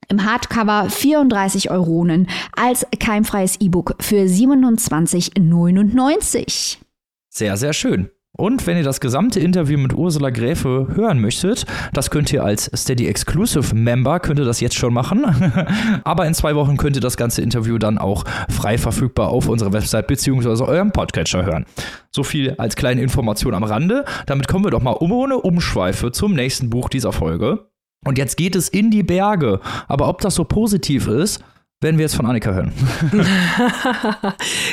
im 0.09 0.25
Hardcover 0.25 0.91
34 0.91 1.71
Euronen 1.71 2.27
als 2.57 2.85
keimfreies 2.99 3.61
E-Book 3.61 3.95
für 4.01 4.25
27,99. 4.25 6.79
Sehr, 7.31 7.57
sehr 7.57 7.73
schön. 7.73 8.11
Und 8.37 8.67
wenn 8.67 8.77
ihr 8.77 8.83
das 8.83 8.99
gesamte 8.99 9.39
Interview 9.39 9.79
mit 9.79 9.95
Ursula 9.95 10.31
Gräfe 10.31 10.89
hören 10.93 11.21
möchtet, 11.21 11.67
das 11.93 12.11
könnt 12.11 12.33
ihr 12.33 12.43
als 12.43 12.69
Steady 12.75 13.07
Exclusive 13.07 13.73
Member, 13.77 14.19
könnt 14.19 14.41
ihr 14.41 14.45
das 14.45 14.59
jetzt 14.59 14.75
schon 14.75 14.93
machen. 14.93 15.25
Aber 16.05 16.27
in 16.27 16.35
zwei 16.35 16.57
Wochen 16.57 16.77
könnt 16.77 16.97
ihr 16.97 17.01
das 17.01 17.17
ganze 17.17 17.43
Interview 17.43 17.79
dann 17.79 17.97
auch 17.97 18.25
frei 18.49 18.77
verfügbar 18.77 19.29
auf 19.29 19.49
unserer 19.49 19.73
Website 19.73 20.09
bzw. 20.09 20.65
eurem 20.65 20.91
Podcatcher 20.91 21.45
hören. 21.45 21.65
So 22.11 22.25
viel 22.25 22.57
als 22.59 22.75
kleine 22.75 23.03
Information 23.03 23.55
am 23.55 23.63
Rande. 23.63 24.05
Damit 24.27 24.49
kommen 24.49 24.65
wir 24.65 24.73
doch 24.73 24.83
mal 24.83 24.97
ohne 24.99 25.37
Umschweife 25.37 26.11
zum 26.11 26.35
nächsten 26.35 26.71
Buch 26.71 26.89
dieser 26.89 27.13
Folge. 27.13 27.69
Und 28.05 28.19
jetzt 28.19 28.37
geht 28.37 28.55
es 28.55 28.69
in 28.69 28.91
die 28.91 29.03
Berge. 29.03 29.61
Aber 29.89 30.09
ob 30.09 30.21
das 30.21 30.35
so 30.35 30.45
positiv 30.45 31.09
ist, 31.09 31.43
werden 31.85 31.99
wir 31.99 32.05
jetzt 32.05 32.17
von 32.17 32.25
Annika 32.25 32.53
hören. 32.53 32.73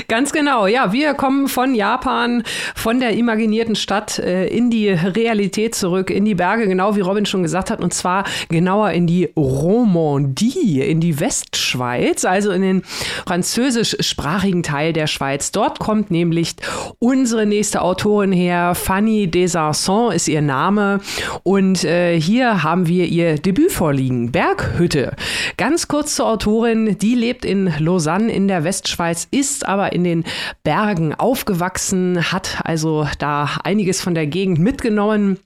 Ganz 0.08 0.32
genau, 0.32 0.66
ja, 0.66 0.94
wir 0.94 1.14
kommen 1.14 1.50
von 1.50 1.76
Japan, 1.76 2.42
von 2.74 3.02
der 3.02 3.18
imaginierten 3.18 3.76
Stadt 3.76 4.18
äh, 4.18 4.48
in 4.48 4.70
die 4.70 4.90
Realität 4.90 5.76
zurück, 5.76 6.10
in 6.10 6.24
die 6.24 6.36
Berge, 6.36 6.68
genau 6.68 6.96
wie 6.96 7.02
Robin 7.02 7.26
schon 7.26 7.44
gesagt 7.44 7.70
hat, 7.70 7.82
und 7.82 7.94
zwar 7.94 8.24
genauer 8.48 8.92
in 8.92 9.08
die 9.08 9.30
Romandie, 9.36 10.80
in 10.80 11.02
die 11.02 11.20
Westschweiz, 11.20 12.24
also 12.24 12.52
in 12.52 12.62
den 12.62 12.84
französischsprachigen 13.28 14.64
Teil 14.64 14.94
der 14.94 15.08
Schweiz. 15.08 15.52
Dort 15.52 15.80
kommt 15.80 16.12
nämlich 16.12 16.56
unsere 17.00 17.46
nächste 17.46 17.82
Autorin 17.82 18.32
her, 18.32 18.74
Fanny 18.74 19.30
Desarson 19.30 20.14
ist 20.14 20.30
ihr 20.30 20.42
Name, 20.42 21.02
und 21.44 21.84
äh, 21.84 22.18
hier 22.20 22.64
haben 22.64 22.88
wir 22.88 23.06
ihr 23.06 23.36
Debüt 23.36 23.74
vorliegen, 23.74 24.32
Berghütte. 24.32 25.14
Ganz 25.58 25.90
kurz 25.90 26.16
zur 26.16 26.30
Autorin, 26.30 26.98
die 27.02 27.16
lebt 27.16 27.46
in 27.46 27.74
Lausanne 27.80 28.32
in 28.32 28.48
der 28.48 28.64
Westschweiz, 28.64 29.28
ist 29.32 29.68
aber 29.68 29.94
in 29.94 30.04
den 30.04 30.24
Bergen 30.64 31.14
aufgewachsen, 31.14 32.32
hat 32.32 32.60
also 32.64 33.08
da 33.20 33.50
einiges 33.64 34.02
von 34.02 34.16
der 34.16 34.28
Gegend 34.28 34.60
mitgenommen 34.60 35.40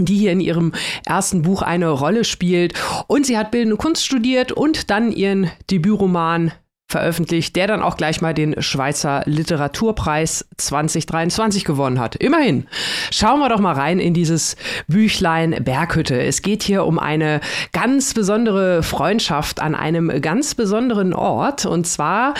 die 0.00 0.16
hier 0.16 0.30
in 0.30 0.38
ihrem 0.38 0.72
ersten 1.04 1.42
Buch 1.42 1.62
eine 1.62 1.88
Rolle 1.88 2.22
spielt. 2.22 2.74
Und 3.08 3.26
sie 3.26 3.36
hat 3.36 3.50
Bildende 3.50 3.76
Kunst 3.76 4.06
studiert 4.06 4.52
und 4.52 4.90
dann 4.90 5.10
ihren 5.10 5.50
Debütroman 5.70 6.52
veröffentlicht, 6.90 7.54
der 7.54 7.66
dann 7.66 7.82
auch 7.82 7.98
gleich 7.98 8.22
mal 8.22 8.32
den 8.32 8.62
Schweizer 8.62 9.22
Literaturpreis 9.26 10.46
2023 10.56 11.66
gewonnen 11.66 12.00
hat. 12.00 12.16
Immerhin. 12.16 12.66
Schauen 13.10 13.40
wir 13.40 13.50
doch 13.50 13.60
mal 13.60 13.74
rein 13.74 13.98
in 14.00 14.14
dieses 14.14 14.56
Büchlein 14.86 15.62
Berghütte. 15.62 16.18
Es 16.18 16.40
geht 16.40 16.62
hier 16.62 16.86
um 16.86 16.98
eine 16.98 17.42
ganz 17.72 18.14
besondere 18.14 18.82
Freundschaft 18.82 19.60
an 19.60 19.74
einem 19.74 20.22
ganz 20.22 20.54
besonderen 20.54 21.12
Ort. 21.12 21.66
Und 21.66 21.86
zwar 21.86 22.32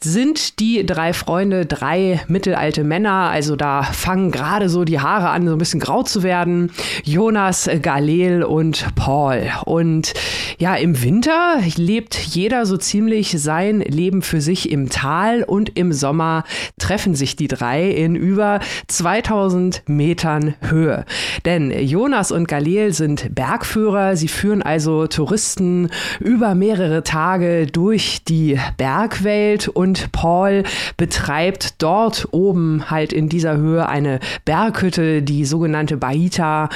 sind 0.00 0.60
die 0.60 0.86
drei 0.86 1.12
Freunde 1.12 1.66
drei 1.66 2.20
mittelalte 2.28 2.84
Männer. 2.84 3.30
Also 3.30 3.56
da 3.56 3.82
fangen 3.82 4.30
gerade 4.30 4.68
so 4.68 4.84
die 4.84 5.00
Haare 5.00 5.30
an, 5.30 5.48
so 5.48 5.52
ein 5.54 5.58
bisschen 5.58 5.80
grau 5.80 6.04
zu 6.04 6.22
werden. 6.22 6.70
Jonas, 7.02 7.68
Galel 7.82 8.44
und 8.44 8.86
Paul. 8.94 9.50
Und 9.64 10.14
ja, 10.58 10.76
im 10.76 11.02
Winter 11.02 11.58
lebt 11.76 12.14
jeder 12.14 12.66
so 12.66 12.76
ziemlich 12.76 13.32
sein 13.32 13.80
leben 13.96 14.22
für 14.22 14.40
sich 14.40 14.70
im 14.70 14.90
Tal 14.90 15.42
und 15.42 15.76
im 15.76 15.92
Sommer 15.92 16.44
treffen 16.78 17.14
sich 17.14 17.34
die 17.34 17.48
drei 17.48 17.88
in 17.88 18.14
über 18.14 18.60
2000 18.86 19.82
Metern 19.86 20.54
Höhe. 20.60 21.04
Denn 21.44 21.70
Jonas 21.70 22.30
und 22.30 22.46
Galil 22.46 22.92
sind 22.92 23.34
Bergführer. 23.34 24.16
Sie 24.16 24.28
führen 24.28 24.62
also 24.62 25.06
Touristen 25.06 25.90
über 26.20 26.54
mehrere 26.54 27.02
Tage 27.02 27.66
durch 27.66 28.22
die 28.28 28.58
Bergwelt 28.76 29.68
und 29.68 30.12
Paul 30.12 30.64
betreibt 30.96 31.82
dort 31.82 32.28
oben 32.32 32.90
halt 32.90 33.12
in 33.12 33.28
dieser 33.28 33.56
Höhe 33.56 33.88
eine 33.88 34.20
Berghütte, 34.44 35.22
die 35.22 35.44
sogenannte 35.44 35.96
Baita. 35.96 36.68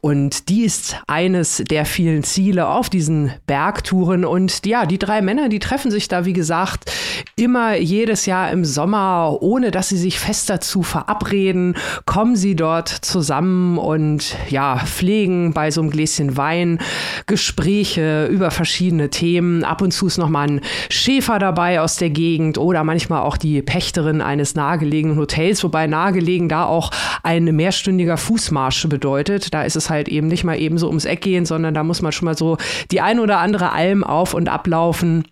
Und 0.00 0.48
die 0.48 0.62
ist 0.62 0.96
eines 1.06 1.62
der 1.68 1.84
vielen 1.84 2.22
Ziele 2.22 2.68
auf 2.68 2.90
diesen 2.90 3.32
Bergtouren. 3.46 4.24
Und 4.24 4.64
ja, 4.66 4.86
die 4.86 4.98
drei 4.98 5.22
Männer, 5.22 5.48
die 5.48 5.58
treffen 5.58 5.90
sich 5.90 6.08
da, 6.08 6.24
wie 6.24 6.32
gesagt, 6.32 6.67
macht. 6.68 6.90
Immer 7.36 7.76
jedes 7.76 8.26
Jahr 8.26 8.50
im 8.50 8.64
Sommer, 8.64 9.38
ohne 9.40 9.70
dass 9.70 9.88
sie 9.88 9.96
sich 9.96 10.18
fest 10.18 10.50
dazu 10.50 10.82
verabreden, 10.82 11.76
kommen 12.04 12.36
sie 12.36 12.56
dort 12.56 12.88
zusammen 12.88 13.78
und 13.78 14.36
ja, 14.50 14.78
pflegen 14.78 15.52
bei 15.52 15.70
so 15.70 15.80
einem 15.80 15.90
Gläschen 15.90 16.36
Wein 16.36 16.78
Gespräche 17.26 18.26
über 18.26 18.50
verschiedene 18.50 19.10
Themen. 19.10 19.64
Ab 19.64 19.82
und 19.82 19.92
zu 19.92 20.06
ist 20.06 20.18
noch 20.18 20.28
mal 20.28 20.48
ein 20.48 20.60
Schäfer 20.90 21.38
dabei 21.38 21.80
aus 21.80 21.96
der 21.96 22.10
Gegend 22.10 22.58
oder 22.58 22.84
manchmal 22.84 23.22
auch 23.22 23.36
die 23.36 23.62
Pächterin 23.62 24.20
eines 24.20 24.54
nahegelegenen 24.54 25.18
Hotels, 25.18 25.62
wobei 25.64 25.86
nahegelegen 25.86 26.48
da 26.48 26.64
auch 26.64 26.90
ein 27.22 27.44
mehrstündiger 27.44 28.16
Fußmarsch 28.16 28.88
bedeutet. 28.88 29.54
Da 29.54 29.62
ist 29.62 29.76
es 29.76 29.90
halt 29.90 30.08
eben 30.08 30.28
nicht 30.28 30.44
mal 30.44 30.58
eben 30.58 30.78
so 30.78 30.88
ums 30.88 31.04
Eck 31.04 31.22
gehen, 31.22 31.46
sondern 31.46 31.74
da 31.74 31.82
muss 31.82 32.02
man 32.02 32.12
schon 32.12 32.26
mal 32.26 32.36
so 32.36 32.58
die 32.90 33.00
ein 33.00 33.20
oder 33.20 33.38
andere 33.38 33.72
Alm 33.72 34.04
auf 34.04 34.34
und 34.34 34.48
ablaufen. 34.48 35.24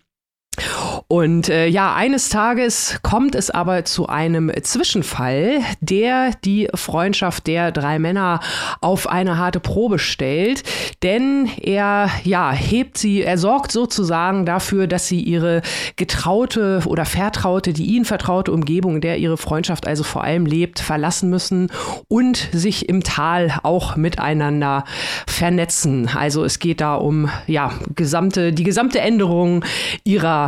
Und 1.08 1.48
äh, 1.48 1.66
ja, 1.66 1.94
eines 1.94 2.28
Tages 2.28 2.98
kommt 3.02 3.34
es 3.34 3.50
aber 3.50 3.84
zu 3.84 4.08
einem 4.08 4.50
Zwischenfall, 4.62 5.60
der 5.80 6.32
die 6.44 6.68
Freundschaft 6.74 7.46
der 7.46 7.72
drei 7.72 7.98
Männer 7.98 8.40
auf 8.80 9.08
eine 9.08 9.38
harte 9.38 9.60
Probe 9.60 9.98
stellt. 9.98 10.62
Denn 11.02 11.48
er, 11.60 12.10
ja, 12.24 12.52
hebt 12.52 12.98
sie, 12.98 13.22
er 13.22 13.38
sorgt 13.38 13.72
sozusagen 13.72 14.46
dafür, 14.46 14.86
dass 14.86 15.06
sie 15.06 15.20
ihre 15.20 15.62
getraute 15.96 16.82
oder 16.86 17.04
vertraute, 17.04 17.72
die 17.72 17.86
ihnen 17.86 18.04
vertraute 18.04 18.52
Umgebung, 18.52 18.96
in 18.96 19.00
der 19.00 19.18
ihre 19.18 19.36
Freundschaft 19.36 19.86
also 19.86 20.02
vor 20.02 20.24
allem 20.24 20.46
lebt, 20.46 20.80
verlassen 20.80 21.30
müssen 21.30 21.70
und 22.08 22.48
sich 22.52 22.88
im 22.88 23.02
Tal 23.02 23.60
auch 23.62 23.96
miteinander 23.96 24.84
vernetzen. 25.26 26.10
Also 26.14 26.44
es 26.44 26.58
geht 26.58 26.80
da 26.80 26.94
um, 26.94 27.28
ja, 27.46 27.72
gesamte, 27.94 28.52
die 28.52 28.64
gesamte 28.64 29.00
Änderung 29.00 29.64
ihrer 30.04 30.45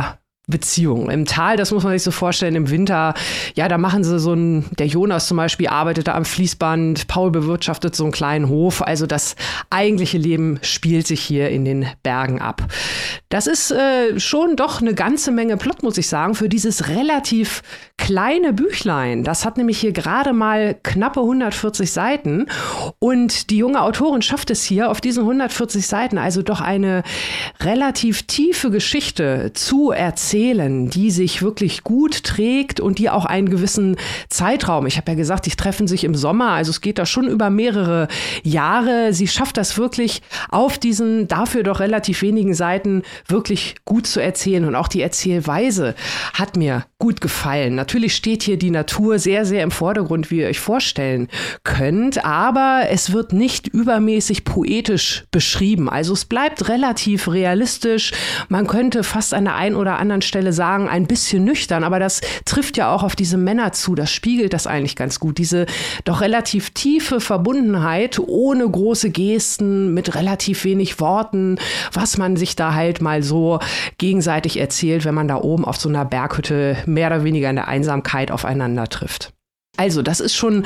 Beziehung. 0.49 1.09
Im 1.09 1.25
Tal, 1.25 1.57
das 1.57 1.71
muss 1.71 1.83
man 1.83 1.93
sich 1.93 2.03
so 2.03 2.11
vorstellen, 2.11 2.55
im 2.55 2.69
Winter, 2.69 3.13
ja, 3.55 3.67
da 3.67 3.77
machen 3.77 4.03
sie 4.03 4.19
so 4.19 4.33
ein, 4.33 4.65
der 4.77 4.87
Jonas 4.87 5.27
zum 5.27 5.37
Beispiel 5.37 5.67
arbeitet 5.67 6.07
da 6.07 6.15
am 6.15 6.25
Fließband, 6.25 7.07
Paul 7.07 7.31
bewirtschaftet 7.31 7.95
so 7.95 8.03
einen 8.03 8.11
kleinen 8.11 8.49
Hof. 8.49 8.81
Also 8.81 9.05
das 9.05 9.35
eigentliche 9.69 10.17
Leben 10.17 10.59
spielt 10.61 11.07
sich 11.07 11.21
hier 11.21 11.49
in 11.49 11.65
den 11.65 11.85
Bergen 12.03 12.41
ab. 12.41 12.63
Das 13.29 13.45
ist 13.47 13.71
äh, 13.71 14.19
schon 14.19 14.55
doch 14.55 14.81
eine 14.81 14.93
ganze 14.93 15.31
Menge 15.31 15.57
Plot, 15.57 15.83
muss 15.83 15.97
ich 15.97 16.07
sagen, 16.07 16.33
für 16.33 16.49
dieses 16.49 16.89
relativ 16.89 17.61
kleine 17.97 18.53
Büchlein. 18.53 19.23
Das 19.23 19.45
hat 19.45 19.57
nämlich 19.57 19.79
hier 19.79 19.91
gerade 19.91 20.33
mal 20.33 20.75
knappe 20.81 21.19
140 21.19 21.91
Seiten. 21.91 22.47
Und 22.97 23.51
die 23.51 23.57
junge 23.57 23.81
Autorin 23.81 24.21
schafft 24.21 24.49
es 24.49 24.63
hier 24.63 24.89
auf 24.89 24.99
diesen 24.99 25.23
140 25.23 25.85
Seiten 25.85 26.17
also 26.17 26.41
doch 26.41 26.61
eine 26.61 27.03
relativ 27.61 28.23
tiefe 28.23 28.71
Geschichte 28.71 29.51
zu 29.53 29.91
erzählen, 29.91 30.38
die 30.39 31.11
sich 31.11 31.41
wirklich 31.41 31.83
gut 31.83 32.23
trägt 32.23 32.79
und 32.79 32.97
die 32.99 33.09
auch 33.09 33.25
einen 33.25 33.49
gewissen 33.49 33.97
Zeitraum, 34.29 34.85
ich 34.85 34.97
habe 34.97 35.11
ja 35.11 35.17
gesagt, 35.17 35.45
die 35.45 35.51
treffen 35.51 35.87
sich 35.87 36.03
im 36.03 36.15
Sommer, 36.15 36.51
also 36.51 36.69
es 36.69 36.81
geht 36.81 36.97
da 36.97 37.05
schon 37.05 37.27
über 37.27 37.49
mehrere 37.49 38.07
Jahre. 38.43 39.13
Sie 39.13 39.27
schafft 39.27 39.57
das 39.57 39.77
wirklich 39.77 40.21
auf 40.49 40.77
diesen 40.77 41.27
dafür 41.27 41.63
doch 41.63 41.79
relativ 41.79 42.21
wenigen 42.21 42.53
Seiten 42.53 43.03
wirklich 43.27 43.75
gut 43.85 44.07
zu 44.07 44.21
erzählen. 44.21 44.65
Und 44.65 44.75
auch 44.75 44.87
die 44.87 45.01
Erzählweise 45.01 45.95
hat 46.33 46.55
mir 46.55 46.85
gut 46.99 47.21
gefallen. 47.21 47.75
Natürlich 47.75 48.15
steht 48.15 48.43
hier 48.43 48.57
die 48.57 48.71
Natur 48.71 49.19
sehr, 49.19 49.45
sehr 49.45 49.63
im 49.63 49.71
Vordergrund, 49.71 50.31
wie 50.31 50.41
ihr 50.41 50.47
euch 50.47 50.59
vorstellen 50.59 51.27
könnt, 51.63 52.23
aber 52.25 52.83
es 52.89 53.11
wird 53.11 53.33
nicht 53.33 53.67
übermäßig 53.67 54.43
poetisch 54.43 55.25
beschrieben. 55.31 55.89
Also 55.89 56.13
es 56.13 56.25
bleibt 56.25 56.69
relativ 56.69 57.27
realistisch. 57.27 58.11
Man 58.47 58.67
könnte 58.67 59.03
fast 59.03 59.33
an 59.33 59.45
der 59.45 59.55
einen 59.55 59.75
oder 59.75 59.97
anderen 59.97 60.21
Stelle 60.29 60.53
sagen, 60.53 60.87
ein 60.87 61.07
bisschen 61.07 61.43
nüchtern, 61.43 61.83
aber 61.83 61.99
das 61.99 62.21
trifft 62.45 62.77
ja 62.77 62.93
auch 62.93 63.03
auf 63.03 63.17
diese 63.17 63.37
Männer 63.37 63.73
zu. 63.73 63.95
Das 63.95 64.09
spiegelt 64.11 64.53
das 64.53 64.65
eigentlich 64.65 64.95
ganz 64.95 65.19
gut. 65.19 65.37
Diese 65.37 65.65
doch 66.05 66.21
relativ 66.21 66.69
tiefe 66.69 67.19
Verbundenheit 67.19 68.19
ohne 68.19 68.69
große 68.69 69.09
Gesten, 69.09 69.93
mit 69.93 70.15
relativ 70.15 70.63
wenig 70.63 71.01
Worten, 71.01 71.57
was 71.91 72.17
man 72.17 72.37
sich 72.37 72.55
da 72.55 72.73
halt 72.73 73.01
mal 73.01 73.23
so 73.23 73.59
gegenseitig 73.97 74.57
erzählt, 74.57 75.03
wenn 75.03 75.15
man 75.15 75.27
da 75.27 75.35
oben 75.35 75.65
auf 75.65 75.75
so 75.75 75.89
einer 75.89 76.05
Berghütte 76.05 76.77
mehr 76.85 77.07
oder 77.07 77.25
weniger 77.25 77.49
in 77.49 77.57
der 77.57 77.67
Einsamkeit 77.67 78.31
aufeinander 78.31 78.87
trifft. 78.87 79.33
Also, 79.79 80.01
das 80.01 80.19
ist 80.19 80.35
schon 80.35 80.65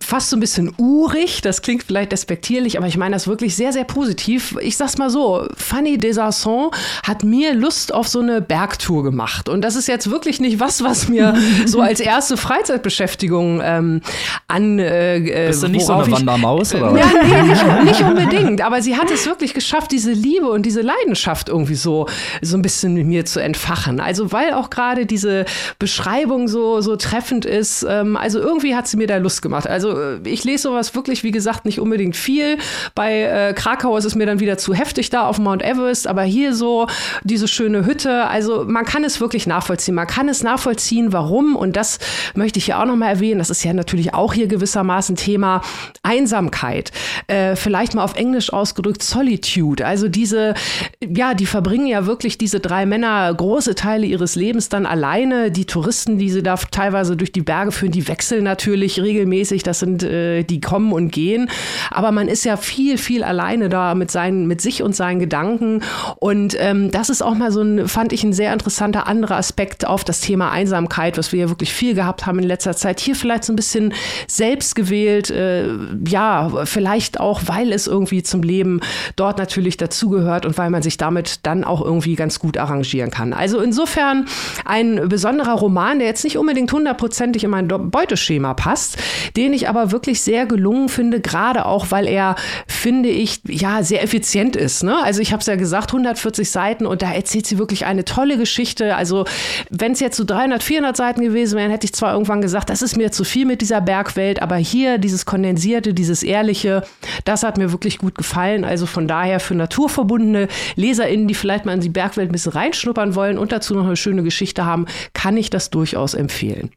fast 0.00 0.28
so 0.28 0.36
ein 0.36 0.40
bisschen 0.40 0.74
urig. 0.76 1.40
Das 1.40 1.62
klingt 1.62 1.82
vielleicht 1.82 2.12
despektierlich, 2.12 2.76
aber 2.76 2.86
ich 2.86 2.98
meine 2.98 3.14
das 3.14 3.26
wirklich 3.26 3.56
sehr, 3.56 3.72
sehr 3.72 3.84
positiv. 3.84 4.54
Ich 4.60 4.76
sag's 4.76 4.98
mal 4.98 5.08
so: 5.08 5.48
Fanny 5.56 5.96
Desarson 5.96 6.70
hat 7.04 7.24
mir 7.24 7.54
Lust 7.54 7.94
auf 7.94 8.06
so 8.06 8.20
eine 8.20 8.42
Bergtour 8.42 9.02
gemacht. 9.02 9.48
Und 9.48 9.62
das 9.62 9.76
ist 9.76 9.88
jetzt 9.88 10.10
wirklich 10.10 10.40
nicht 10.40 10.60
was, 10.60 10.84
was 10.84 11.08
mir 11.08 11.34
so 11.64 11.80
als 11.80 12.00
erste 12.00 12.36
Freizeitbeschäftigung 12.36 13.62
ähm, 13.64 14.02
an. 14.46 14.78
Äh, 14.78 15.16
äh 15.16 15.46
Bist 15.46 15.62
du 15.62 15.68
nicht 15.68 15.86
so 15.86 15.94
eine 15.94 16.12
Wandermaus? 16.12 16.74
Oder? 16.74 16.98
Ja, 16.98 17.06
nee, 17.22 17.42
nicht, 17.48 17.84
nicht 17.84 18.02
unbedingt. 18.02 18.60
Aber 18.60 18.82
sie 18.82 18.98
hat 18.98 19.10
es 19.10 19.24
wirklich 19.24 19.54
geschafft, 19.54 19.90
diese 19.90 20.12
Liebe 20.12 20.50
und 20.50 20.66
diese 20.66 20.82
Leidenschaft 20.82 21.48
irgendwie 21.48 21.76
so, 21.76 22.08
so 22.42 22.58
ein 22.58 22.62
bisschen 22.62 22.92
mit 22.92 23.06
mir 23.06 23.24
zu 23.24 23.40
entfachen. 23.40 24.00
Also, 24.00 24.32
weil 24.32 24.52
auch 24.52 24.68
gerade 24.68 25.06
diese 25.06 25.46
Beschreibung 25.78 26.46
so, 26.46 26.82
so 26.82 26.96
treffend 26.96 27.46
ist. 27.46 27.86
Ähm, 27.88 28.18
also, 28.18 28.33
also 28.34 28.48
irgendwie 28.48 28.74
hat 28.74 28.88
sie 28.88 28.96
mir 28.96 29.06
da 29.06 29.18
Lust 29.18 29.42
gemacht. 29.42 29.68
Also 29.68 29.96
äh, 29.96 30.18
ich 30.24 30.42
lese 30.42 30.64
sowas 30.64 30.94
wirklich, 30.94 31.22
wie 31.22 31.30
gesagt, 31.30 31.64
nicht 31.64 31.78
unbedingt 31.78 32.16
viel. 32.16 32.58
Bei 32.96 33.22
äh, 33.22 33.54
Krakau 33.54 33.96
ist 33.96 34.04
es 34.04 34.16
mir 34.16 34.26
dann 34.26 34.40
wieder 34.40 34.58
zu 34.58 34.74
heftig 34.74 35.10
da 35.10 35.28
auf 35.28 35.38
Mount 35.38 35.62
Everest, 35.62 36.08
aber 36.08 36.22
hier 36.22 36.52
so 36.52 36.88
diese 37.22 37.46
schöne 37.46 37.86
Hütte. 37.86 38.26
Also 38.26 38.64
man 38.66 38.84
kann 38.84 39.04
es 39.04 39.20
wirklich 39.20 39.46
nachvollziehen. 39.46 39.94
Man 39.94 40.08
kann 40.08 40.28
es 40.28 40.42
nachvollziehen, 40.42 41.12
warum. 41.12 41.54
Und 41.54 41.76
das 41.76 42.00
möchte 42.34 42.58
ich 42.58 42.66
ja 42.66 42.82
auch 42.82 42.86
nochmal 42.86 43.10
erwähnen. 43.10 43.38
Das 43.38 43.50
ist 43.50 43.62
ja 43.62 43.72
natürlich 43.72 44.14
auch 44.14 44.32
hier 44.32 44.48
gewissermaßen 44.48 45.14
Thema 45.14 45.62
Einsamkeit. 46.02 46.90
Äh, 47.28 47.54
vielleicht 47.54 47.94
mal 47.94 48.02
auf 48.02 48.16
Englisch 48.16 48.52
ausgedrückt 48.52 49.04
Solitude. 49.04 49.86
Also 49.86 50.08
diese, 50.08 50.54
ja, 51.00 51.34
die 51.34 51.46
verbringen 51.46 51.86
ja 51.86 52.06
wirklich 52.06 52.36
diese 52.36 52.58
drei 52.58 52.84
Männer 52.84 53.32
große 53.32 53.76
Teile 53.76 54.06
ihres 54.06 54.34
Lebens 54.34 54.68
dann 54.68 54.86
alleine. 54.86 55.52
Die 55.52 55.66
Touristen, 55.66 56.18
die 56.18 56.30
sie 56.30 56.42
da 56.42 56.56
teilweise 56.56 57.16
durch 57.16 57.30
die 57.30 57.42
Berge 57.42 57.70
führen, 57.70 57.92
die 57.92 58.08
wechseln 58.08 58.23
wechseln 58.24 58.44
natürlich 58.44 59.02
regelmäßig, 59.02 59.64
das 59.64 59.80
sind 59.80 60.02
äh, 60.02 60.44
die 60.44 60.58
kommen 60.58 60.92
und 60.94 61.10
gehen, 61.10 61.50
aber 61.90 62.10
man 62.10 62.26
ist 62.26 62.44
ja 62.44 62.56
viel, 62.56 62.96
viel 62.96 63.22
alleine 63.22 63.68
da 63.68 63.94
mit 63.94 64.10
seinen, 64.10 64.46
mit 64.46 64.62
sich 64.62 64.82
und 64.82 64.96
seinen 64.96 65.18
Gedanken 65.18 65.82
und 66.20 66.56
ähm, 66.58 66.90
das 66.90 67.10
ist 67.10 67.20
auch 67.20 67.34
mal 67.34 67.52
so 67.52 67.60
ein, 67.60 67.86
fand 67.86 68.14
ich 68.14 68.24
ein 68.24 68.32
sehr 68.32 68.54
interessanter 68.54 69.06
anderer 69.06 69.36
Aspekt 69.36 69.86
auf 69.86 70.04
das 70.04 70.22
Thema 70.22 70.50
Einsamkeit, 70.50 71.18
was 71.18 71.32
wir 71.32 71.40
ja 71.40 71.48
wirklich 71.50 71.74
viel 71.74 71.94
gehabt 71.94 72.24
haben 72.24 72.38
in 72.38 72.46
letzter 72.46 72.74
Zeit. 72.74 72.98
Hier 72.98 73.14
vielleicht 73.14 73.44
so 73.44 73.52
ein 73.52 73.56
bisschen 73.56 73.92
selbst 74.26 74.74
gewählt, 74.74 75.28
äh, 75.28 75.68
ja, 76.08 76.64
vielleicht 76.64 77.20
auch, 77.20 77.42
weil 77.44 77.72
es 77.72 77.86
irgendwie 77.86 78.22
zum 78.22 78.42
Leben 78.42 78.80
dort 79.16 79.36
natürlich 79.36 79.76
dazugehört 79.76 80.46
und 80.46 80.56
weil 80.56 80.70
man 80.70 80.80
sich 80.80 80.96
damit 80.96 81.40
dann 81.42 81.62
auch 81.62 81.84
irgendwie 81.84 82.14
ganz 82.14 82.38
gut 82.38 82.56
arrangieren 82.56 83.10
kann. 83.10 83.34
Also 83.34 83.60
insofern 83.60 84.24
ein 84.64 85.10
besonderer 85.10 85.52
Roman, 85.52 85.98
der 85.98 86.08
jetzt 86.08 86.24
nicht 86.24 86.38
unbedingt 86.38 86.72
hundertprozentig 86.72 87.44
in 87.44 87.50
mein 87.50 87.68
Beute 87.68 88.13
Beuteschema 88.14 88.54
passt, 88.54 88.96
den 89.36 89.52
ich 89.52 89.68
aber 89.68 89.90
wirklich 89.90 90.22
sehr 90.22 90.46
gelungen 90.46 90.88
finde, 90.88 91.20
gerade 91.20 91.66
auch, 91.66 91.86
weil 91.90 92.06
er, 92.06 92.36
finde 92.66 93.08
ich, 93.08 93.40
ja, 93.48 93.82
sehr 93.82 94.02
effizient 94.02 94.56
ist. 94.56 94.82
Ne? 94.82 94.96
Also 95.02 95.20
ich 95.20 95.32
habe 95.32 95.40
es 95.40 95.46
ja 95.46 95.56
gesagt, 95.56 95.90
140 95.90 96.48
Seiten 96.48 96.86
und 96.86 97.02
da 97.02 97.12
erzählt 97.12 97.46
sie 97.46 97.58
wirklich 97.58 97.86
eine 97.86 98.04
tolle 98.04 98.38
Geschichte. 98.38 98.94
Also 98.94 99.24
wenn 99.70 99.92
es 99.92 100.00
jetzt 100.00 100.16
so 100.16 100.24
300, 100.24 100.62
400 100.62 100.96
Seiten 100.96 101.22
gewesen 101.22 101.58
wären, 101.58 101.70
hätte 101.70 101.86
ich 101.86 101.92
zwar 101.92 102.12
irgendwann 102.12 102.40
gesagt, 102.40 102.70
das 102.70 102.82
ist 102.82 102.96
mir 102.96 103.10
zu 103.10 103.24
viel 103.24 103.46
mit 103.46 103.60
dieser 103.60 103.80
Bergwelt, 103.80 104.40
aber 104.40 104.56
hier 104.56 104.98
dieses 104.98 105.26
Kondensierte, 105.26 105.92
dieses 105.92 106.22
Ehrliche, 106.22 106.84
das 107.24 107.42
hat 107.42 107.58
mir 107.58 107.72
wirklich 107.72 107.98
gut 107.98 108.16
gefallen. 108.16 108.64
Also 108.64 108.86
von 108.86 109.08
daher 109.08 109.40
für 109.40 109.54
naturverbundene 109.54 110.48
LeserInnen, 110.76 111.28
die 111.28 111.34
vielleicht 111.34 111.64
mal 111.64 111.74
in 111.74 111.80
die 111.80 111.88
Bergwelt 111.88 112.28
ein 112.30 112.32
bisschen 112.32 112.52
reinschnuppern 112.52 113.14
wollen 113.14 113.38
und 113.38 113.52
dazu 113.52 113.74
noch 113.74 113.86
eine 113.86 113.96
schöne 113.96 114.22
Geschichte 114.22 114.64
haben, 114.64 114.86
kann 115.12 115.36
ich 115.36 115.50
das 115.50 115.70
durchaus 115.70 116.14
empfehlen. 116.14 116.70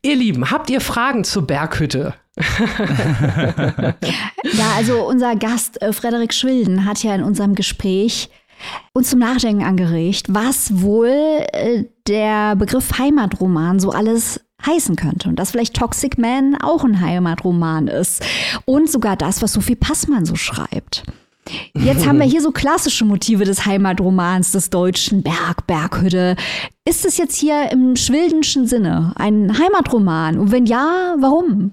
Ihr 0.00 0.16
Lieben, 0.16 0.50
habt 0.50 0.70
ihr 0.70 0.80
Fragen 0.80 1.24
zur 1.24 1.46
Berghütte? 1.46 2.14
ja, 2.36 3.94
also 4.76 5.06
unser 5.06 5.36
Gast 5.36 5.82
äh, 5.82 5.92
Frederik 5.92 6.32
Schwilden 6.32 6.86
hat 6.86 7.02
ja 7.02 7.14
in 7.14 7.22
unserem 7.22 7.54
Gespräch 7.54 8.30
uns 8.94 9.10
zum 9.10 9.18
Nachdenken 9.18 9.64
angeregt, 9.64 10.26
was 10.28 10.80
wohl 10.80 11.08
äh, 11.08 11.84
der 12.06 12.56
Begriff 12.56 12.98
Heimatroman 12.98 13.80
so 13.80 13.90
alles 13.90 14.40
heißen 14.64 14.96
könnte 14.96 15.28
und 15.28 15.36
dass 15.36 15.50
vielleicht 15.50 15.74
Toxic 15.74 16.18
Man 16.18 16.56
auch 16.60 16.84
ein 16.84 17.00
Heimatroman 17.00 17.88
ist 17.88 18.24
und 18.64 18.90
sogar 18.90 19.16
das, 19.16 19.42
was 19.42 19.52
Sophie 19.52 19.74
Passmann 19.74 20.24
so 20.24 20.36
schreibt. 20.36 21.04
Jetzt 21.74 22.06
haben 22.06 22.18
wir 22.18 22.26
hier 22.30 22.40
so 22.40 22.52
klassische 22.52 23.04
Motive 23.04 23.44
des 23.44 23.66
Heimatromans, 23.66 24.52
des 24.52 24.70
deutschen 24.70 25.22
Berg, 25.22 25.66
Berghütte. 25.66 26.36
Ist 26.84 27.04
es 27.04 27.16
jetzt 27.18 27.36
hier 27.36 27.70
im 27.70 27.96
schwildenschen 27.96 28.66
Sinne 28.66 29.12
ein 29.16 29.58
Heimatroman? 29.58 30.38
Und 30.38 30.52
wenn 30.52 30.66
ja, 30.66 31.16
warum? 31.18 31.72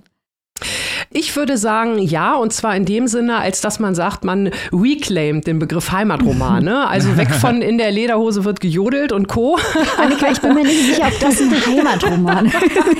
Ich 1.12 1.36
würde 1.36 1.58
sagen, 1.58 2.00
ja, 2.00 2.36
und 2.36 2.54
zwar 2.54 2.76
in 2.76 2.86
dem 2.86 3.08
Sinne, 3.08 3.38
als 3.38 3.62
dass 3.62 3.80
man 3.80 3.96
sagt, 3.96 4.24
man 4.24 4.52
reclaimt 4.72 5.48
den 5.48 5.60
Begriff 5.60 5.92
Heimatroman. 5.92 6.64
Ne? 6.64 6.88
Also 6.88 7.18
weg 7.18 7.32
von 7.32 7.62
in 7.62 7.78
der 7.78 7.92
Lederhose 7.92 8.44
wird 8.46 8.60
gejodelt 8.60 9.12
und 9.12 9.28
Co. 9.28 9.58
Annika, 9.98 10.32
ich 10.32 10.40
bin 10.42 10.54
mir 10.54 10.64
nicht 10.64 10.86
sicher, 10.86 11.08
ob 11.08 11.20
das 11.20 11.42
ein 11.42 11.52
Heimatroman 11.66 12.46
ist. 12.48 12.56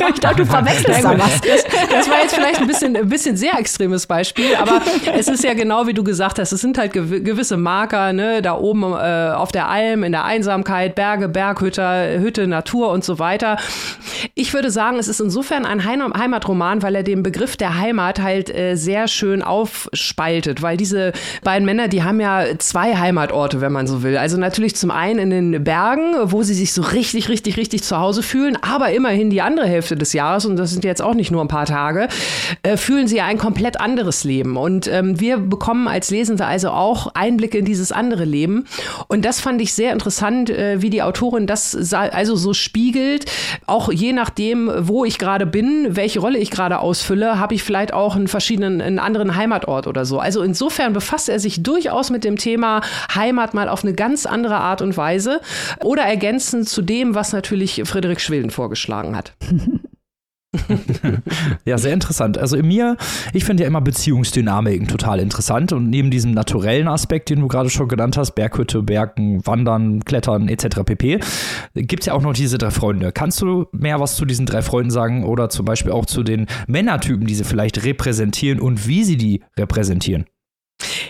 Ich 0.10 0.20
glaube, 0.20 0.36
du 0.38 0.46
verwechselst 0.46 1.04
da 1.04 1.20
was. 1.20 1.42
Das, 1.42 1.64
das, 1.90 2.10
war 2.10 2.22
jetzt 2.22 2.36
vielleicht 2.36 2.62
ein 2.62 2.68
bisschen, 2.68 2.96
ein 2.96 3.10
bisschen 3.10 3.38
sehr 3.38 3.58
extremes 3.60 4.08
Beispiel, 4.08 4.56
aber 4.56 4.82
es 5.14 5.28
ist 5.28 5.44
ja 5.44 5.54
genau 5.54 5.88
wie 5.88 5.94
du 5.94 6.04
gesagt 6.04 6.40
hast, 6.40 6.52
es 6.52 6.62
sind 6.62 6.78
halt 6.78 6.94
gewisse 6.94 7.58
Marker, 7.58 8.14
ne? 8.14 8.42
da 8.42 8.56
oben 8.58 8.84
äh, 8.84 9.32
auf 9.36 9.52
der 9.52 9.70
Alm, 9.70 10.04
in 10.04 10.12
der 10.12 10.26
Einsamkeit, 10.26 10.96
Berge, 10.96 11.30
Berghütte, 11.30 12.20
Hütte, 12.20 12.48
Natur 12.48 12.90
und 12.90 13.04
so 13.04 13.20
weiter. 13.20 13.58
Ich 14.36 14.54
würde 14.54 14.72
sagen, 14.72 14.98
es 14.98 15.08
ist 15.08 15.20
insofern 15.20 15.66
ein 15.66 15.86
Heimatroman, 15.86 16.82
weil 16.82 16.96
er 16.96 17.04
den 17.04 17.24
Begriff 17.24 17.49
der 17.58 17.78
Heimat 17.80 18.22
halt 18.22 18.54
äh, 18.54 18.76
sehr 18.76 19.08
schön 19.08 19.42
aufspaltet, 19.42 20.62
weil 20.62 20.78
diese 20.78 21.14
beiden 21.44 21.66
Männer, 21.66 21.88
die 21.88 22.04
haben 22.04 22.20
ja 22.20 22.46
zwei 22.58 22.96
Heimatorte, 22.98 23.62
wenn 23.62 23.72
man 23.72 23.88
so 23.88 24.04
will. 24.04 24.18
Also 24.18 24.38
natürlich 24.38 24.76
zum 24.76 24.92
einen 24.92 25.20
in 25.20 25.30
den 25.30 25.64
Bergen, 25.64 26.14
wo 26.26 26.44
sie 26.44 26.54
sich 26.54 26.74
so 26.74 26.82
richtig, 26.82 27.30
richtig, 27.30 27.58
richtig 27.58 27.84
zu 27.84 27.98
Hause 27.98 28.24
fühlen, 28.24 28.58
aber 28.62 28.92
immerhin 28.92 29.30
die 29.30 29.42
andere 29.42 29.68
Hälfte 29.68 29.96
des 29.96 30.14
Jahres, 30.14 30.46
und 30.46 30.56
das 30.58 30.72
sind 30.72 30.84
jetzt 30.84 31.02
auch 31.02 31.14
nicht 31.14 31.32
nur 31.32 31.42
ein 31.42 31.48
paar 31.48 31.66
Tage, 31.66 32.08
äh, 32.64 32.78
fühlen 32.78 33.08
sie 33.08 33.22
ein 33.22 33.38
komplett 33.38 33.80
anderes 33.80 34.24
Leben. 34.24 34.58
Und 34.58 34.88
ähm, 34.88 35.20
wir 35.20 35.38
bekommen 35.38 35.88
als 35.88 36.10
Lesende 36.10 36.46
also 36.46 36.70
auch 36.70 37.12
Einblicke 37.14 37.58
in 37.58 37.66
dieses 37.66 37.92
andere 37.92 38.26
Leben. 38.26 38.66
Und 39.08 39.26
das 39.26 39.40
fand 39.40 39.62
ich 39.62 39.74
sehr 39.74 39.94
interessant, 39.94 40.50
äh, 40.50 40.82
wie 40.82 40.90
die 40.90 41.02
Autorin 41.02 41.48
das 41.48 41.94
also 41.94 42.36
so 42.36 42.54
spiegelt. 42.54 43.26
Auch 43.66 43.92
je 43.92 44.14
nachdem, 44.14 44.72
wo 44.80 45.06
ich 45.06 45.18
gerade 45.18 45.46
bin, 45.46 45.88
welche 45.90 46.20
Rolle 46.20 46.38
ich 46.40 46.52
gerade 46.52 46.80
ausfülle, 46.80 47.39
habe 47.40 47.56
ich 47.56 47.64
vielleicht 47.64 47.94
auch 47.94 48.16
einen 48.16 48.28
verschiedenen, 48.28 48.82
einen 48.82 49.00
anderen 49.00 49.36
Heimatort 49.36 49.88
oder 49.88 50.06
so. 50.06 50.20
Also 50.20 50.42
insofern 50.42 50.94
befasst 50.94 51.30
er 51.30 51.40
sich 51.40 51.64
durchaus 51.64 52.10
mit 52.10 52.24
dem 52.24 52.38
Thema 52.38 52.82
Heimat 53.14 53.54
mal 53.54 53.70
auf 53.70 53.84
eine 53.84 53.94
ganz 53.94 54.26
andere 54.26 54.58
Art 54.58 54.82
und 54.82 54.98
Weise 54.98 55.42
oder 55.84 56.04
ergänzend 56.04 56.70
zu 56.70 56.82
dem, 56.82 57.16
was 57.16 57.34
natürlich 57.34 57.82
Friedrich 57.86 58.20
Schwilden 58.20 58.52
vorgeschlagen 58.52 59.16
hat. 59.16 59.34
ja, 61.66 61.78
sehr 61.78 61.94
interessant. 61.94 62.38
Also 62.38 62.58
in 62.58 62.68
mir, 62.68 62.98
ich 63.34 63.46
finde 63.46 63.64
ja 63.64 63.68
immer 63.68 63.82
Beziehungsdynamiken 63.82 64.88
total 64.88 65.20
interessant 65.20 65.74
und 65.74 65.90
neben 65.90 66.10
diesem 66.10 66.32
naturellen 66.32 66.88
Aspekt, 66.88 67.30
den 67.30 67.42
du 67.42 67.48
gerade 67.48 67.70
schon 67.70 67.88
genannt 67.88 68.18
hast, 68.18 68.32
Berghütte, 68.32 68.82
Bergen, 68.82 69.46
Wandern, 69.46 70.04
Klettern 70.06 70.50
etc. 70.50 70.82
pp, 70.84 71.20
gibt 71.76 72.02
es 72.02 72.08
ja 72.08 72.14
auch 72.14 72.22
noch 72.24 72.34
diese 72.34 72.58
drei 72.58 72.72
Freunde. 72.72 73.12
Kannst 73.12 73.42
du 73.42 73.68
mehr 73.72 74.00
was 74.00 74.16
zu 74.16 74.26
diesen 74.26 74.48
drei 74.48 74.64
Freunden 74.64 74.92
sagen 74.92 75.24
oder 75.24 75.50
zum 75.50 75.66
Beispiel 75.66 75.92
auch 75.92 76.08
zu 76.08 76.24
den 76.24 76.48
Männertypen, 76.68 77.28
die 77.28 77.36
sie 77.36 77.44
vielleicht 77.44 77.84
repräsentieren 77.86 78.60
und 78.60 78.88
wie 78.88 79.04
sie 79.04 79.18
die 79.18 79.44
repräsentieren? 79.58 80.26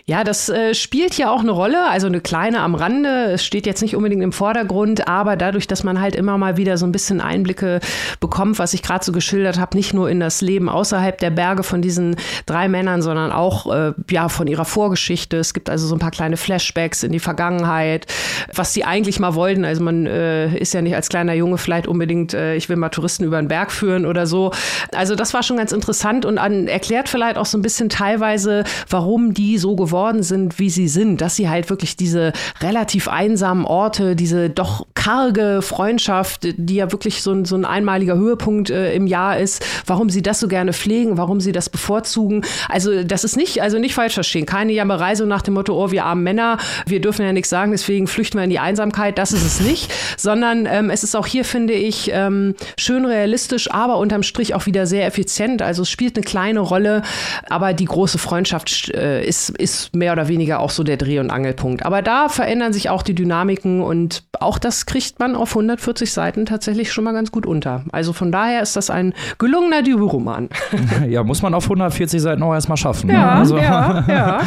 Ja, 0.10 0.24
das 0.24 0.50
äh, 0.50 0.74
spielt 0.74 1.20
ja 1.20 1.30
auch 1.30 1.42
eine 1.42 1.52
Rolle, 1.52 1.88
also 1.88 2.08
eine 2.08 2.20
kleine 2.20 2.62
am 2.62 2.74
Rande. 2.74 3.26
Es 3.34 3.46
steht 3.46 3.68
jetzt 3.68 3.84
nicht 3.84 3.96
unbedingt 3.96 4.24
im 4.24 4.32
Vordergrund, 4.32 5.08
aber 5.08 5.36
dadurch, 5.36 5.68
dass 5.68 5.84
man 5.84 6.02
halt 6.02 6.16
immer 6.16 6.36
mal 6.40 6.58
wieder 6.58 6.78
so 6.80 6.88
ein 6.88 6.92
bisschen 6.92 7.22
Einblicke 7.22 7.80
bekommt, 8.20 8.58
was 8.58 8.74
ich 8.74 8.82
gerade 8.82 9.06
so 9.06 9.12
geschildert 9.12 9.60
habe, 9.60 9.78
nicht 9.78 9.94
nur 9.94 10.10
in 10.10 10.20
das 10.20 10.42
Leben 10.42 10.68
außerhalb 10.68 11.16
der 11.20 11.30
Berge 11.30 11.62
von 11.62 11.84
diesen 11.84 12.16
drei 12.48 12.68
Männern, 12.70 13.04
sondern 13.04 13.32
auch 13.32 13.72
äh, 13.72 13.94
ja 14.10 14.30
von 14.30 14.48
ihrer 14.48 14.66
Vorgeschichte. 14.66 15.38
Es 15.38 15.54
gibt 15.54 15.70
also 15.70 15.86
so 15.86 15.94
ein 15.94 16.00
paar 16.00 16.10
kleine 16.10 16.38
Flashbacks 16.38 17.04
in 17.04 17.12
die 17.12 17.20
Vergangenheit, 17.20 18.08
was 18.52 18.74
sie 18.74 18.86
eigentlich 18.86 19.20
mal 19.20 19.36
wollten. 19.36 19.64
Also 19.64 19.84
man 19.84 20.08
äh, 20.08 20.58
ist 20.58 20.74
ja 20.74 20.82
nicht 20.82 20.96
als 20.96 21.10
kleiner 21.10 21.34
Junge 21.34 21.60
vielleicht 21.60 21.86
unbedingt, 21.86 22.34
äh, 22.34 22.56
ich 22.56 22.68
will 22.68 22.78
mal 22.78 22.90
Touristen 22.90 23.26
über 23.26 23.40
den 23.40 23.48
Berg 23.48 23.72
führen 23.72 24.08
oder 24.08 24.26
so. 24.26 24.54
Also 24.92 25.14
das 25.14 25.36
war 25.36 25.44
schon 25.44 25.58
ganz 25.58 25.72
interessant 25.72 26.26
und 26.26 26.40
an, 26.40 26.68
erklärt 26.68 27.10
vielleicht 27.10 27.38
auch 27.38 27.46
so 27.46 27.60
ein 27.60 27.62
bisschen 27.62 27.90
teilweise, 27.90 28.64
warum 28.90 29.36
die 29.36 29.60
so 29.60 29.76
geworden 29.76 29.99
geworden 30.00 30.24
sind, 30.24 30.60
wie 30.60 30.70
sie 30.70 30.88
sind, 30.88 31.20
dass 31.20 31.36
sie 31.36 31.50
halt 31.50 31.70
wirklich 31.70 31.98
diese 31.98 32.32
relativ 32.62 33.10
einsamen 33.10 33.66
Orte, 33.66 34.16
diese 34.16 34.50
doch 34.50 34.88
karge 34.94 35.62
Freundschaft, 35.62 36.48
die 36.58 36.76
ja 36.76 36.92
wirklich 36.94 37.22
so 37.22 37.34
ein, 37.34 37.44
so 37.44 37.56
ein 37.56 37.66
einmaliger 37.66 38.16
Höhepunkt 38.16 38.70
äh, 38.70 38.94
im 38.94 39.08
Jahr 39.08 39.38
ist, 39.40 39.66
warum 39.86 40.10
sie 40.10 40.22
das 40.22 40.40
so 40.40 40.48
gerne 40.48 40.72
pflegen, 40.72 41.18
warum 41.18 41.42
sie 41.42 41.52
das 41.52 41.70
bevorzugen. 41.70 42.46
Also 42.70 43.04
das 43.04 43.26
ist 43.26 43.36
nicht, 43.36 43.62
also 43.62 43.78
nicht 43.78 43.94
falsch 43.94 44.14
verstehen. 44.14 44.46
Keine 44.46 44.72
Jammerei 44.72 45.16
so 45.16 45.26
nach 45.26 45.42
dem 45.42 45.56
Motto, 45.56 45.74
oh, 45.74 45.92
wir 45.92 46.06
armen 46.06 46.24
Männer, 46.24 46.60
wir 46.86 47.02
dürfen 47.02 47.26
ja 47.26 47.34
nichts 47.34 47.50
sagen, 47.50 47.72
deswegen 47.72 48.08
flüchten 48.08 48.38
wir 48.38 48.46
in 48.46 48.50
die 48.50 48.60
Einsamkeit. 48.60 49.18
Das 49.18 49.34
ist 49.34 49.46
es 49.46 49.60
nicht, 49.60 49.92
sondern 50.18 50.66
ähm, 50.66 50.90
es 50.90 51.04
ist 51.04 51.14
auch 51.16 51.28
hier, 51.28 51.44
finde 51.44 51.74
ich, 51.74 52.10
ähm, 52.14 52.56
schön 52.78 53.06
realistisch, 53.06 53.70
aber 53.70 53.98
unterm 53.98 54.24
Strich 54.24 54.54
auch 54.54 54.66
wieder 54.66 54.88
sehr 54.88 55.06
effizient. 55.06 55.62
Also 55.62 55.82
es 55.82 55.90
spielt 55.90 56.16
eine 56.16 56.24
kleine 56.24 56.62
Rolle, 56.62 57.02
aber 57.50 57.74
die 57.74 57.86
große 57.86 58.18
Freundschaft 58.18 58.90
äh, 58.94 59.26
ist, 59.26 59.50
ist 59.50 59.89
mehr 59.94 60.14
oder 60.14 60.28
weniger 60.28 60.60
auch 60.60 60.70
so 60.70 60.84
der 60.84 60.98
Dreh- 60.98 61.20
und 61.20 61.32
Angelpunkt. 61.32 61.86
Aber 61.86 62.02
da 62.02 62.30
verändern 62.30 62.74
sich 62.74 62.90
auch 62.90 63.02
die 63.04 63.16
Dynamiken 63.16 63.82
und 63.82 64.24
auch 64.40 64.58
das 64.58 64.86
kriegt 64.86 65.20
man 65.20 65.36
auf 65.36 65.50
140 65.52 66.12
Seiten 66.12 66.46
tatsächlich 66.46 66.92
schon 66.92 67.04
mal 67.04 67.14
ganz 67.14 67.32
gut 67.32 67.46
unter. 67.46 67.84
Also 67.92 68.14
von 68.14 68.32
daher 68.32 68.62
ist 68.62 68.76
das 68.76 68.90
ein 68.90 69.14
gelungener 69.38 69.82
Debütroman. 69.82 70.50
Ja, 71.08 71.24
muss 71.24 71.42
man 71.42 71.54
auf 71.54 71.64
140 71.64 72.22
Seiten 72.22 72.44
auch 72.44 72.54
erstmal 72.54 72.78
schaffen. 72.78 73.08
Ne? 73.08 73.14
Ja, 73.14 73.30
also, 73.32 73.58
ja, 73.58 74.06
ja. 74.08 74.42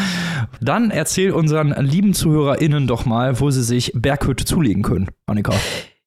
Dann 0.61 0.91
erzähl 0.91 1.33
unseren 1.33 1.75
lieben 1.79 2.15
ZuhörerInnen 2.15 2.87
doch 2.87 3.05
mal, 3.05 3.41
wo 3.41 3.51
sie 3.51 3.63
sich 3.63 3.93
Berghütte 3.95 4.45
zulegen 4.45 4.83
können, 4.83 5.09
Annika. 5.27 5.53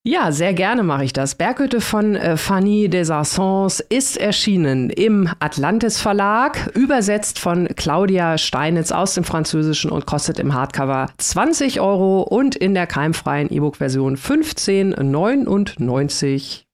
Ja, 0.07 0.31
sehr 0.31 0.53
gerne 0.53 0.83
mache 0.83 1.03
ich 1.03 1.13
das. 1.13 1.33
Berghütte 1.33 1.81
von 1.81 2.15
äh, 2.15 2.37
Fanny 2.37 2.89
des 2.89 3.09
Arsons 3.09 3.79
ist 3.79 4.17
erschienen 4.17 4.91
im 4.91 5.27
Atlantis 5.39 5.99
Verlag, 5.99 6.69
übersetzt 6.75 7.39
von 7.39 7.67
Claudia 7.75 8.37
Steinitz 8.37 8.91
aus 8.91 9.15
dem 9.15 9.23
Französischen 9.23 9.89
und 9.89 10.05
kostet 10.05 10.37
im 10.37 10.53
Hardcover 10.53 11.07
20 11.17 11.81
Euro 11.81 12.21
und 12.21 12.55
in 12.55 12.75
der 12.75 12.85
keimfreien 12.85 13.51
E-Book-Version 13.51 14.15
15,99. 14.15 16.65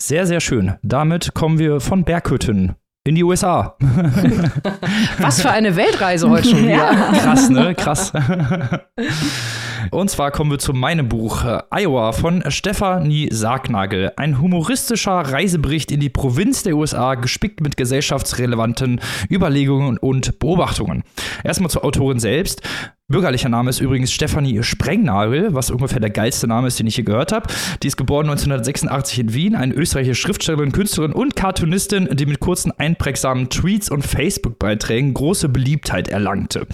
Sehr, 0.00 0.26
sehr 0.26 0.40
schön. 0.40 0.72
Damit 0.82 1.34
kommen 1.34 1.58
wir 1.58 1.80
von 1.80 2.04
Berghütten 2.04 2.76
in 3.06 3.14
die 3.14 3.24
USA. 3.24 3.76
Was 5.18 5.42
für 5.42 5.50
eine 5.50 5.76
Weltreise 5.76 6.30
heute 6.30 6.48
schon 6.48 6.62
wieder. 6.62 6.70
Ja. 6.72 6.94
Krass, 7.12 7.50
ne? 7.50 7.74
Krass. 7.74 8.10
Und 9.90 10.10
zwar 10.10 10.30
kommen 10.30 10.50
wir 10.50 10.58
zu 10.58 10.72
meinem 10.72 11.08
Buch 11.08 11.44
äh, 11.44 11.60
Iowa 11.70 12.12
von 12.12 12.42
Stefanie 12.50 13.28
Sargnagel. 13.30 14.12
Ein 14.16 14.40
humoristischer 14.40 15.12
Reisebericht 15.12 15.90
in 15.90 16.00
die 16.00 16.10
Provinz 16.10 16.62
der 16.62 16.76
USA, 16.76 17.14
gespickt 17.14 17.60
mit 17.60 17.76
gesellschaftsrelevanten 17.76 19.00
Überlegungen 19.30 19.98
und 19.98 20.38
Beobachtungen. 20.38 21.02
Erstmal 21.42 21.70
zur 21.70 21.84
Autorin 21.84 22.18
selbst. 22.18 22.62
Bürgerlicher 23.06 23.50
Name 23.50 23.68
ist 23.68 23.82
übrigens 23.82 24.12
Stefanie 24.12 24.62
Sprengnagel, 24.62 25.52
was 25.52 25.70
ungefähr 25.70 26.00
der 26.00 26.08
geilste 26.08 26.46
Name 26.46 26.68
ist, 26.68 26.78
den 26.78 26.86
ich 26.86 26.96
je 26.96 27.02
gehört 27.02 27.32
habe. 27.32 27.48
Die 27.82 27.86
ist 27.86 27.98
geboren 27.98 28.30
1986 28.30 29.18
in 29.18 29.34
Wien, 29.34 29.54
eine 29.54 29.74
österreichische 29.74 30.14
Schriftstellerin, 30.14 30.72
Künstlerin 30.72 31.12
und 31.12 31.36
Cartoonistin, 31.36 32.08
die 32.12 32.24
mit 32.24 32.40
kurzen 32.40 32.72
einprägsamen 32.72 33.50
Tweets 33.50 33.90
und 33.90 34.06
Facebook-Beiträgen 34.06 35.12
große 35.12 35.50
Beliebtheit 35.50 36.08
erlangte. 36.08 36.66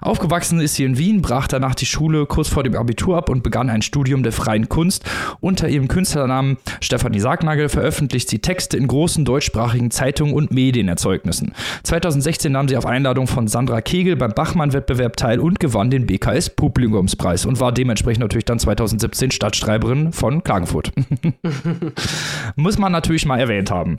Aufgewachsen 0.00 0.58
ist 0.60 0.76
sie 0.76 0.84
in 0.84 0.96
Wien, 0.96 1.20
brach 1.20 1.48
danach 1.48 1.74
die 1.74 1.84
Schule 1.84 2.24
kurz 2.24 2.48
vor 2.48 2.62
dem 2.62 2.74
Abitur 2.74 3.18
ab 3.18 3.28
und 3.28 3.42
begann 3.42 3.68
ein 3.68 3.82
Studium 3.82 4.22
der 4.22 4.32
freien 4.32 4.70
Kunst. 4.70 5.04
Unter 5.40 5.68
ihrem 5.68 5.88
Künstlernamen 5.88 6.56
Stefanie 6.80 7.20
Sargnagel 7.20 7.68
veröffentlicht 7.68 8.30
sie 8.30 8.38
Texte 8.38 8.78
in 8.78 8.86
großen 8.86 9.26
deutschsprachigen 9.26 9.90
Zeitungen 9.90 10.32
und 10.32 10.50
Medienerzeugnissen. 10.50 11.52
2016 11.82 12.50
nahm 12.50 12.68
sie 12.68 12.78
auf 12.78 12.86
Einladung 12.86 13.26
von 13.26 13.48
Sandra 13.48 13.82
Kegel 13.82 14.16
beim 14.16 14.32
Bachmann-Wettbewerb 14.32 15.18
teil 15.18 15.40
und 15.40 15.57
gewann 15.58 15.90
den 15.90 16.06
BKS 16.06 16.50
Publikumspreis 16.50 17.46
und 17.46 17.60
war 17.60 17.72
dementsprechend 17.72 18.20
natürlich 18.20 18.44
dann 18.44 18.58
2017 18.58 19.30
Stadtschreiberin 19.30 20.12
von 20.12 20.42
Klagenfurt. 20.44 20.92
Muss 22.56 22.78
man 22.78 22.92
natürlich 22.92 23.26
mal 23.26 23.38
erwähnt 23.38 23.70
haben. 23.70 23.96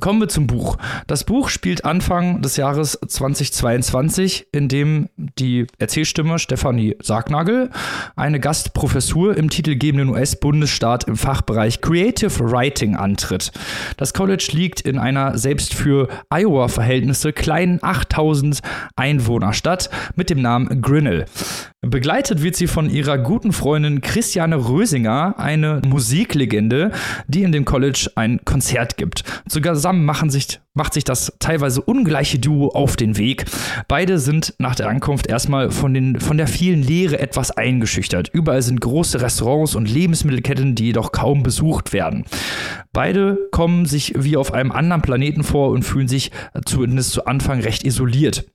Kommen 0.00 0.20
wir 0.20 0.28
zum 0.28 0.46
Buch. 0.46 0.76
Das 1.06 1.24
Buch 1.24 1.48
spielt 1.48 1.84
Anfang 1.84 2.42
des 2.42 2.56
Jahres 2.56 2.98
2022, 3.06 4.48
in 4.52 4.68
dem 4.68 5.08
die 5.16 5.66
Erzählstimme 5.78 6.38
Stefanie 6.38 6.96
Sargnagel 7.02 7.70
eine 8.16 8.40
Gastprofessur 8.40 9.36
im 9.36 9.50
titelgebenden 9.50 10.10
US-Bundesstaat 10.10 11.04
im 11.04 11.16
Fachbereich 11.16 11.80
Creative 11.80 12.50
Writing 12.50 12.96
antritt. 12.96 13.52
Das 13.96 14.12
College 14.12 14.48
liegt 14.52 14.80
in 14.80 14.98
einer 14.98 15.38
selbst 15.38 15.74
für 15.74 16.08
Iowa-Verhältnisse 16.30 17.32
kleinen 17.32 17.78
8000 17.82 18.60
Einwohnerstadt 18.96 19.90
mit 20.14 20.30
dem 20.30 20.40
Namen 20.42 20.82
Grinnell. 20.86 21.24
Begleitet 21.82 22.42
wird 22.44 22.54
sie 22.54 22.68
von 22.68 22.88
ihrer 22.88 23.18
guten 23.18 23.52
Freundin 23.52 24.00
Christiane 24.00 24.68
Rösinger, 24.68 25.34
eine 25.36 25.82
Musiklegende, 25.84 26.92
die 27.26 27.42
in 27.42 27.50
dem 27.50 27.64
College 27.64 28.10
ein 28.14 28.40
Konzert 28.44 28.96
gibt. 28.96 29.24
Zusammen 29.48 30.04
machen 30.04 30.30
sich, 30.30 30.60
macht 30.74 30.94
sich 30.94 31.02
das 31.02 31.32
teilweise 31.40 31.82
ungleiche 31.82 32.38
Duo 32.38 32.68
auf 32.68 32.94
den 32.94 33.18
Weg. 33.18 33.46
Beide 33.88 34.20
sind 34.20 34.54
nach 34.58 34.76
der 34.76 34.88
Ankunft 34.88 35.26
erstmal 35.26 35.72
von, 35.72 35.92
den, 35.92 36.20
von 36.20 36.36
der 36.36 36.46
vielen 36.46 36.84
Leere 36.84 37.18
etwas 37.18 37.50
eingeschüchtert. 37.50 38.30
Überall 38.32 38.62
sind 38.62 38.80
große 38.80 39.20
Restaurants 39.20 39.74
und 39.74 39.90
Lebensmittelketten, 39.90 40.76
die 40.76 40.86
jedoch 40.86 41.10
kaum 41.10 41.42
besucht 41.42 41.92
werden. 41.92 42.24
Beide 42.92 43.38
kommen 43.50 43.86
sich 43.86 44.14
wie 44.16 44.36
auf 44.36 44.54
einem 44.54 44.70
anderen 44.70 45.02
Planeten 45.02 45.42
vor 45.42 45.70
und 45.70 45.82
fühlen 45.82 46.08
sich 46.08 46.30
zumindest 46.64 47.10
zu 47.10 47.26
Anfang 47.26 47.60
recht 47.60 47.84
isoliert. 47.84 48.46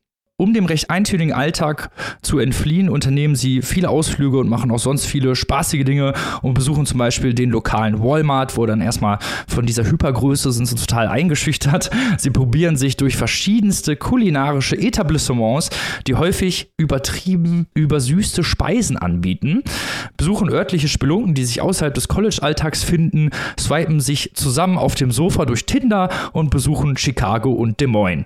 Um 0.41 0.55
dem 0.55 0.65
recht 0.65 0.89
eintönigen 0.89 1.35
Alltag 1.35 1.91
zu 2.23 2.39
entfliehen, 2.39 2.89
unternehmen 2.89 3.35
sie 3.35 3.61
viele 3.61 3.89
Ausflüge 3.89 4.39
und 4.39 4.49
machen 4.49 4.71
auch 4.71 4.79
sonst 4.79 5.05
viele 5.05 5.35
spaßige 5.35 5.83
Dinge 5.83 6.13
und 6.41 6.55
besuchen 6.55 6.87
zum 6.87 6.97
Beispiel 6.97 7.35
den 7.35 7.51
lokalen 7.51 8.01
Walmart, 8.01 8.57
wo 8.57 8.65
dann 8.65 8.81
erstmal 8.81 9.19
von 9.47 9.67
dieser 9.67 9.85
Hypergröße 9.85 10.51
sind 10.51 10.65
sie 10.65 10.73
total 10.73 11.09
eingeschüchtert. 11.09 11.91
Sie 12.17 12.31
probieren 12.31 12.75
sich 12.75 12.97
durch 12.97 13.17
verschiedenste 13.17 13.95
kulinarische 13.95 14.75
Etablissements, 14.75 15.69
die 16.07 16.15
häufig 16.15 16.71
übertrieben 16.75 17.67
übersüßte 17.75 18.43
Speisen 18.43 18.97
anbieten, 18.97 19.61
besuchen 20.17 20.49
örtliche 20.49 20.87
Spelunken, 20.87 21.35
die 21.35 21.45
sich 21.45 21.61
außerhalb 21.61 21.93
des 21.93 22.07
College-Alltags 22.07 22.83
finden, 22.83 23.29
swipen 23.59 23.99
sich 23.99 24.31
zusammen 24.33 24.79
auf 24.79 24.95
dem 24.95 25.11
Sofa 25.11 25.45
durch 25.45 25.67
Tinder 25.67 26.09
und 26.33 26.49
besuchen 26.49 26.97
Chicago 26.97 27.51
und 27.51 27.79
Des 27.79 27.87
Moines. 27.87 28.25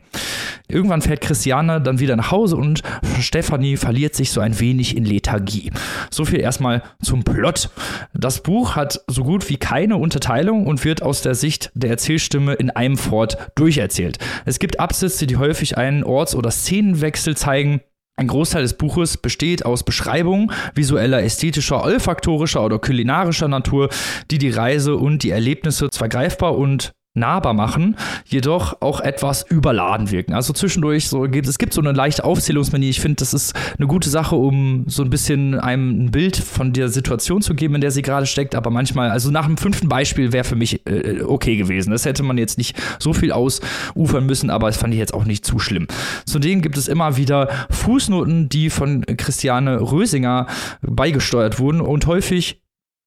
Irgendwann 0.69 1.01
fährt 1.01 1.19
Christiane 1.19 1.81
dann 1.81 1.99
wieder 1.99 2.04
nach 2.13 2.31
Hause 2.31 2.57
und 2.57 2.83
Stephanie 3.19 3.77
verliert 3.77 4.15
sich 4.15 4.31
so 4.31 4.41
ein 4.41 4.59
wenig 4.59 4.95
in 4.95 5.05
Lethargie. 5.05 5.71
So 6.11 6.25
viel 6.25 6.39
erstmal 6.39 6.83
zum 7.01 7.23
Plot. 7.23 7.69
Das 8.13 8.43
Buch 8.43 8.75
hat 8.75 9.01
so 9.07 9.23
gut 9.23 9.49
wie 9.49 9.57
keine 9.57 9.97
Unterteilung 9.97 10.67
und 10.67 10.83
wird 10.85 11.01
aus 11.01 11.21
der 11.21 11.35
Sicht 11.35 11.71
der 11.73 11.89
Erzählstimme 11.89 12.53
in 12.53 12.69
einem 12.69 12.97
Fort 12.97 13.37
durcherzählt. 13.55 14.19
Es 14.45 14.59
gibt 14.59 14.79
Absätze, 14.79 15.25
die 15.25 15.37
häufig 15.37 15.77
einen 15.77 16.03
Orts- 16.03 16.35
oder 16.35 16.51
Szenenwechsel 16.51 17.35
zeigen. 17.35 17.81
Ein 18.17 18.27
Großteil 18.27 18.61
des 18.61 18.77
Buches 18.77 19.17
besteht 19.17 19.65
aus 19.65 19.83
Beschreibungen 19.83 20.51
visueller, 20.73 21.21
ästhetischer, 21.21 21.83
olfaktorischer 21.83 22.63
oder 22.63 22.79
kulinarischer 22.79 23.49
Natur, 23.49 23.89
die 24.31 24.37
die 24.37 24.51
Reise 24.51 24.95
und 24.95 25.23
die 25.23 25.31
Erlebnisse 25.31 25.89
zwar 25.89 26.07
greifbar 26.07 26.57
und 26.57 26.93
nahbar 27.15 27.53
machen, 27.53 27.95
jedoch 28.25 28.81
auch 28.81 28.99
etwas 28.99 29.43
überladen 29.49 30.11
wirken. 30.11 30.33
Also 30.33 30.53
zwischendurch 30.53 31.07
so 31.07 31.21
gibt 31.21 31.47
es 31.47 31.57
gibt 31.57 31.73
so 31.73 31.81
eine 31.81 31.93
leichte 31.93 32.23
Aufzählungsmanie. 32.23 32.89
Ich 32.89 32.99
finde, 32.99 33.15
das 33.15 33.33
ist 33.33 33.53
eine 33.77 33.87
gute 33.87 34.09
Sache, 34.09 34.35
um 34.35 34.83
so 34.87 35.03
ein 35.03 35.09
bisschen 35.09 35.59
einem 35.59 36.05
ein 36.05 36.11
Bild 36.11 36.35
von 36.35 36.73
der 36.73 36.89
Situation 36.89 37.41
zu 37.41 37.55
geben, 37.55 37.75
in 37.75 37.81
der 37.81 37.91
sie 37.91 38.01
gerade 38.01 38.25
steckt. 38.25 38.53
Aber 38.53 38.69
manchmal, 38.69 39.09
also 39.09 39.31
nach 39.31 39.45
dem 39.45 39.57
fünften 39.57 39.87
Beispiel 39.87 40.33
wäre 40.33 40.43
für 40.43 40.55
mich 40.55 40.85
äh, 40.87 41.21
okay 41.23 41.55
gewesen. 41.55 41.91
Das 41.91 42.05
hätte 42.05 42.23
man 42.23 42.37
jetzt 42.37 42.57
nicht 42.57 42.75
so 42.99 43.13
viel 43.13 43.31
ausufern 43.31 44.25
müssen, 44.25 44.49
aber 44.49 44.67
das 44.67 44.77
fand 44.77 44.93
ich 44.93 44.99
jetzt 44.99 45.13
auch 45.13 45.25
nicht 45.25 45.45
zu 45.45 45.57
schlimm. 45.57 45.87
Zudem 46.25 46.61
gibt 46.61 46.77
es 46.77 46.87
immer 46.87 47.17
wieder 47.17 47.49
Fußnoten, 47.69 48.49
die 48.49 48.69
von 48.69 49.05
Christiane 49.05 49.79
Rösinger 49.79 50.47
beigesteuert 50.81 51.59
wurden 51.59 51.79
und 51.79 52.07
häufig 52.07 52.61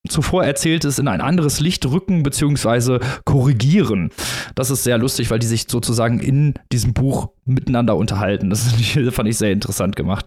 zuvor 0.08 0.44
erzähltes 0.44 0.98
in 0.98 1.08
ein 1.08 1.20
anderes 1.20 1.60
Licht 1.60 1.86
rücken 1.86 2.22
bzw. 2.22 2.98
korrigieren. 3.24 4.10
Das 4.54 4.70
ist 4.70 4.84
sehr 4.84 4.98
lustig, 4.98 5.30
weil 5.30 5.38
die 5.38 5.46
sich 5.46 5.66
sozusagen 5.68 6.20
in 6.20 6.54
diesem 6.72 6.94
Buch 6.94 7.30
miteinander 7.48 7.96
unterhalten. 7.96 8.50
Das 8.50 8.72
fand 9.10 9.28
ich 9.28 9.38
sehr 9.38 9.52
interessant 9.52 9.96
gemacht. 9.96 10.26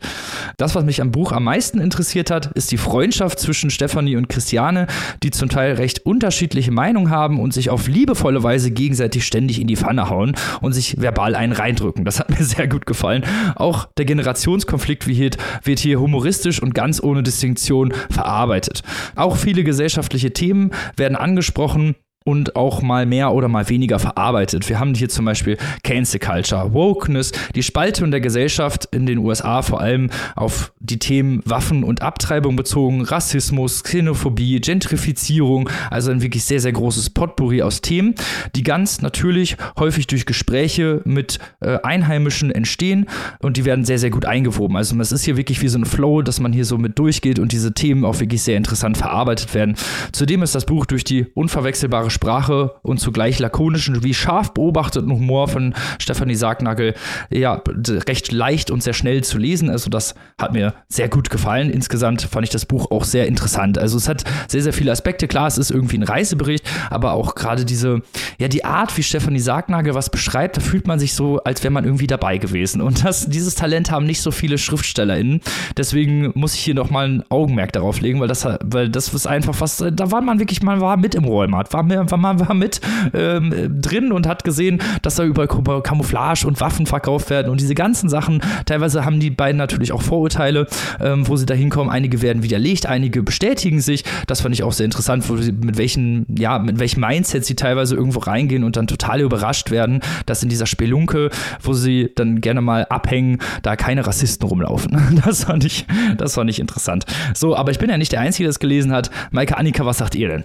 Das, 0.58 0.76
was 0.76 0.84
mich 0.84 1.02
am 1.02 1.12
Buch 1.12 1.32
am 1.32 1.44
meisten 1.44 1.80
interessiert 1.80 2.32
hat, 2.32 2.48
ist 2.54 2.72
die 2.72 2.78
Freundschaft 2.78 3.40
zwischen 3.40 3.70
Stefanie 3.70 4.16
und 4.16 4.30
Christiane, 4.30 4.88
die 5.24 5.32
zum 5.32 5.50
Teil 5.50 5.74
recht 5.74 6.06
unterschiedliche 6.06 6.72
Meinungen 6.72 7.10
haben 7.10 7.40
und 7.40 7.54
sich 7.54 7.70
auf 7.70 7.88
liebevolle 7.88 8.44
Weise 8.44 8.72
gegenseitig 8.72 9.26
ständig 9.26 9.62
in 9.62 9.68
die 9.68 9.76
Pfanne 9.76 10.10
hauen 10.10 10.36
und 10.62 10.74
sich 10.74 11.00
verbal 11.00 11.36
einen 11.36 11.54
reindrücken. 11.54 12.06
Das 12.06 12.20
hat 12.20 12.30
mir 12.30 12.38
sehr 12.44 12.68
gut 12.68 12.86
gefallen. 12.86 13.24
Auch 13.56 13.88
der 13.98 14.06
Generationskonflikt 14.06 15.08
wird 15.08 15.80
hier 15.80 16.00
humoristisch 16.00 16.62
und 16.62 16.74
ganz 16.74 17.02
ohne 17.02 17.24
Distinktion 17.24 17.94
verarbeitet. 18.10 18.84
Auch 19.16 19.38
viele 19.38 19.64
gesellschaftliche 19.64 20.32
Themen 20.32 20.72
werden 20.96 21.16
angesprochen 21.16 21.96
und 22.24 22.56
auch 22.56 22.82
mal 22.82 23.06
mehr 23.06 23.34
oder 23.34 23.48
mal 23.48 23.68
weniger 23.70 24.00
verarbeitet. 24.00 24.70
Wir 24.70 24.80
haben 24.80 24.94
hier 24.94 25.10
zum 25.10 25.26
Beispiel 25.26 25.58
Cancel 25.84 26.20
Culture, 26.20 26.74
Wokeness, 26.74 27.32
die 27.56 27.64
Spaltung 27.64 28.12
der 28.12 28.22
Gesellschaft 28.22 28.88
in 28.92 29.06
den 29.06 29.18
USA 29.18 29.62
vor 29.62 29.82
allem 29.82 30.10
auf 30.36 30.72
die 30.80 31.00
Themen 31.00 31.42
Waffen 31.46 31.84
und 31.84 32.02
Abtreibung 32.02 32.56
bezogen, 32.56 33.02
Rassismus, 33.02 33.84
Xenophobie, 33.84 34.60
Gentrifizierung, 34.62 35.70
also 35.90 36.12
ein 36.12 36.22
wirklich 36.22 36.44
sehr, 36.44 36.60
sehr 36.60 36.74
großes 36.74 37.10
Potpourri 37.10 37.64
aus 37.64 37.82
Themen, 37.82 38.14
die 38.56 38.64
ganz 38.64 39.02
natürlich 39.02 39.58
häufig 39.80 40.06
durch 40.08 40.26
Gespräche 40.26 41.02
mit 41.06 41.40
äh, 41.62 41.80
Einheimischen 41.82 42.52
entstehen 42.52 43.08
und 43.40 43.58
die 43.58 43.66
werden 43.66 43.84
sehr, 43.84 43.98
sehr 43.98 44.12
gut 44.12 44.26
eingewoben. 44.26 44.78
Also 44.78 45.00
es 45.00 45.12
ist 45.12 45.24
hier 45.24 45.38
wirklich 45.38 45.62
wie 45.62 45.68
so 45.68 45.80
ein 45.80 45.86
Flow, 45.86 46.22
dass 46.22 46.40
man 46.40 46.54
hier 46.54 46.66
so 46.66 46.78
mit 46.78 47.00
durchgeht 47.00 47.40
und 47.40 47.52
diese 47.52 47.74
Themen 47.74 48.06
auch 48.06 48.20
wirklich 48.20 48.44
sehr 48.44 48.58
interessant 48.58 48.98
verarbeitet 48.98 49.56
werden. 49.56 49.76
Zudem 50.12 50.44
ist 50.44 50.54
das 50.54 50.66
Buch 50.66 50.86
durch 50.86 51.04
die 51.04 51.26
unverwechselbare 51.34 52.11
Sprache 52.12 52.76
und 52.84 53.00
zugleich 53.00 53.40
lakonischen 53.40 54.04
wie 54.04 54.14
scharf 54.14 54.54
beobachteten 54.54 55.12
Humor 55.12 55.48
von 55.48 55.74
Stefanie 56.00 56.36
Sargnagel 56.36 56.94
ja 57.30 57.62
recht 58.08 58.32
leicht 58.32 58.72
und 58.72 58.84
sehr 58.84 58.94
schnell 58.94 59.24
zu 59.24 59.38
lesen. 59.38 59.70
Also 59.70 59.90
das 59.90 60.16
hat 60.38 60.54
mir 60.54 60.74
sehr 60.88 61.10
gut 61.10 61.30
gefallen. 61.30 61.70
Insgesamt 61.70 62.22
fand 62.22 62.46
ich 62.46 62.52
das 62.52 62.66
Buch 62.66 62.92
auch 62.92 63.04
sehr 63.04 63.28
interessant. 63.28 63.78
Also 63.78 63.98
es 63.98 64.08
hat 64.08 64.24
sehr, 64.48 64.62
sehr 64.62 64.74
viele 64.74 64.92
Aspekte. 64.92 65.28
Klar, 65.28 65.48
es 65.48 65.58
ist 65.58 65.72
irgendwie 65.72 65.98
ein 65.98 66.04
Reisebericht, 66.04 66.70
aber 66.90 67.14
auch 67.14 67.36
gerade 67.36 67.66
diese, 67.66 68.02
ja, 68.38 68.48
die 68.48 68.66
Art, 68.66 68.96
wie 68.98 69.04
Stefanie 69.04 69.40
Sargnagel 69.40 69.96
was 69.96 70.10
beschreibt, 70.10 70.58
da 70.58 70.62
fühlt 70.62 70.88
man 70.88 71.00
sich 71.00 71.14
so, 71.14 71.40
als 71.44 71.64
wäre 71.64 71.72
man 71.72 71.86
irgendwie 71.86 72.08
dabei 72.08 72.38
gewesen. 72.38 72.82
Und 72.82 73.06
das, 73.06 73.28
dieses 73.28 73.56
Talent 73.56 73.92
haben 73.92 74.06
nicht 74.06 74.22
so 74.22 74.32
viele 74.32 74.58
SchriftstellerInnen. 74.58 75.42
Deswegen 75.78 76.32
muss 76.36 76.54
ich 76.54 76.62
hier 76.62 76.76
nochmal 76.76 77.08
ein 77.08 77.24
Augenmerk 77.30 77.72
darauf 77.72 78.02
legen, 78.02 78.20
weil 78.20 78.28
das, 78.28 78.48
weil 78.64 78.90
das 78.90 79.14
ist 79.14 79.28
einfach 79.28 79.60
was, 79.60 79.84
da 79.92 80.12
war 80.12 80.22
man 80.22 80.40
wirklich, 80.40 80.62
man 80.62 80.82
war 80.82 80.98
mit 80.98 81.16
im 81.16 81.26
Walmart, 81.26 81.74
war, 81.74 81.84
man 81.84 82.01
war 82.10 82.54
mit 82.54 82.82
ähm, 83.14 83.82
drin 83.82 84.12
und 84.12 84.28
hat 84.28 84.44
gesehen, 84.44 84.82
dass 85.02 85.16
da 85.16 85.24
überall 85.24 85.48
Camouflage 85.48 86.48
und 86.48 86.60
Waffen 86.62 86.86
verkauft 86.86 87.30
werden 87.30 87.52
und 87.52 87.60
diese 87.60 87.76
ganzen 87.76 88.10
Sachen. 88.10 88.42
Teilweise 88.66 89.06
haben 89.06 89.20
die 89.20 89.30
beiden 89.30 89.58
natürlich 89.58 89.92
auch 89.92 90.02
Vorurteile, 90.02 90.68
ähm, 91.00 91.28
wo 91.28 91.36
sie 91.36 91.46
da 91.46 91.54
hinkommen. 91.54 91.92
Einige 91.92 92.22
werden 92.22 92.44
widerlegt, 92.44 92.86
einige 92.86 93.24
bestätigen 93.24 93.82
sich. 93.82 94.04
Das 94.28 94.42
fand 94.42 94.56
ich 94.56 94.64
auch 94.64 94.74
sehr 94.74 94.86
interessant, 94.86 95.24
sie, 95.24 95.52
mit 95.52 95.78
welchen, 95.78 96.26
ja, 96.38 96.60
mit 96.60 96.80
welchem 96.80 97.02
Mindset 97.02 97.46
sie 97.46 97.56
teilweise 97.56 97.96
irgendwo 97.96 98.20
reingehen 98.20 98.64
und 98.64 98.78
dann 98.78 98.88
total 98.88 99.22
überrascht 99.22 99.72
werden, 99.72 100.02
dass 100.26 100.44
in 100.44 100.50
dieser 100.50 100.66
Spelunke, 100.66 101.30
wo 101.62 101.74
sie 101.74 102.12
dann 102.16 102.42
gerne 102.42 102.62
mal 102.62 102.86
abhängen, 102.86 103.40
da 103.64 103.76
keine 103.76 104.06
Rassisten 104.06 104.48
rumlaufen. 104.48 105.22
Das 105.32 105.44
fand 105.44 105.64
ich, 105.66 105.86
das 106.18 106.34
fand 106.34 106.50
ich 106.50 106.60
interessant. 106.60 107.06
So, 107.36 107.56
aber 107.56 107.72
ich 107.72 107.80
bin 107.80 107.90
ja 107.90 107.98
nicht 107.98 108.12
der 108.12 108.22
Einzige, 108.22 108.46
der 108.46 108.52
es 108.52 108.60
gelesen 108.60 108.92
hat. 108.92 109.12
Maike 109.32 109.58
Annika, 109.58 109.86
was 109.86 110.00
sagt 110.00 110.16
ihr 110.16 110.30
denn? 110.30 110.44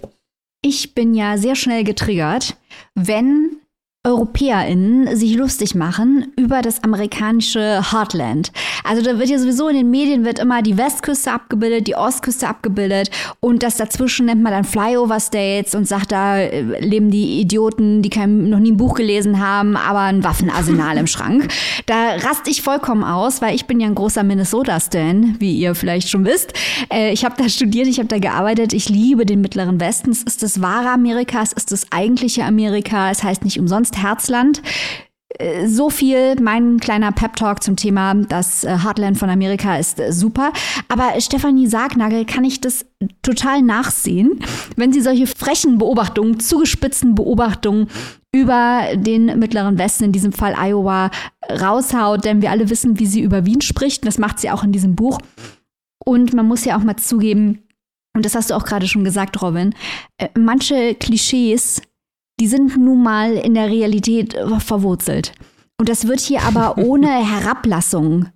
Ich 0.61 0.93
bin 0.95 1.13
ja 1.13 1.37
sehr 1.37 1.55
schnell 1.55 1.83
getriggert, 1.83 2.57
wenn 2.95 3.61
EuropäerInnen 4.07 5.15
sich 5.17 5.35
lustig 5.35 5.75
machen 5.75 6.31
über 6.37 6.61
das 6.61 6.83
amerikanische 6.83 7.91
Heartland. 7.91 8.51
Also 8.83 9.01
da 9.01 9.19
wird 9.19 9.29
ja 9.29 9.37
sowieso 9.37 9.67
in 9.67 9.75
den 9.75 9.91
Medien 9.91 10.23
wird 10.23 10.39
immer 10.39 10.61
die 10.61 10.77
Westküste 10.77 11.31
abgebildet, 11.31 11.87
die 11.87 11.95
Ostküste 11.95 12.47
abgebildet 12.47 13.11
und 13.41 13.63
das 13.63 13.75
dazwischen 13.75 14.27
nennt 14.27 14.41
man 14.41 14.53
dann 14.53 14.63
Flyover 14.63 15.19
States 15.19 15.75
und 15.75 15.87
sagt, 15.87 16.13
da 16.13 16.37
äh, 16.37 16.61
leben 16.79 17.11
die 17.11 17.41
Idioten, 17.41 18.01
die 18.01 18.09
kein, 18.09 18.49
noch 18.49 18.59
nie 18.59 18.71
ein 18.71 18.77
Buch 18.77 18.95
gelesen 18.95 19.39
haben, 19.39 19.75
aber 19.75 19.99
ein 19.99 20.23
Waffenarsenal 20.23 20.97
im 20.97 21.07
Schrank. 21.07 21.49
Da 21.85 22.15
raste 22.15 22.49
ich 22.49 22.61
vollkommen 22.61 23.03
aus, 23.03 23.41
weil 23.41 23.55
ich 23.55 23.65
bin 23.65 23.79
ja 23.81 23.87
ein 23.87 23.95
großer 23.95 24.23
Minnesota-Stan, 24.23 25.35
wie 25.39 25.57
ihr 25.57 25.75
vielleicht 25.75 26.09
schon 26.09 26.25
wisst. 26.25 26.53
Äh, 26.91 27.11
ich 27.11 27.25
habe 27.25 27.35
da 27.37 27.49
studiert, 27.49 27.87
ich 27.87 27.99
habe 27.99 28.07
da 28.07 28.19
gearbeitet, 28.19 28.71
ich 28.71 28.87
liebe 28.87 29.25
den 29.25 29.41
Mittleren 29.41 29.81
Westen. 29.81 30.11
Es 30.11 30.23
ist 30.23 30.43
das 30.43 30.61
wahre 30.61 30.91
Amerika, 30.91 31.41
es 31.41 31.51
ist 31.51 31.73
das 31.73 31.91
eigentliche 31.91 32.45
Amerika, 32.45 33.11
es 33.11 33.23
heißt 33.23 33.43
nicht 33.43 33.59
umsonst 33.59 33.96
Herzland. 34.01 34.61
Äh, 35.39 35.67
so 35.67 35.89
viel 35.89 36.35
mein 36.41 36.79
kleiner 36.79 37.11
Pep-Talk 37.11 37.61
zum 37.63 37.75
Thema, 37.75 38.13
das 38.15 38.63
äh, 38.63 38.77
Heartland 38.83 39.17
von 39.17 39.29
Amerika 39.29 39.77
ist 39.77 39.99
äh, 39.99 40.11
super. 40.11 40.51
Aber 40.87 41.19
Stefanie 41.19 41.67
Sargnagel 41.67 42.25
kann 42.25 42.43
ich 42.43 42.61
das 42.61 42.85
total 43.21 43.61
nachsehen, 43.61 44.39
wenn 44.75 44.93
sie 44.93 45.01
solche 45.01 45.27
frechen 45.27 45.77
Beobachtungen, 45.77 46.39
zugespitzten 46.39 47.15
Beobachtungen 47.15 47.87
über 48.33 48.83
den 48.95 49.39
Mittleren 49.39 49.77
Westen, 49.77 50.05
in 50.05 50.11
diesem 50.11 50.31
Fall 50.31 50.55
Iowa, 50.57 51.11
raushaut. 51.49 52.25
Denn 52.25 52.41
wir 52.41 52.51
alle 52.51 52.69
wissen, 52.69 52.99
wie 52.99 53.05
sie 53.05 53.21
über 53.21 53.45
Wien 53.45 53.61
spricht. 53.61 54.05
Das 54.05 54.17
macht 54.17 54.39
sie 54.39 54.49
auch 54.51 54.63
in 54.63 54.71
diesem 54.71 54.95
Buch. 54.95 55.19
Und 56.05 56.33
man 56.33 56.47
muss 56.47 56.65
ja 56.65 56.77
auch 56.77 56.83
mal 56.83 56.95
zugeben, 56.95 57.63
und 58.13 58.25
das 58.25 58.33
hast 58.33 58.49
du 58.49 58.55
auch 58.55 58.65
gerade 58.65 58.87
schon 58.87 59.03
gesagt, 59.03 59.41
Robin, 59.41 59.75
manche 60.35 60.95
Klischees 60.95 61.81
die 62.39 62.47
sind 62.47 62.77
nun 62.77 63.03
mal 63.03 63.33
in 63.33 63.53
der 63.53 63.67
Realität 63.67 64.35
äh, 64.35 64.59
verwurzelt. 64.59 65.33
Und 65.79 65.89
das 65.89 66.07
wird 66.07 66.19
hier 66.19 66.41
aber 66.43 66.77
ohne 66.83 67.07
Herablassung 67.07 68.27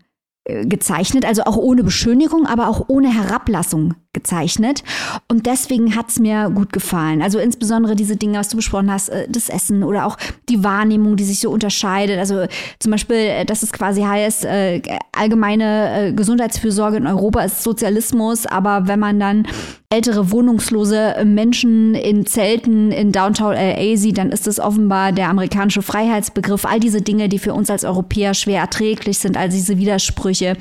äh, 0.45 0.66
gezeichnet, 0.66 1.26
also 1.26 1.43
auch 1.43 1.58
ohne 1.58 1.84
Beschönigung, 1.84 2.45
aber 2.45 2.68
auch 2.68 2.86
ohne 2.88 3.14
Herablassung 3.14 3.95
gezeichnet. 4.14 4.84
Und 5.30 5.45
deswegen 5.45 5.95
hat 5.95 6.09
es 6.09 6.20
mir 6.20 6.49
gut 6.49 6.74
gefallen. 6.74 7.22
Also 7.22 7.39
insbesondere 7.39 7.95
diese 7.95 8.18
Dinge, 8.18 8.39
was 8.39 8.49
du 8.49 8.57
besprochen 8.57 8.91
hast, 8.91 9.09
äh, 9.09 9.28
das 9.30 9.47
Essen 9.47 9.84
oder 9.84 10.05
auch 10.05 10.18
die 10.49 10.64
Wahrnehmung, 10.64 11.16
die 11.16 11.24
sich 11.24 11.39
so 11.39 11.49
unterscheidet. 11.49 12.20
Also 12.20 12.45
zum 12.80 12.91
Beispiel, 12.91 13.16
äh, 13.16 13.45
dass 13.45 13.64
es 13.64 13.72
quasi 13.72 14.01
heißt, 14.01 14.45
äh, 14.45 14.82
allgemeine 15.14 16.14
Gesundheitsfürsorge 16.16 16.97
in 16.97 17.07
Europa 17.07 17.41
ist 17.41 17.64
Sozialismus, 17.64 18.45
aber 18.45 18.88
wenn 18.88 18.99
man 18.99 19.20
dann 19.20 19.47
ältere 19.91 20.32
wohnungslose 20.32 21.16
Menschen 21.26 21.95
in 21.95 22.26
Zelten 22.26 22.91
in 22.91 23.12
Downtown 23.12 23.53
LA 23.53 23.97
sieht, 23.97 24.18
dann 24.18 24.32
ist 24.32 24.47
es 24.47 24.59
offenbar 24.59 25.12
der 25.12 25.28
amerikanische 25.28 25.82
Freiheitsbegriff. 25.82 26.66
All 26.66 26.80
diese 26.80 27.01
Dinge, 27.01 27.28
die 27.28 27.39
für 27.39 27.53
uns 27.53 27.70
als 27.70 27.84
Europäer 27.84 28.34
schwer 28.34 28.62
erträglich 28.62 29.20
sind, 29.20 29.36
all 29.36 29.49
diese 29.49 29.78
Widersprüche, 29.78 30.55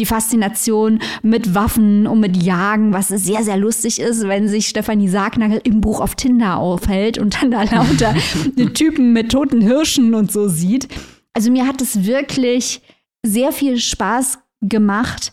die 0.00 0.06
Faszination 0.06 1.00
mit 1.22 1.54
Waffen 1.54 2.08
und 2.08 2.18
mit 2.18 2.42
Jagen, 2.42 2.91
was 2.92 3.08
sehr, 3.08 3.42
sehr 3.44 3.56
lustig 3.56 4.00
ist, 4.00 4.26
wenn 4.26 4.48
sich 4.48 4.68
Stefanie 4.68 5.08
Sargnagel 5.08 5.60
im 5.64 5.80
Buch 5.80 6.00
auf 6.00 6.14
Tinder 6.14 6.58
aufhält 6.58 7.18
und 7.18 7.40
dann 7.40 7.50
da 7.50 7.62
lauter 7.62 8.14
Typen 8.74 9.12
mit 9.12 9.32
toten 9.32 9.60
Hirschen 9.60 10.14
und 10.14 10.30
so 10.30 10.48
sieht. 10.48 10.88
Also 11.34 11.50
mir 11.50 11.66
hat 11.66 11.80
es 11.80 12.04
wirklich 12.04 12.82
sehr 13.24 13.52
viel 13.52 13.78
Spaß 13.78 14.38
gemacht, 14.60 15.32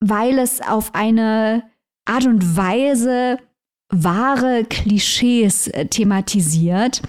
weil 0.00 0.38
es 0.38 0.60
auf 0.60 0.94
eine 0.94 1.62
Art 2.04 2.26
und 2.26 2.56
Weise 2.56 3.38
wahre 3.92 4.64
Klischees 4.64 5.68
äh, 5.68 5.86
thematisiert 5.86 7.02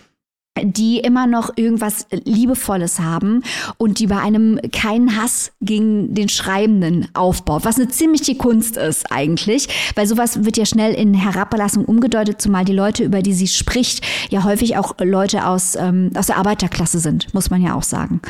die 0.62 1.00
immer 1.00 1.28
noch 1.28 1.52
irgendwas 1.56 2.08
Liebevolles 2.12 3.00
haben 3.00 3.42
und 3.78 4.00
die 4.00 4.08
bei 4.08 4.20
einem 4.20 4.60
keinen 4.74 5.16
Hass 5.16 5.52
gegen 5.62 6.14
den 6.14 6.28
Schreibenden 6.28 7.08
aufbaut, 7.14 7.64
was 7.64 7.78
eine 7.78 7.88
ziemliche 7.88 8.36
Kunst 8.36 8.76
ist 8.76 9.12
eigentlich, 9.12 9.70
weil 9.96 10.08
sowas 10.08 10.44
wird 10.44 10.58
ja 10.58 10.66
schnell 10.66 10.94
in 10.94 11.14
Herablassung 11.14 11.86
umgedeutet, 11.86 12.42
zumal 12.42 12.66
die 12.66 12.74
Leute, 12.74 13.04
über 13.04 13.22
die 13.22 13.34
sie 13.34 13.48
spricht, 13.48 14.06
ja 14.30 14.44
häufig 14.44 14.78
auch 14.78 14.96
Leute 15.02 15.48
aus, 15.48 15.76
ähm, 15.76 16.12
aus 16.16 16.28
der 16.28 16.38
Arbeiterklasse 16.38 17.00
sind, 17.00 17.34
muss 17.34 17.50
man 17.50 17.62
ja 17.62 17.74
auch 17.74 17.84
sagen. 17.84 18.22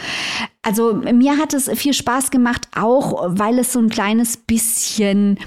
Also 0.62 0.94
mir 0.94 1.38
hat 1.38 1.56
es 1.56 1.70
viel 1.72 1.94
Spaß 1.94 2.30
gemacht, 2.30 2.68
auch 2.76 3.24
weil 3.30 3.58
es 3.58 3.74
so 3.74 3.80
ein 3.80 3.90
kleines 3.90 4.38
bisschen 4.38 5.40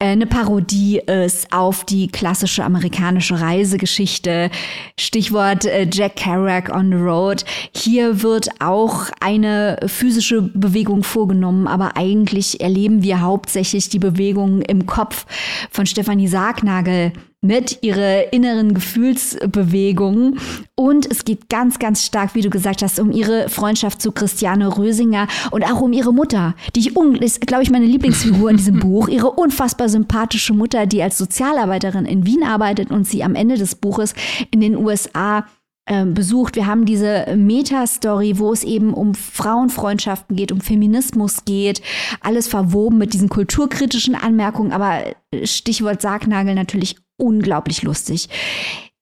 eine 0.00 0.26
Parodie 0.26 0.98
ist 0.98 1.52
auf 1.52 1.84
die 1.84 2.08
klassische 2.08 2.64
amerikanische 2.64 3.40
Reisegeschichte. 3.40 4.50
Stichwort 4.98 5.64
äh, 5.64 5.88
Jack 5.90 6.16
Kerouac 6.16 6.68
on 6.74 6.90
the 6.90 6.96
Road. 6.96 7.44
Hier 7.74 8.22
wird 8.22 8.48
auch 8.60 9.10
eine 9.20 9.78
physische 9.86 10.42
Bewegung 10.42 11.04
vorgenommen, 11.04 11.66
aber 11.68 11.96
eigentlich 11.96 12.60
erleben 12.60 13.02
wir 13.02 13.20
hauptsächlich 13.20 13.88
die 13.88 13.98
Bewegung 13.98 14.62
im 14.62 14.86
Kopf 14.86 15.26
von 15.70 15.86
Stefanie 15.86 16.28
Sargnagel 16.28 17.12
mit, 17.44 17.78
ihre 17.82 18.22
inneren 18.32 18.74
Gefühlsbewegungen. 18.74 20.38
Und 20.74 21.10
es 21.10 21.24
geht 21.24 21.48
ganz, 21.48 21.78
ganz 21.78 22.04
stark, 22.04 22.34
wie 22.34 22.40
du 22.40 22.50
gesagt 22.50 22.82
hast, 22.82 22.98
um 22.98 23.12
ihre 23.12 23.48
Freundschaft 23.48 24.00
zu 24.02 24.12
Christiane 24.12 24.76
Rösinger 24.76 25.28
und 25.50 25.62
auch 25.64 25.80
um 25.80 25.92
ihre 25.92 26.12
Mutter, 26.12 26.54
die 26.74 26.80
ich, 26.80 26.96
ist, 27.20 27.46
glaube 27.46 27.62
ich, 27.62 27.70
meine 27.70 27.86
Lieblingsfigur 27.86 28.50
in 28.50 28.56
diesem 28.56 28.80
Buch. 28.80 29.08
Ihre 29.08 29.30
unfassbar 29.30 29.88
sympathische 29.88 30.54
Mutter, 30.54 30.86
die 30.86 31.02
als 31.02 31.18
Sozialarbeiterin 31.18 32.06
in 32.06 32.26
Wien 32.26 32.42
arbeitet 32.42 32.90
und 32.90 33.06
sie 33.06 33.22
am 33.22 33.34
Ende 33.34 33.56
des 33.56 33.74
Buches 33.74 34.14
in 34.50 34.60
den 34.60 34.76
USA 34.76 35.44
ähm, 35.86 36.14
besucht. 36.14 36.56
Wir 36.56 36.66
haben 36.66 36.86
diese 36.86 37.26
Meta-Story, 37.36 38.38
wo 38.38 38.54
es 38.54 38.64
eben 38.64 38.94
um 38.94 39.14
Frauenfreundschaften 39.14 40.34
geht, 40.34 40.50
um 40.50 40.62
Feminismus 40.62 41.44
geht, 41.44 41.82
alles 42.22 42.48
verwoben 42.48 42.96
mit 42.96 43.12
diesen 43.12 43.28
kulturkritischen 43.28 44.14
Anmerkungen, 44.14 44.72
aber 44.72 45.02
Stichwort 45.42 46.00
Sargnagel 46.00 46.54
natürlich 46.54 46.96
unglaublich 47.16 47.82
lustig. 47.82 48.28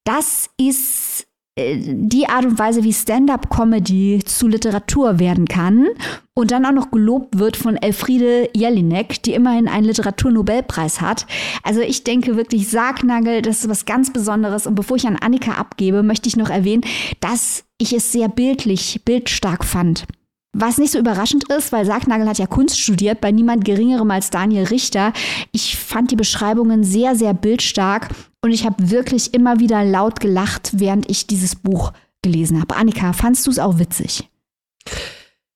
Das 0.05 0.51
ist 0.59 1.27
äh, 1.55 1.77
die 1.79 2.29
Art 2.29 2.45
und 2.45 2.59
Weise, 2.59 2.83
wie 2.83 2.93
Stand-up-Comedy 2.93 4.21
zu 4.25 4.49
Literatur 4.49 5.19
werden 5.19 5.47
kann 5.47 5.89
und 6.35 6.51
dann 6.51 6.65
auch 6.65 6.73
noch 6.73 6.91
gelobt 6.91 7.39
wird 7.39 7.57
von 7.57 7.77
Elfriede 7.77 8.49
Jelinek, 8.55 9.23
die 9.23 9.35
immerhin 9.35 9.69
einen 9.69 9.85
Literaturnobelpreis 9.85 11.01
hat. 11.01 11.27
Also 11.63 11.81
ich 11.81 12.05
denke 12.05 12.37
wirklich, 12.37 12.69
Sargnagel, 12.69 13.43
das 13.43 13.61
ist 13.61 13.69
was 13.69 13.85
ganz 13.85 14.13
Besonderes. 14.13 14.67
Und 14.67 14.75
bevor 14.75 14.97
ich 14.97 15.07
an 15.07 15.17
Annika 15.17 15.53
abgebe, 15.53 16.03
möchte 16.03 16.29
ich 16.29 16.37
noch 16.37 16.51
erwähnen, 16.51 16.85
dass 17.21 17.65
ich 17.79 17.93
es 17.93 18.13
sehr 18.13 18.29
bildlich, 18.29 19.03
bildstark 19.05 19.65
fand. 19.65 20.07
Was 20.55 20.77
nicht 20.77 20.93
so 20.93 20.99
überraschend 20.99 21.51
ist, 21.51 21.73
weil 21.73 21.87
Sargnagel 21.87 22.29
hat 22.29 22.39
ja 22.39 22.47
Kunst 22.47 22.79
studiert, 22.79 23.23
bei 23.23 23.31
niemand 23.31 23.65
Geringerem 23.65 24.11
als 24.11 24.29
Daniel 24.29 24.65
Richter. 24.65 25.15
Ich 25.51 25.79
fand 25.79 26.11
die 26.11 26.17
Beschreibungen 26.17 26.85
sehr, 26.85 27.17
sehr 27.17 27.33
bildstark 27.33 28.09
und 28.43 28.51
ich 28.51 28.67
habe 28.67 28.91
wirklich 28.91 29.33
immer 29.33 29.61
wieder 29.61 29.83
laut 29.83 30.21
gelacht, 30.21 30.73
während 30.75 31.11
ich 31.11 31.27
dieses 31.27 31.57
Buch 31.57 31.93
gelesen 32.21 32.61
habe. 32.61 32.77
Annika, 32.77 33.15
fandst 33.15 33.47
du 33.47 33.51
es 33.51 33.59
auch 33.59 33.79
witzig? 33.79 34.29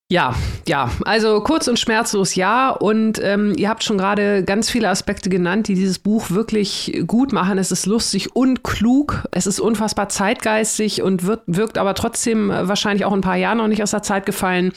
Ja, 0.09 0.33
ja, 0.65 0.89
also 1.03 1.41
kurz 1.41 1.67
und 1.67 1.77
schmerzlos 1.77 2.35
ja. 2.35 2.69
Und 2.69 3.19
ähm, 3.21 3.53
ihr 3.57 3.67
habt 3.67 3.83
schon 3.83 3.97
gerade 3.97 4.41
ganz 4.41 4.69
viele 4.69 4.87
Aspekte 4.87 5.29
genannt, 5.29 5.67
die 5.67 5.75
dieses 5.75 5.99
Buch 5.99 6.31
wirklich 6.31 7.03
gut 7.05 7.33
machen. 7.33 7.57
Es 7.57 7.73
ist 7.73 7.85
lustig 7.85 8.33
und 8.33 8.63
klug. 8.63 9.25
Es 9.31 9.47
ist 9.47 9.59
unfassbar 9.59 10.07
zeitgeistig 10.07 11.01
und 11.01 11.25
wird, 11.25 11.41
wirkt 11.45 11.77
aber 11.77 11.93
trotzdem 11.93 12.47
wahrscheinlich 12.47 13.03
auch 13.03 13.11
ein 13.11 13.19
paar 13.19 13.35
Jahre 13.35 13.57
noch 13.57 13.67
nicht 13.67 13.83
aus 13.83 13.91
der 13.91 14.01
Zeit 14.01 14.25
gefallen. 14.25 14.71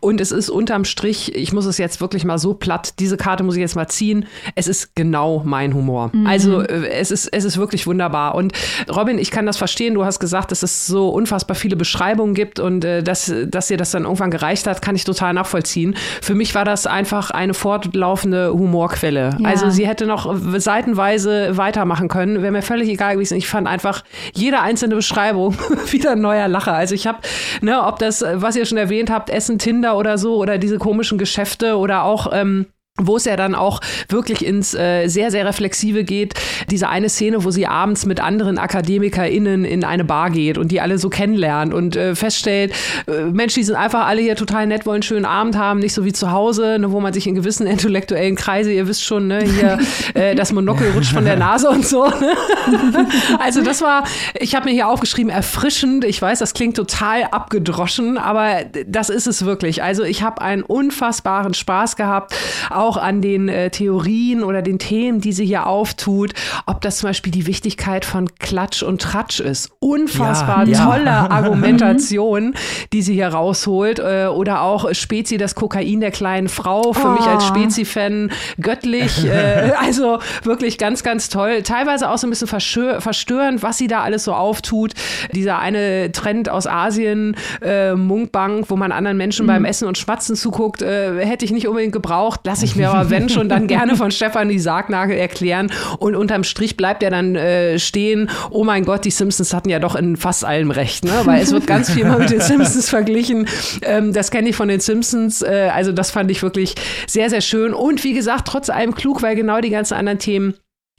Und 0.00 0.20
es 0.20 0.32
ist 0.32 0.50
unterm 0.50 0.84
Strich, 0.84 1.34
ich 1.34 1.54
muss 1.54 1.64
es 1.64 1.78
jetzt 1.78 2.02
wirklich 2.02 2.26
mal 2.26 2.38
so 2.38 2.52
platt, 2.52 2.98
diese 2.98 3.16
Karte 3.16 3.42
muss 3.42 3.54
ich 3.54 3.62
jetzt 3.62 3.76
mal 3.76 3.88
ziehen. 3.88 4.26
Es 4.54 4.68
ist 4.68 4.94
genau 4.94 5.40
mein 5.46 5.72
Humor. 5.72 6.10
Mhm. 6.12 6.26
Also 6.26 6.60
äh, 6.60 6.88
es 6.88 7.10
ist, 7.10 7.28
es 7.32 7.44
ist 7.44 7.56
wirklich 7.56 7.86
wunderbar. 7.86 8.34
Und 8.34 8.52
Robin, 8.94 9.18
ich 9.18 9.30
kann 9.30 9.46
das 9.46 9.56
verstehen. 9.56 9.94
Du 9.94 10.04
hast 10.04 10.20
gesagt, 10.20 10.50
dass 10.50 10.62
es 10.62 10.86
so 10.86 11.08
unfassbar 11.08 11.54
viele 11.54 11.76
Beschreibungen 11.76 12.34
gibt 12.34 12.60
und 12.60 12.84
äh, 12.84 13.02
dass, 13.02 13.32
dass 13.46 13.68
dir 13.68 13.78
das 13.78 13.90
dann 13.90 14.02
irgendwann 14.02 14.30
gereicht 14.30 14.66
hat 14.66 14.73
hat, 14.74 14.82
kann 14.82 14.96
ich 14.96 15.04
total 15.04 15.34
nachvollziehen. 15.34 15.94
Für 16.22 16.34
mich 16.34 16.54
war 16.54 16.64
das 16.64 16.86
einfach 16.86 17.30
eine 17.30 17.54
fortlaufende 17.54 18.52
Humorquelle. 18.52 19.36
Ja. 19.38 19.48
Also 19.48 19.70
sie 19.70 19.86
hätte 19.86 20.06
noch 20.06 20.34
seitenweise 20.56 21.56
weitermachen 21.56 22.08
können. 22.08 22.42
Wäre 22.42 22.52
mir 22.52 22.62
völlig 22.62 22.88
egal 22.88 23.14
gewesen. 23.14 23.36
Ich 23.36 23.48
fand 23.48 23.66
einfach 23.66 24.02
jede 24.32 24.60
einzelne 24.60 24.94
Beschreibung 24.94 25.56
wieder 25.90 26.12
ein 26.12 26.20
neuer 26.20 26.48
Lacher. 26.48 26.74
Also 26.74 26.94
ich 26.94 27.06
habe, 27.06 27.18
ne, 27.60 27.82
ob 27.84 27.98
das, 27.98 28.24
was 28.34 28.56
ihr 28.56 28.66
schon 28.66 28.78
erwähnt 28.78 29.10
habt, 29.10 29.30
Essen, 29.30 29.58
Tinder 29.58 29.96
oder 29.96 30.18
so 30.18 30.36
oder 30.36 30.58
diese 30.58 30.78
komischen 30.78 31.18
Geschäfte 31.18 31.76
oder 31.76 32.04
auch 32.04 32.28
ähm, 32.32 32.66
wo 33.02 33.16
es 33.16 33.24
ja 33.24 33.34
dann 33.34 33.56
auch 33.56 33.80
wirklich 34.08 34.46
ins 34.46 34.72
äh, 34.72 35.08
sehr, 35.08 35.32
sehr 35.32 35.44
Reflexive 35.44 36.04
geht. 36.04 36.34
Diese 36.70 36.88
eine 36.88 37.08
Szene, 37.08 37.42
wo 37.42 37.50
sie 37.50 37.66
abends 37.66 38.06
mit 38.06 38.20
anderen 38.20 38.56
AkademikerInnen 38.56 39.64
in 39.64 39.82
eine 39.82 40.04
Bar 40.04 40.30
geht 40.30 40.58
und 40.58 40.70
die 40.70 40.80
alle 40.80 40.98
so 40.98 41.08
kennenlernt 41.08 41.74
und 41.74 41.96
äh, 41.96 42.14
feststellt, 42.14 42.72
äh, 43.08 43.24
Mensch, 43.24 43.54
die 43.54 43.64
sind 43.64 43.74
einfach 43.74 44.06
alle 44.06 44.20
hier 44.22 44.36
total 44.36 44.68
nett, 44.68 44.86
wollen 44.86 44.98
einen 44.98 45.02
schönen 45.02 45.24
Abend 45.24 45.58
haben, 45.58 45.80
nicht 45.80 45.92
so 45.92 46.04
wie 46.04 46.12
zu 46.12 46.30
Hause, 46.30 46.78
ne, 46.78 46.92
wo 46.92 47.00
man 47.00 47.12
sich 47.12 47.26
in 47.26 47.34
gewissen 47.34 47.66
intellektuellen 47.74 48.36
Kreise, 48.36 48.72
ihr 48.72 48.86
wisst 48.86 49.02
schon, 49.02 49.26
ne, 49.26 49.42
hier 49.42 49.80
äh, 50.14 50.36
das 50.36 50.52
Monokel 50.52 50.92
rutscht 50.92 51.14
von 51.14 51.24
der 51.24 51.36
Nase 51.36 51.70
und 51.70 51.84
so. 51.84 52.06
Ne? 52.06 52.36
also 53.40 53.62
das 53.62 53.82
war, 53.82 54.04
ich 54.38 54.54
habe 54.54 54.66
mir 54.66 54.72
hier 54.72 54.86
aufgeschrieben, 54.86 55.32
erfrischend. 55.32 56.04
Ich 56.04 56.22
weiß, 56.22 56.38
das 56.38 56.54
klingt 56.54 56.76
total 56.76 57.24
abgedroschen, 57.24 58.18
aber 58.18 58.58
das 58.86 59.10
ist 59.10 59.26
es 59.26 59.44
wirklich. 59.44 59.82
Also 59.82 60.04
ich 60.04 60.22
habe 60.22 60.40
einen 60.40 60.62
unfassbaren 60.62 61.54
Spaß 61.54 61.96
gehabt, 61.96 62.36
auch 62.70 62.83
an 62.92 63.20
den 63.20 63.48
äh, 63.48 63.70
Theorien 63.70 64.42
oder 64.42 64.62
den 64.62 64.78
Themen, 64.78 65.20
die 65.20 65.32
sie 65.32 65.46
hier 65.46 65.66
auftut, 65.66 66.32
ob 66.66 66.80
das 66.80 66.98
zum 66.98 67.08
Beispiel 67.08 67.32
die 67.32 67.46
Wichtigkeit 67.46 68.04
von 68.04 68.28
Klatsch 68.38 68.82
und 68.82 69.00
Tratsch 69.00 69.40
ist. 69.40 69.70
Unfassbar 69.80 70.66
ja, 70.66 70.84
tolle 70.84 71.04
ja. 71.06 71.26
Argumentation, 71.30 72.54
die 72.92 73.02
sie 73.02 73.14
hier 73.14 73.28
rausholt. 73.28 73.98
Äh, 73.98 74.26
oder 74.26 74.62
auch 74.62 74.92
Spezi, 74.94 75.36
das 75.36 75.54
Kokain 75.54 76.00
der 76.00 76.10
kleinen 76.10 76.48
Frau. 76.48 76.92
Für 76.92 77.08
oh. 77.08 77.12
mich 77.12 77.26
als 77.26 77.44
oh. 77.44 77.54
Spezi-Fan 77.54 78.30
göttlich. 78.60 79.24
Äh, 79.24 79.72
also 79.80 80.18
wirklich 80.42 80.78
ganz, 80.78 81.02
ganz 81.02 81.28
toll. 81.28 81.62
Teilweise 81.62 82.10
auch 82.10 82.18
so 82.18 82.26
ein 82.26 82.30
bisschen 82.30 82.48
verstörend, 82.48 83.62
was 83.62 83.78
sie 83.78 83.86
da 83.86 84.02
alles 84.02 84.24
so 84.24 84.32
auftut. 84.32 84.92
Dieser 85.32 85.58
eine 85.58 86.12
Trend 86.12 86.48
aus 86.48 86.66
Asien, 86.66 87.36
äh, 87.62 87.94
Munkbank, 87.94 88.70
wo 88.70 88.76
man 88.76 88.92
anderen 88.92 89.16
Menschen 89.16 89.46
mhm. 89.46 89.48
beim 89.48 89.64
Essen 89.64 89.88
und 89.88 89.98
Schwatzen 89.98 90.36
zuguckt, 90.36 90.82
äh, 90.82 91.24
hätte 91.24 91.44
ich 91.44 91.52
nicht 91.52 91.68
unbedingt 91.68 91.92
gebraucht. 91.92 92.40
Lass 92.44 92.62
ich 92.62 92.73
mir 92.76 92.90
aber, 92.90 93.10
wenn 93.14 93.28
schon, 93.28 93.48
dann 93.48 93.66
gerne 93.66 93.96
von 93.96 94.10
Stefanie 94.10 94.58
Sargnagel 94.58 95.16
erklären. 95.16 95.70
Und 95.98 96.16
unterm 96.16 96.44
Strich 96.44 96.76
bleibt 96.76 97.02
er 97.02 97.10
dann 97.10 97.34
äh, 97.36 97.78
stehen, 97.78 98.30
oh 98.50 98.64
mein 98.64 98.84
Gott, 98.84 99.04
die 99.04 99.10
Simpsons 99.10 99.54
hatten 99.54 99.68
ja 99.68 99.78
doch 99.78 99.94
in 99.94 100.16
fast 100.16 100.44
allem 100.44 100.70
recht, 100.70 101.04
ne? 101.04 101.12
Weil 101.24 101.42
es 101.42 101.52
wird 101.52 101.66
ganz 101.66 101.90
viel 101.90 102.04
mal 102.04 102.18
mit 102.18 102.30
den 102.30 102.40
Simpsons 102.42 102.88
verglichen. 102.88 103.46
Ähm, 103.82 104.12
das 104.12 104.30
kenne 104.30 104.48
ich 104.48 104.56
von 104.56 104.68
den 104.68 104.80
Simpsons. 104.80 105.42
Äh, 105.42 105.70
also 105.74 105.92
das 105.92 106.10
fand 106.10 106.30
ich 106.30 106.42
wirklich 106.42 106.74
sehr, 107.06 107.30
sehr 107.30 107.40
schön. 107.40 107.74
Und 107.74 108.04
wie 108.04 108.12
gesagt, 108.14 108.48
trotz 108.48 108.70
allem 108.70 108.94
klug, 108.94 109.22
weil 109.22 109.36
genau 109.36 109.60
die 109.60 109.70
ganzen 109.70 109.94
anderen 109.94 110.18
Themen 110.18 110.54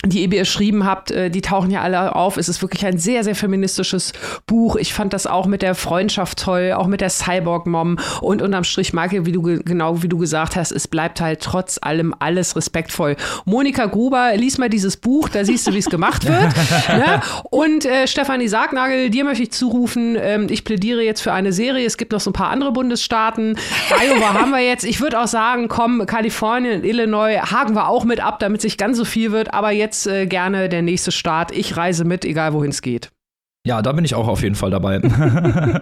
die 0.05 0.21
ihr 0.21 0.29
beschrieben 0.29 0.85
habt, 0.85 1.11
äh, 1.11 1.29
die 1.29 1.41
tauchen 1.41 1.71
ja 1.71 1.81
alle 1.81 2.15
auf. 2.15 2.37
Es 2.37 2.49
ist 2.49 2.61
wirklich 2.61 2.85
ein 2.85 2.97
sehr, 2.97 3.23
sehr 3.23 3.35
feministisches 3.35 4.13
Buch. 4.45 4.75
Ich 4.75 4.93
fand 4.93 5.13
das 5.13 5.27
auch 5.27 5.45
mit 5.45 5.61
der 5.61 5.75
Freundschaft 5.75 6.39
toll, 6.39 6.73
auch 6.75 6.87
mit 6.87 7.01
der 7.01 7.09
Cyborg-Mom 7.09 7.97
und 8.21 8.41
unterm 8.41 8.63
Strich, 8.63 8.93
Michael, 8.93 9.25
wie 9.25 9.31
du 9.31 9.41
genau 9.41 10.01
wie 10.03 10.07
du 10.07 10.17
gesagt 10.17 10.55
hast, 10.55 10.71
es 10.71 10.87
bleibt 10.87 11.21
halt 11.21 11.41
trotz 11.41 11.79
allem 11.81 12.13
alles 12.19 12.55
respektvoll. 12.55 13.15
Monika 13.45 13.85
Gruber, 13.85 14.31
lies 14.35 14.57
mal 14.57 14.69
dieses 14.69 14.97
Buch, 14.97 15.29
da 15.29 15.43
siehst 15.45 15.67
du, 15.67 15.73
wie 15.73 15.79
es 15.79 15.89
gemacht 15.89 16.25
wird. 16.27 16.53
ne? 16.89 17.21
Und 17.49 17.85
äh, 17.85 18.07
Stefanie 18.07 18.47
Sargnagel, 18.47 19.09
dir 19.09 19.23
möchte 19.23 19.43
ich 19.43 19.51
zurufen, 19.51 20.17
ähm, 20.19 20.47
ich 20.49 20.63
plädiere 20.63 21.01
jetzt 21.01 21.21
für 21.21 21.33
eine 21.33 21.53
Serie. 21.53 21.85
Es 21.85 21.97
gibt 21.97 22.11
noch 22.11 22.19
so 22.19 22.29
ein 22.29 22.33
paar 22.33 22.49
andere 22.49 22.71
Bundesstaaten. 22.71 23.57
Iowa 23.89 24.33
haben 24.33 24.51
wir 24.51 24.59
jetzt. 24.61 24.83
Ich 24.83 25.01
würde 25.01 25.19
auch 25.19 25.27
sagen, 25.27 25.67
komm, 25.67 26.05
Kalifornien, 26.05 26.83
Illinois, 26.83 27.37
haken 27.39 27.75
wir 27.75 27.87
auch 27.87 28.03
mit 28.03 28.19
ab, 28.19 28.39
damit 28.39 28.61
sich 28.61 28.77
ganz 28.77 28.97
so 28.97 29.05
viel 29.05 29.31
wird. 29.31 29.53
Aber 29.53 29.71
jetzt 29.71 29.94
jetzt 29.95 30.07
äh, 30.07 30.25
gerne 30.27 30.69
der 30.69 30.81
nächste 30.81 31.11
Start. 31.11 31.51
Ich 31.51 31.77
reise 31.77 32.05
mit, 32.05 32.25
egal 32.25 32.53
wohin 32.53 32.71
es 32.71 32.81
geht. 32.81 33.11
Ja, 33.67 33.81
da 33.81 33.93
bin 33.93 34.05
ich 34.05 34.13
auch 34.13 34.27
auf 34.27 34.43
jeden 34.43 34.53
Fall 34.53 34.69
dabei. 34.69 35.01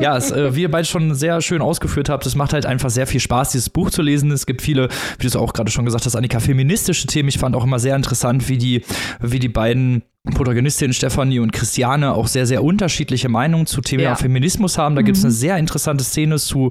ja, 0.00 0.16
es, 0.16 0.32
äh, 0.32 0.56
wie 0.56 0.62
ihr 0.62 0.70
beide 0.70 0.86
schon 0.86 1.14
sehr 1.14 1.40
schön 1.40 1.62
ausgeführt 1.62 2.08
habt, 2.08 2.26
es 2.26 2.34
macht 2.34 2.52
halt 2.52 2.66
einfach 2.66 2.90
sehr 2.90 3.06
viel 3.06 3.20
Spaß, 3.20 3.52
dieses 3.52 3.70
Buch 3.70 3.90
zu 3.90 4.02
lesen. 4.02 4.32
Es 4.32 4.46
gibt 4.46 4.62
viele, 4.62 4.88
wie 4.88 5.22
du 5.22 5.28
es 5.28 5.36
auch 5.36 5.52
gerade 5.52 5.70
schon 5.70 5.84
gesagt 5.84 6.06
hast, 6.06 6.16
Annika, 6.16 6.40
feministische 6.40 7.06
Themen. 7.06 7.28
Ich 7.28 7.38
fand 7.38 7.54
auch 7.54 7.62
immer 7.62 7.78
sehr 7.78 7.94
interessant, 7.94 8.48
wie 8.48 8.58
die, 8.58 8.82
wie 9.20 9.38
die 9.38 9.48
beiden 9.48 10.02
Protagonistinnen 10.28 10.92
Stefanie 10.92 11.38
und 11.38 11.50
Christiane 11.50 12.12
auch 12.12 12.26
sehr, 12.26 12.44
sehr 12.44 12.62
unterschiedliche 12.62 13.30
Meinungen 13.30 13.64
zu 13.64 13.80
Thema 13.80 14.02
ja. 14.02 14.14
Feminismus 14.16 14.76
haben. 14.76 14.94
Da 14.94 15.00
mhm. 15.00 15.06
gibt 15.06 15.16
es 15.16 15.24
eine 15.24 15.32
sehr 15.32 15.56
interessante 15.56 16.04
Szene 16.04 16.38
zu, 16.38 16.68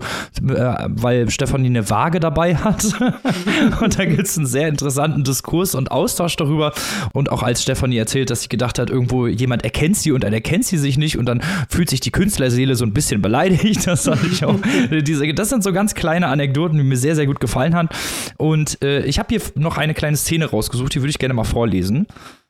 äh, 0.48 0.76
weil 0.88 1.32
Stefanie 1.32 1.66
eine 1.66 1.90
Waage 1.90 2.20
dabei 2.20 2.56
hat. 2.56 2.86
und 3.82 3.98
da 3.98 4.06
gibt 4.06 4.28
es 4.28 4.38
einen 4.38 4.46
sehr 4.46 4.68
interessanten 4.68 5.24
Diskurs 5.24 5.74
und 5.74 5.92
Austausch 5.92 6.36
darüber. 6.36 6.74
Und 7.14 7.32
auch 7.32 7.42
als 7.42 7.64
Stefanie 7.64 7.98
erzählt, 7.98 8.30
dass 8.30 8.44
sie 8.44 8.50
gedacht 8.50 8.78
hat, 8.78 8.92
irgendwo 8.92 9.26
jemand 9.26 9.64
erkennt 9.64 9.98
sie 9.98 10.12
und 10.12 10.24
dann 10.24 10.34
erkennt 10.34 10.66
sie 10.66 10.78
sich 10.78 11.00
nicht 11.00 11.18
und 11.18 11.26
dann 11.26 11.42
fühlt 11.70 11.90
sich 11.90 12.02
die 12.02 12.12
Künstlerseele 12.12 12.76
so 12.76 12.86
ein 12.86 12.94
bisschen 12.94 13.20
beleidigt. 13.22 13.88
Das 13.88 14.04
fand 14.04 14.32
ich 14.32 14.46
auch. 14.46 14.60
diese, 15.02 15.34
das 15.34 15.50
sind 15.50 15.64
so 15.64 15.74
ganz 15.74 15.96
kleine 15.96 16.28
Anekdoten, 16.28 16.78
die 16.78 16.84
mir 16.84 16.98
sehr, 16.98 17.16
sehr 17.16 17.26
gut 17.26 17.40
gefallen 17.40 17.74
haben. 17.74 17.90
Und 18.38 18.80
äh, 18.84 19.04
ich 19.06 19.18
habe 19.18 19.30
hier 19.30 19.42
noch 19.56 19.78
eine 19.78 19.96
kleine 19.96 20.18
Szene 20.18 20.46
rausgesucht, 20.46 20.94
die 20.94 21.02
würde 21.02 21.10
ich 21.10 21.18
gerne 21.18 21.34
mal 21.34 21.46
vorlesen. 21.46 22.06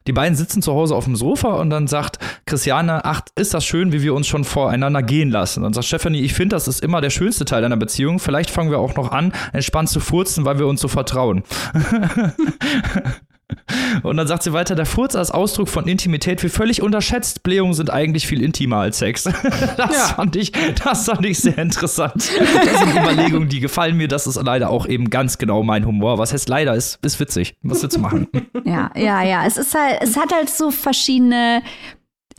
Die 0.08 0.14
beiden 0.14 0.36
sitzen 0.36 0.62
zu 0.62 0.74
Hause 0.74 0.96
auf 0.96 1.06
dem 1.06 1.16
Sofa 1.16 1.50
und 1.56 1.70
dann 1.70 1.88
sagt 1.88 2.20
Christiane, 2.46 3.06
ach, 3.06 3.22
ist 3.36 3.54
das 3.54 3.66
schön, 3.66 3.92
wie 3.92 4.02
wir 4.02 4.14
uns 4.14 4.28
schon 4.28 4.44
voreinander 4.44 5.04
gehen 5.04 5.30
lassen. 5.30 5.64
Und 5.64 5.74
sagt 5.74 5.86
Stephanie, 5.86 6.22
ich 6.22 6.34
finde, 6.34 6.56
das 6.56 6.68
ist 6.68 6.82
immer 6.82 7.02
der 7.02 7.10
schönste 7.10 7.46
Teil 7.46 7.64
einer 7.64 7.78
Beziehung. 7.78 8.20
Vielleicht 8.20 8.50
fangen 8.50 8.72
wir 8.72 8.80
auch 8.80 8.96
noch 8.96 9.12
an, 9.12 9.34
entspannt 9.54 9.90
zu 9.90 10.00
furzen, 10.00 10.46
weil 10.46 10.58
wir 10.58 10.68
uns 10.68 10.82
so 10.82 10.88
vertrauen. 10.88 11.44
Und 14.04 14.18
dann 14.18 14.28
sagt 14.28 14.44
sie 14.44 14.54
weiter, 14.54 14.76
der 14.76 14.86
Furz 14.86 15.16
als 15.16 15.32
Ausdruck 15.32 15.70
von 15.70 15.88
Intimität 15.88 16.42
wird 16.44 16.54
völlig 16.54 16.82
unterschätzt. 16.82 17.44
Blähungen 17.44 17.74
sind 17.74 17.90
eigentlich 17.90 18.28
viel 18.28 18.42
intimer 18.42 18.78
als 18.78 19.00
Sex. 19.00 19.30
Das, 19.78 19.96
ja. 19.96 20.16
fand, 20.16 20.36
ich, 20.36 20.52
das 20.84 21.06
fand 21.06 21.26
ich 21.26 21.40
sehr 21.40 21.58
interessant. 21.58 22.16
Das 22.16 22.80
sind 22.80 22.92
Überlegungen, 22.92 23.50
die 23.50 23.60
gefallen 23.60 23.98
mir. 23.98 24.08
Das 24.08 24.28
ist 24.28 24.42
leider 24.42 24.70
auch 24.70 24.86
eben 24.88 25.10
ganz 25.10 25.38
genau 25.38 25.64
mein 25.64 25.86
Humor. 25.86 26.18
Was 26.18 26.34
heißt 26.34 26.50
leider, 26.50 26.76
ist, 26.76 27.00
ist 27.04 27.20
witzig. 27.20 27.56
Was 27.62 27.82
willst 27.82 27.98
du 27.98 28.02
machen? 28.02 28.28
Ja, 28.66 28.92
ja, 28.96 29.24
ja. 29.24 29.46
Es 29.46 29.58
ist 29.58 29.74
halt, 29.74 30.00
es 30.02 30.18
hat 30.18 30.34
halt 30.34 30.50
so 30.50 30.72
verschiedene 30.72 31.62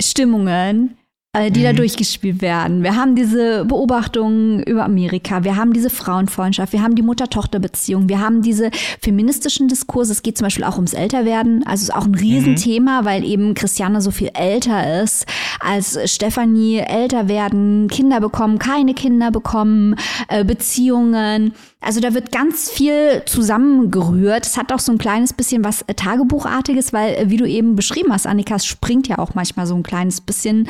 Stimmungen 0.00 0.96
die 1.33 1.61
mhm. 1.61 1.64
da 1.64 1.72
durchgespielt 1.72 2.43
werden. 2.43 2.83
Wir 2.83 2.97
haben 2.97 3.14
diese 3.14 3.64
Beobachtungen 3.64 4.64
über 4.64 4.85
Amerika, 4.85 5.45
wir 5.45 5.55
haben 5.55 5.72
diese 5.72 5.89
Frauenfreundschaft, 5.89 6.72
wir 6.72 6.83
haben 6.83 6.97
die 6.97 7.03
Mutter-Tochter-Beziehung, 7.03 8.09
wir 8.09 8.18
haben 8.18 8.43
diese 8.43 8.72
feministischen 9.01 9.68
Diskurse. 9.68 10.11
Es 10.11 10.24
geht 10.24 10.37
zum 10.37 10.47
Beispiel 10.47 10.64
auch 10.64 10.74
ums 10.74 10.93
Älterwerden. 10.93 11.64
Also 11.64 11.85
ist 11.85 11.95
auch 11.95 12.05
ein 12.05 12.16
Riesenthema, 12.16 13.03
mhm. 13.03 13.05
weil 13.05 13.24
eben 13.24 13.55
Christiane 13.55 14.01
so 14.01 14.11
viel 14.11 14.33
älter 14.35 15.03
ist 15.05 15.24
als 15.61 15.97
Stefanie. 16.11 16.78
Älter 16.78 17.28
werden, 17.28 17.87
Kinder 17.87 18.18
bekommen, 18.18 18.59
keine 18.59 18.95
Kinder 18.95 19.31
bekommen, 19.31 19.95
äh, 20.26 20.45
Beziehungen. 20.45 21.53
Also 21.81 22.01
da 22.01 22.12
wird 22.12 22.31
ganz 22.31 22.68
viel 22.70 23.22
zusammengerührt. 23.24 24.45
Es 24.45 24.59
hat 24.59 24.70
auch 24.70 24.81
so 24.81 24.93
ein 24.93 24.99
kleines 24.99 25.33
bisschen 25.33 25.64
was 25.64 25.83
äh, 25.83 25.95
Tagebuchartiges, 25.95 26.93
weil, 26.93 27.14
äh, 27.14 27.31
wie 27.31 27.39
du 27.39 27.47
eben 27.47 27.74
beschrieben 27.74 28.12
hast, 28.12 28.26
Annika, 28.26 28.57
es 28.57 28.66
springt 28.66 29.09
ja 29.09 29.18
auch 29.18 29.35
manchmal 29.35 29.66
so 29.66 29.74
ein 29.74 29.83
kleines 29.83 30.20
bisschen 30.20 30.68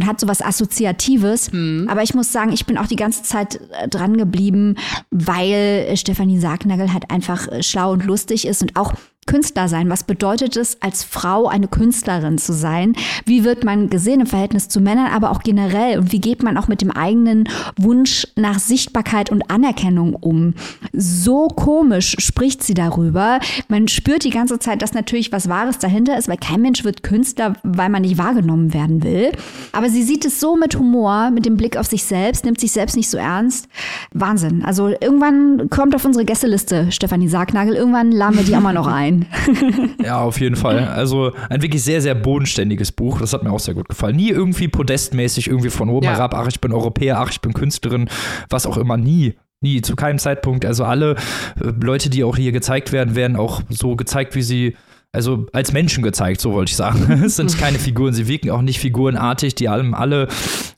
und 0.00 0.06
hat 0.06 0.18
so 0.18 0.28
was 0.28 0.40
Assoziatives. 0.40 1.52
Mhm. 1.52 1.86
Aber 1.90 2.02
ich 2.02 2.14
muss 2.14 2.32
sagen, 2.32 2.52
ich 2.52 2.66
bin 2.66 2.78
auch 2.78 2.86
die 2.86 2.96
ganze 2.96 3.22
Zeit 3.22 3.60
äh, 3.72 3.88
dran 3.88 4.16
geblieben, 4.16 4.76
weil 5.10 5.94
Stefanie 5.96 6.38
Sargnagel 6.38 6.92
halt 6.92 7.10
einfach 7.10 7.48
schlau 7.60 7.92
und 7.92 8.04
lustig 8.04 8.46
ist 8.46 8.62
und 8.62 8.76
auch 8.76 8.94
Künstler 9.26 9.68
sein? 9.68 9.88
Was 9.90 10.04
bedeutet 10.04 10.56
es, 10.56 10.82
als 10.82 11.04
Frau 11.04 11.46
eine 11.46 11.68
Künstlerin 11.68 12.38
zu 12.38 12.52
sein? 12.52 12.94
Wie 13.26 13.44
wird 13.44 13.62
man 13.62 13.88
gesehen 13.88 14.20
im 14.20 14.26
Verhältnis 14.26 14.68
zu 14.68 14.80
Männern, 14.80 15.12
aber 15.12 15.30
auch 15.30 15.40
generell? 15.42 15.98
Und 15.98 16.10
wie 16.10 16.20
geht 16.20 16.42
man 16.42 16.56
auch 16.56 16.68
mit 16.68 16.80
dem 16.80 16.90
eigenen 16.90 17.48
Wunsch 17.76 18.26
nach 18.34 18.58
Sichtbarkeit 18.58 19.30
und 19.30 19.48
Anerkennung 19.50 20.14
um? 20.14 20.54
So 20.92 21.48
komisch 21.48 22.16
spricht 22.18 22.64
sie 22.64 22.74
darüber. 22.74 23.38
Man 23.68 23.88
spürt 23.88 24.24
die 24.24 24.30
ganze 24.30 24.58
Zeit, 24.58 24.82
dass 24.82 24.94
natürlich 24.94 25.30
was 25.30 25.48
Wahres 25.48 25.78
dahinter 25.78 26.18
ist, 26.18 26.28
weil 26.28 26.38
kein 26.38 26.62
Mensch 26.62 26.82
wird 26.82 27.02
Künstler, 27.02 27.54
weil 27.62 27.88
man 27.88 28.02
nicht 28.02 28.18
wahrgenommen 28.18 28.74
werden 28.74 29.04
will. 29.04 29.30
Aber 29.72 29.90
sie 29.90 30.02
sieht 30.02 30.24
es 30.24 30.40
so 30.40 30.56
mit 30.56 30.76
Humor, 30.76 31.30
mit 31.30 31.46
dem 31.46 31.56
Blick 31.56 31.76
auf 31.76 31.86
sich 31.86 32.04
selbst, 32.04 32.44
nimmt 32.44 32.58
sich 32.58 32.72
selbst 32.72 32.96
nicht 32.96 33.10
so 33.10 33.18
ernst. 33.18 33.68
Wahnsinn. 34.12 34.64
Also 34.64 34.88
irgendwann 34.88 35.70
kommt 35.70 35.94
auf 35.94 36.04
unsere 36.04 36.24
Gästeliste 36.24 36.90
Stefanie 36.90 37.28
Sargnagel. 37.28 37.74
Irgendwann 37.74 38.10
laden 38.10 38.36
wir 38.36 38.44
die 38.44 38.56
auch 38.56 38.60
mal 38.60 38.72
noch 38.72 38.88
ein. 38.88 39.09
ja, 40.04 40.20
auf 40.20 40.40
jeden 40.40 40.56
Fall. 40.56 40.88
Also 40.88 41.32
ein 41.48 41.62
wirklich 41.62 41.82
sehr, 41.82 42.00
sehr 42.00 42.14
bodenständiges 42.14 42.92
Buch. 42.92 43.20
Das 43.20 43.32
hat 43.32 43.42
mir 43.42 43.52
auch 43.52 43.60
sehr 43.60 43.74
gut 43.74 43.88
gefallen. 43.88 44.16
Nie 44.16 44.30
irgendwie 44.30 44.68
podestmäßig 44.68 45.48
irgendwie 45.48 45.70
von 45.70 45.88
oben 45.88 46.06
ja. 46.06 46.12
herab, 46.12 46.34
ach, 46.34 46.48
ich 46.48 46.60
bin 46.60 46.72
Europäer, 46.72 47.20
ach, 47.20 47.30
ich 47.30 47.40
bin 47.40 47.52
Künstlerin, 47.52 48.08
was 48.48 48.66
auch 48.66 48.76
immer. 48.76 48.96
Nie. 48.96 49.34
Nie, 49.62 49.82
zu 49.82 49.94
keinem 49.94 50.18
Zeitpunkt. 50.18 50.64
Also 50.64 50.84
alle 50.84 51.16
äh, 51.60 51.72
Leute, 51.82 52.08
die 52.08 52.24
auch 52.24 52.36
hier 52.36 52.52
gezeigt 52.52 52.92
werden, 52.92 53.14
werden 53.14 53.36
auch 53.36 53.62
so 53.68 53.94
gezeigt, 53.94 54.34
wie 54.34 54.42
sie 54.42 54.76
also 55.12 55.46
als 55.52 55.72
Menschen 55.72 56.04
gezeigt, 56.04 56.40
so 56.40 56.52
wollte 56.52 56.70
ich 56.70 56.76
sagen. 56.76 57.22
es 57.24 57.36
sind 57.36 57.56
keine 57.58 57.78
Figuren, 57.78 58.14
sie 58.14 58.28
wirken 58.28 58.50
auch 58.50 58.62
nicht 58.62 58.78
figurenartig, 58.78 59.56
die 59.56 59.68
haben 59.68 59.94
alle 59.94 60.28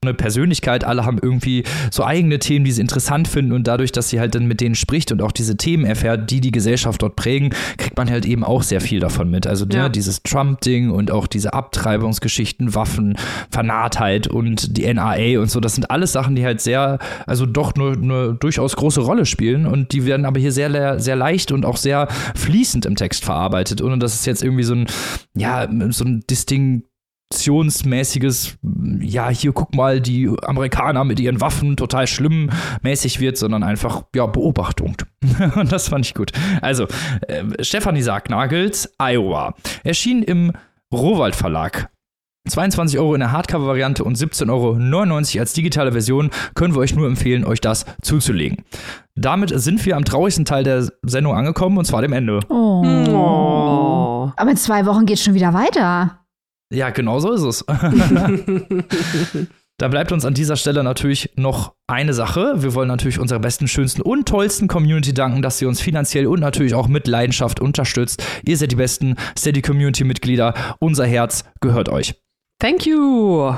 eine 0.01 0.15
Persönlichkeit, 0.15 0.85
alle 0.85 1.05
haben 1.05 1.19
irgendwie 1.21 1.65
so 1.91 2.03
eigene 2.05 2.39
Themen, 2.39 2.65
die 2.65 2.73
sie 2.73 2.81
interessant 2.81 3.29
finden 3.29 3.53
und 3.53 3.67
dadurch, 3.67 3.93
dass 3.93 4.09
sie 4.09 4.19
halt 4.19 4.35
dann 4.35 4.47
mit 4.47 4.61
denen 4.61 4.75
spricht 4.75 5.13
und 5.13 5.23
auch 5.23 5.33
diese 5.33 5.57
Themen 5.57 5.85
erfährt, 5.85 6.31
die 6.31 6.41
die 6.41 6.51
Gesellschaft 6.51 7.03
dort 7.03 7.15
prägen, 7.15 7.51
kriegt 7.77 7.97
man 7.97 8.11
halt 8.11 8.25
eben 8.25 8.43
auch 8.43 8.63
sehr 8.63 8.81
viel 8.81 9.01
davon 9.01 9.31
mit. 9.31 9.47
Also 9.47 9.67
ja. 9.67 9.89
dieses 9.89 10.23
Trump-Ding 10.23 10.91
und 10.91 11.11
auch 11.11 11.27
diese 11.27 11.53
Abtreibungsgeschichten, 11.53 12.75
Waffen, 12.75 13.17
Vernarrtheit 13.51 14.27
und 14.29 14.77
die 14.77 14.93
NRA 14.93 15.41
und 15.41 15.51
so, 15.51 15.61
das 15.61 15.75
sind 15.75 15.91
alles 15.91 16.13
Sachen, 16.13 16.35
die 16.35 16.45
halt 16.45 16.61
sehr, 16.63 16.99
also 17.27 17.45
doch 17.45 17.75
nur 17.75 17.93
eine 17.93 18.35
durchaus 18.35 18.77
große 18.77 19.03
Rolle 19.03 19.27
spielen 19.27 19.67
und 19.67 19.93
die 19.93 20.07
werden 20.07 20.25
aber 20.25 20.41
hier 20.41 20.53
sehr, 20.53 20.99
sehr 20.99 21.17
leicht 21.17 21.53
und 21.53 21.67
auch 21.67 21.77
sehr 21.77 22.09
fließend 22.35 22.87
im 22.87 22.97
Text 22.97 23.25
verarbeitet, 23.25 23.83
ohne 23.83 23.99
dass 23.99 24.15
es 24.15 24.22
jetzt 24.27 24.43
irgendwie 24.43 24.65
so 24.65 24.75
ein, 24.75 24.87
ja, 25.35 25.69
so 25.91 26.05
ein 26.05 26.25
distinktionsmäßiges, 26.29 28.59
ja, 29.01 29.29
hier 29.29 29.53
guck 29.53 29.75
mal, 29.75 30.01
die 30.01 30.31
Amerikaner 30.43 31.05
mit 31.05 31.21
ihren 31.21 31.41
Waffen 31.41 31.77
total 31.77 32.07
schlimm 32.07 32.51
mäßig 32.83 33.21
wird, 33.21 33.37
sondern 33.37 33.63
einfach, 33.63 34.05
ja, 34.15 34.27
Beobachtung. 34.27 34.97
Und 35.57 35.73
das 35.73 35.89
fand 35.89 36.07
ich 36.07 36.15
gut. 36.15 36.33
Also, 36.61 36.87
äh, 37.29 37.45
Stefanie 37.61 38.03
Sargnagels, 38.03 38.95
Iowa, 38.99 39.55
erschien 39.85 40.23
im 40.23 40.53
Rohwald 40.93 41.35
Verlag 41.35 41.89
22 42.49 42.99
Euro 42.99 43.15
in 43.15 43.21
der 43.21 43.33
Hardcover-Variante 43.33 44.03
und 44.03 44.17
17,99 44.17 44.51
Euro 44.51 45.41
als 45.41 45.53
digitale 45.53 45.93
Version 45.93 46.31
können 46.55 46.75
wir 46.75 46.81
euch 46.81 46.95
nur 46.95 47.07
empfehlen, 47.07 47.45
euch 47.45 47.61
das 47.61 47.87
zuzulegen. 48.03 48.65
Damit 49.15 49.53
sind 49.55 49.85
wir 49.87 49.97
am 49.97 50.05
traurigsten 50.05 50.45
Teil 50.45 50.65
der 50.65 50.89
Sendung 51.03 51.35
angekommen 51.35 51.79
und 51.79 51.85
zwar 51.85 52.03
dem 52.03 52.13
Ende. 52.13 52.41
Oh. 52.49 52.83
oh. 52.85 54.33
Aber 54.37 54.51
in 54.51 54.57
zwei 54.57 54.87
Wochen 54.87 55.07
geht 55.07 55.19
es 55.19 55.25
schon 55.25 55.35
wieder 55.35 55.55
weiter. 55.55 56.19
Ja, 56.73 56.91
genau 56.91 57.21
so 57.21 57.33
ist 57.33 57.43
es. 57.43 57.65
Da 59.79 59.89
bleibt 59.89 60.13
uns 60.13 60.25
an 60.25 60.35
dieser 60.35 60.55
Stelle 60.55 60.85
natürlich 60.85 61.31
noch 61.35 61.75
eine 61.89 62.15
Sache. 62.15 62.55
Wir 62.59 62.73
wollen 62.75 62.87
natürlich 62.87 63.19
unserer 63.19 63.41
besten, 63.41 63.67
schönsten 63.67 64.01
und 64.01 64.29
tollsten 64.29 64.69
Community 64.69 65.13
danken, 65.13 65.43
dass 65.43 65.59
sie 65.59 65.67
uns 65.67 65.81
finanziell 65.81 66.29
und 66.29 66.39
natürlich 66.39 66.75
auch 66.75 66.87
mit 66.87 67.09
Leidenschaft 67.09 67.59
unterstützt. 67.59 68.23
Ihr 68.45 68.57
seid 68.57 68.71
die 68.71 68.77
besten 68.77 69.17
Steady 69.37 69.61
Community 69.61 70.05
Mitglieder. 70.05 70.55
Unser 70.79 71.05
Herz 71.05 71.45
gehört 71.61 71.89
euch. 71.89 72.15
Thank 72.63 72.87
you. 72.87 73.49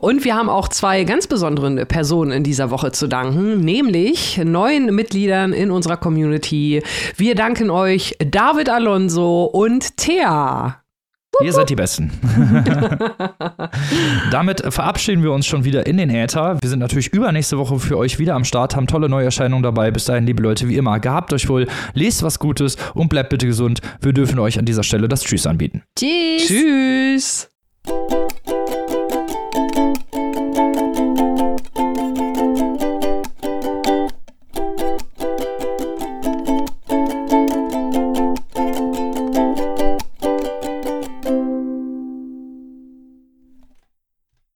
und 0.00 0.24
wir 0.24 0.36
haben 0.36 0.48
auch 0.48 0.68
zwei 0.68 1.02
ganz 1.02 1.26
besondere 1.26 1.84
Personen 1.86 2.30
in 2.30 2.44
dieser 2.44 2.70
Woche 2.70 2.92
zu 2.92 3.08
danken, 3.08 3.62
nämlich 3.62 4.38
neuen 4.38 4.94
Mitgliedern 4.94 5.52
in 5.52 5.72
unserer 5.72 5.96
Community. 5.96 6.84
Wir 7.16 7.34
danken 7.34 7.70
euch 7.70 8.16
David 8.24 8.68
Alonso 8.68 9.46
und 9.46 9.96
Thea. 9.96 10.82
Ihr 11.42 11.52
seid 11.52 11.68
die 11.68 11.74
Besten. 11.74 12.12
Damit 14.30 14.72
verabschieden 14.72 15.24
wir 15.24 15.32
uns 15.32 15.44
schon 15.44 15.64
wieder 15.64 15.84
in 15.84 15.96
den 15.96 16.10
Äther. 16.10 16.56
Wir 16.60 16.70
sind 16.70 16.78
natürlich 16.78 17.12
übernächste 17.12 17.58
Woche 17.58 17.80
für 17.80 17.98
euch 17.98 18.20
wieder 18.20 18.36
am 18.36 18.44
Start, 18.44 18.76
haben 18.76 18.86
tolle 18.86 19.08
Neuerscheinungen 19.08 19.64
dabei. 19.64 19.90
Bis 19.90 20.04
dahin, 20.04 20.26
liebe 20.26 20.44
Leute, 20.44 20.68
wie 20.68 20.76
immer, 20.76 21.00
gehabt 21.00 21.32
euch 21.32 21.48
wohl, 21.48 21.66
lest 21.92 22.22
was 22.22 22.38
Gutes 22.38 22.76
und 22.94 23.08
bleibt 23.08 23.30
bitte 23.30 23.48
gesund. 23.48 23.80
Wir 24.00 24.12
dürfen 24.12 24.38
euch 24.38 24.60
an 24.60 24.64
dieser 24.64 24.84
Stelle 24.84 25.08
das 25.08 25.24
Tschüss 25.24 25.44
anbieten. 25.44 25.82
Tschüss. 25.96 26.46
Tschüss. 26.46 27.50
you 27.86 28.23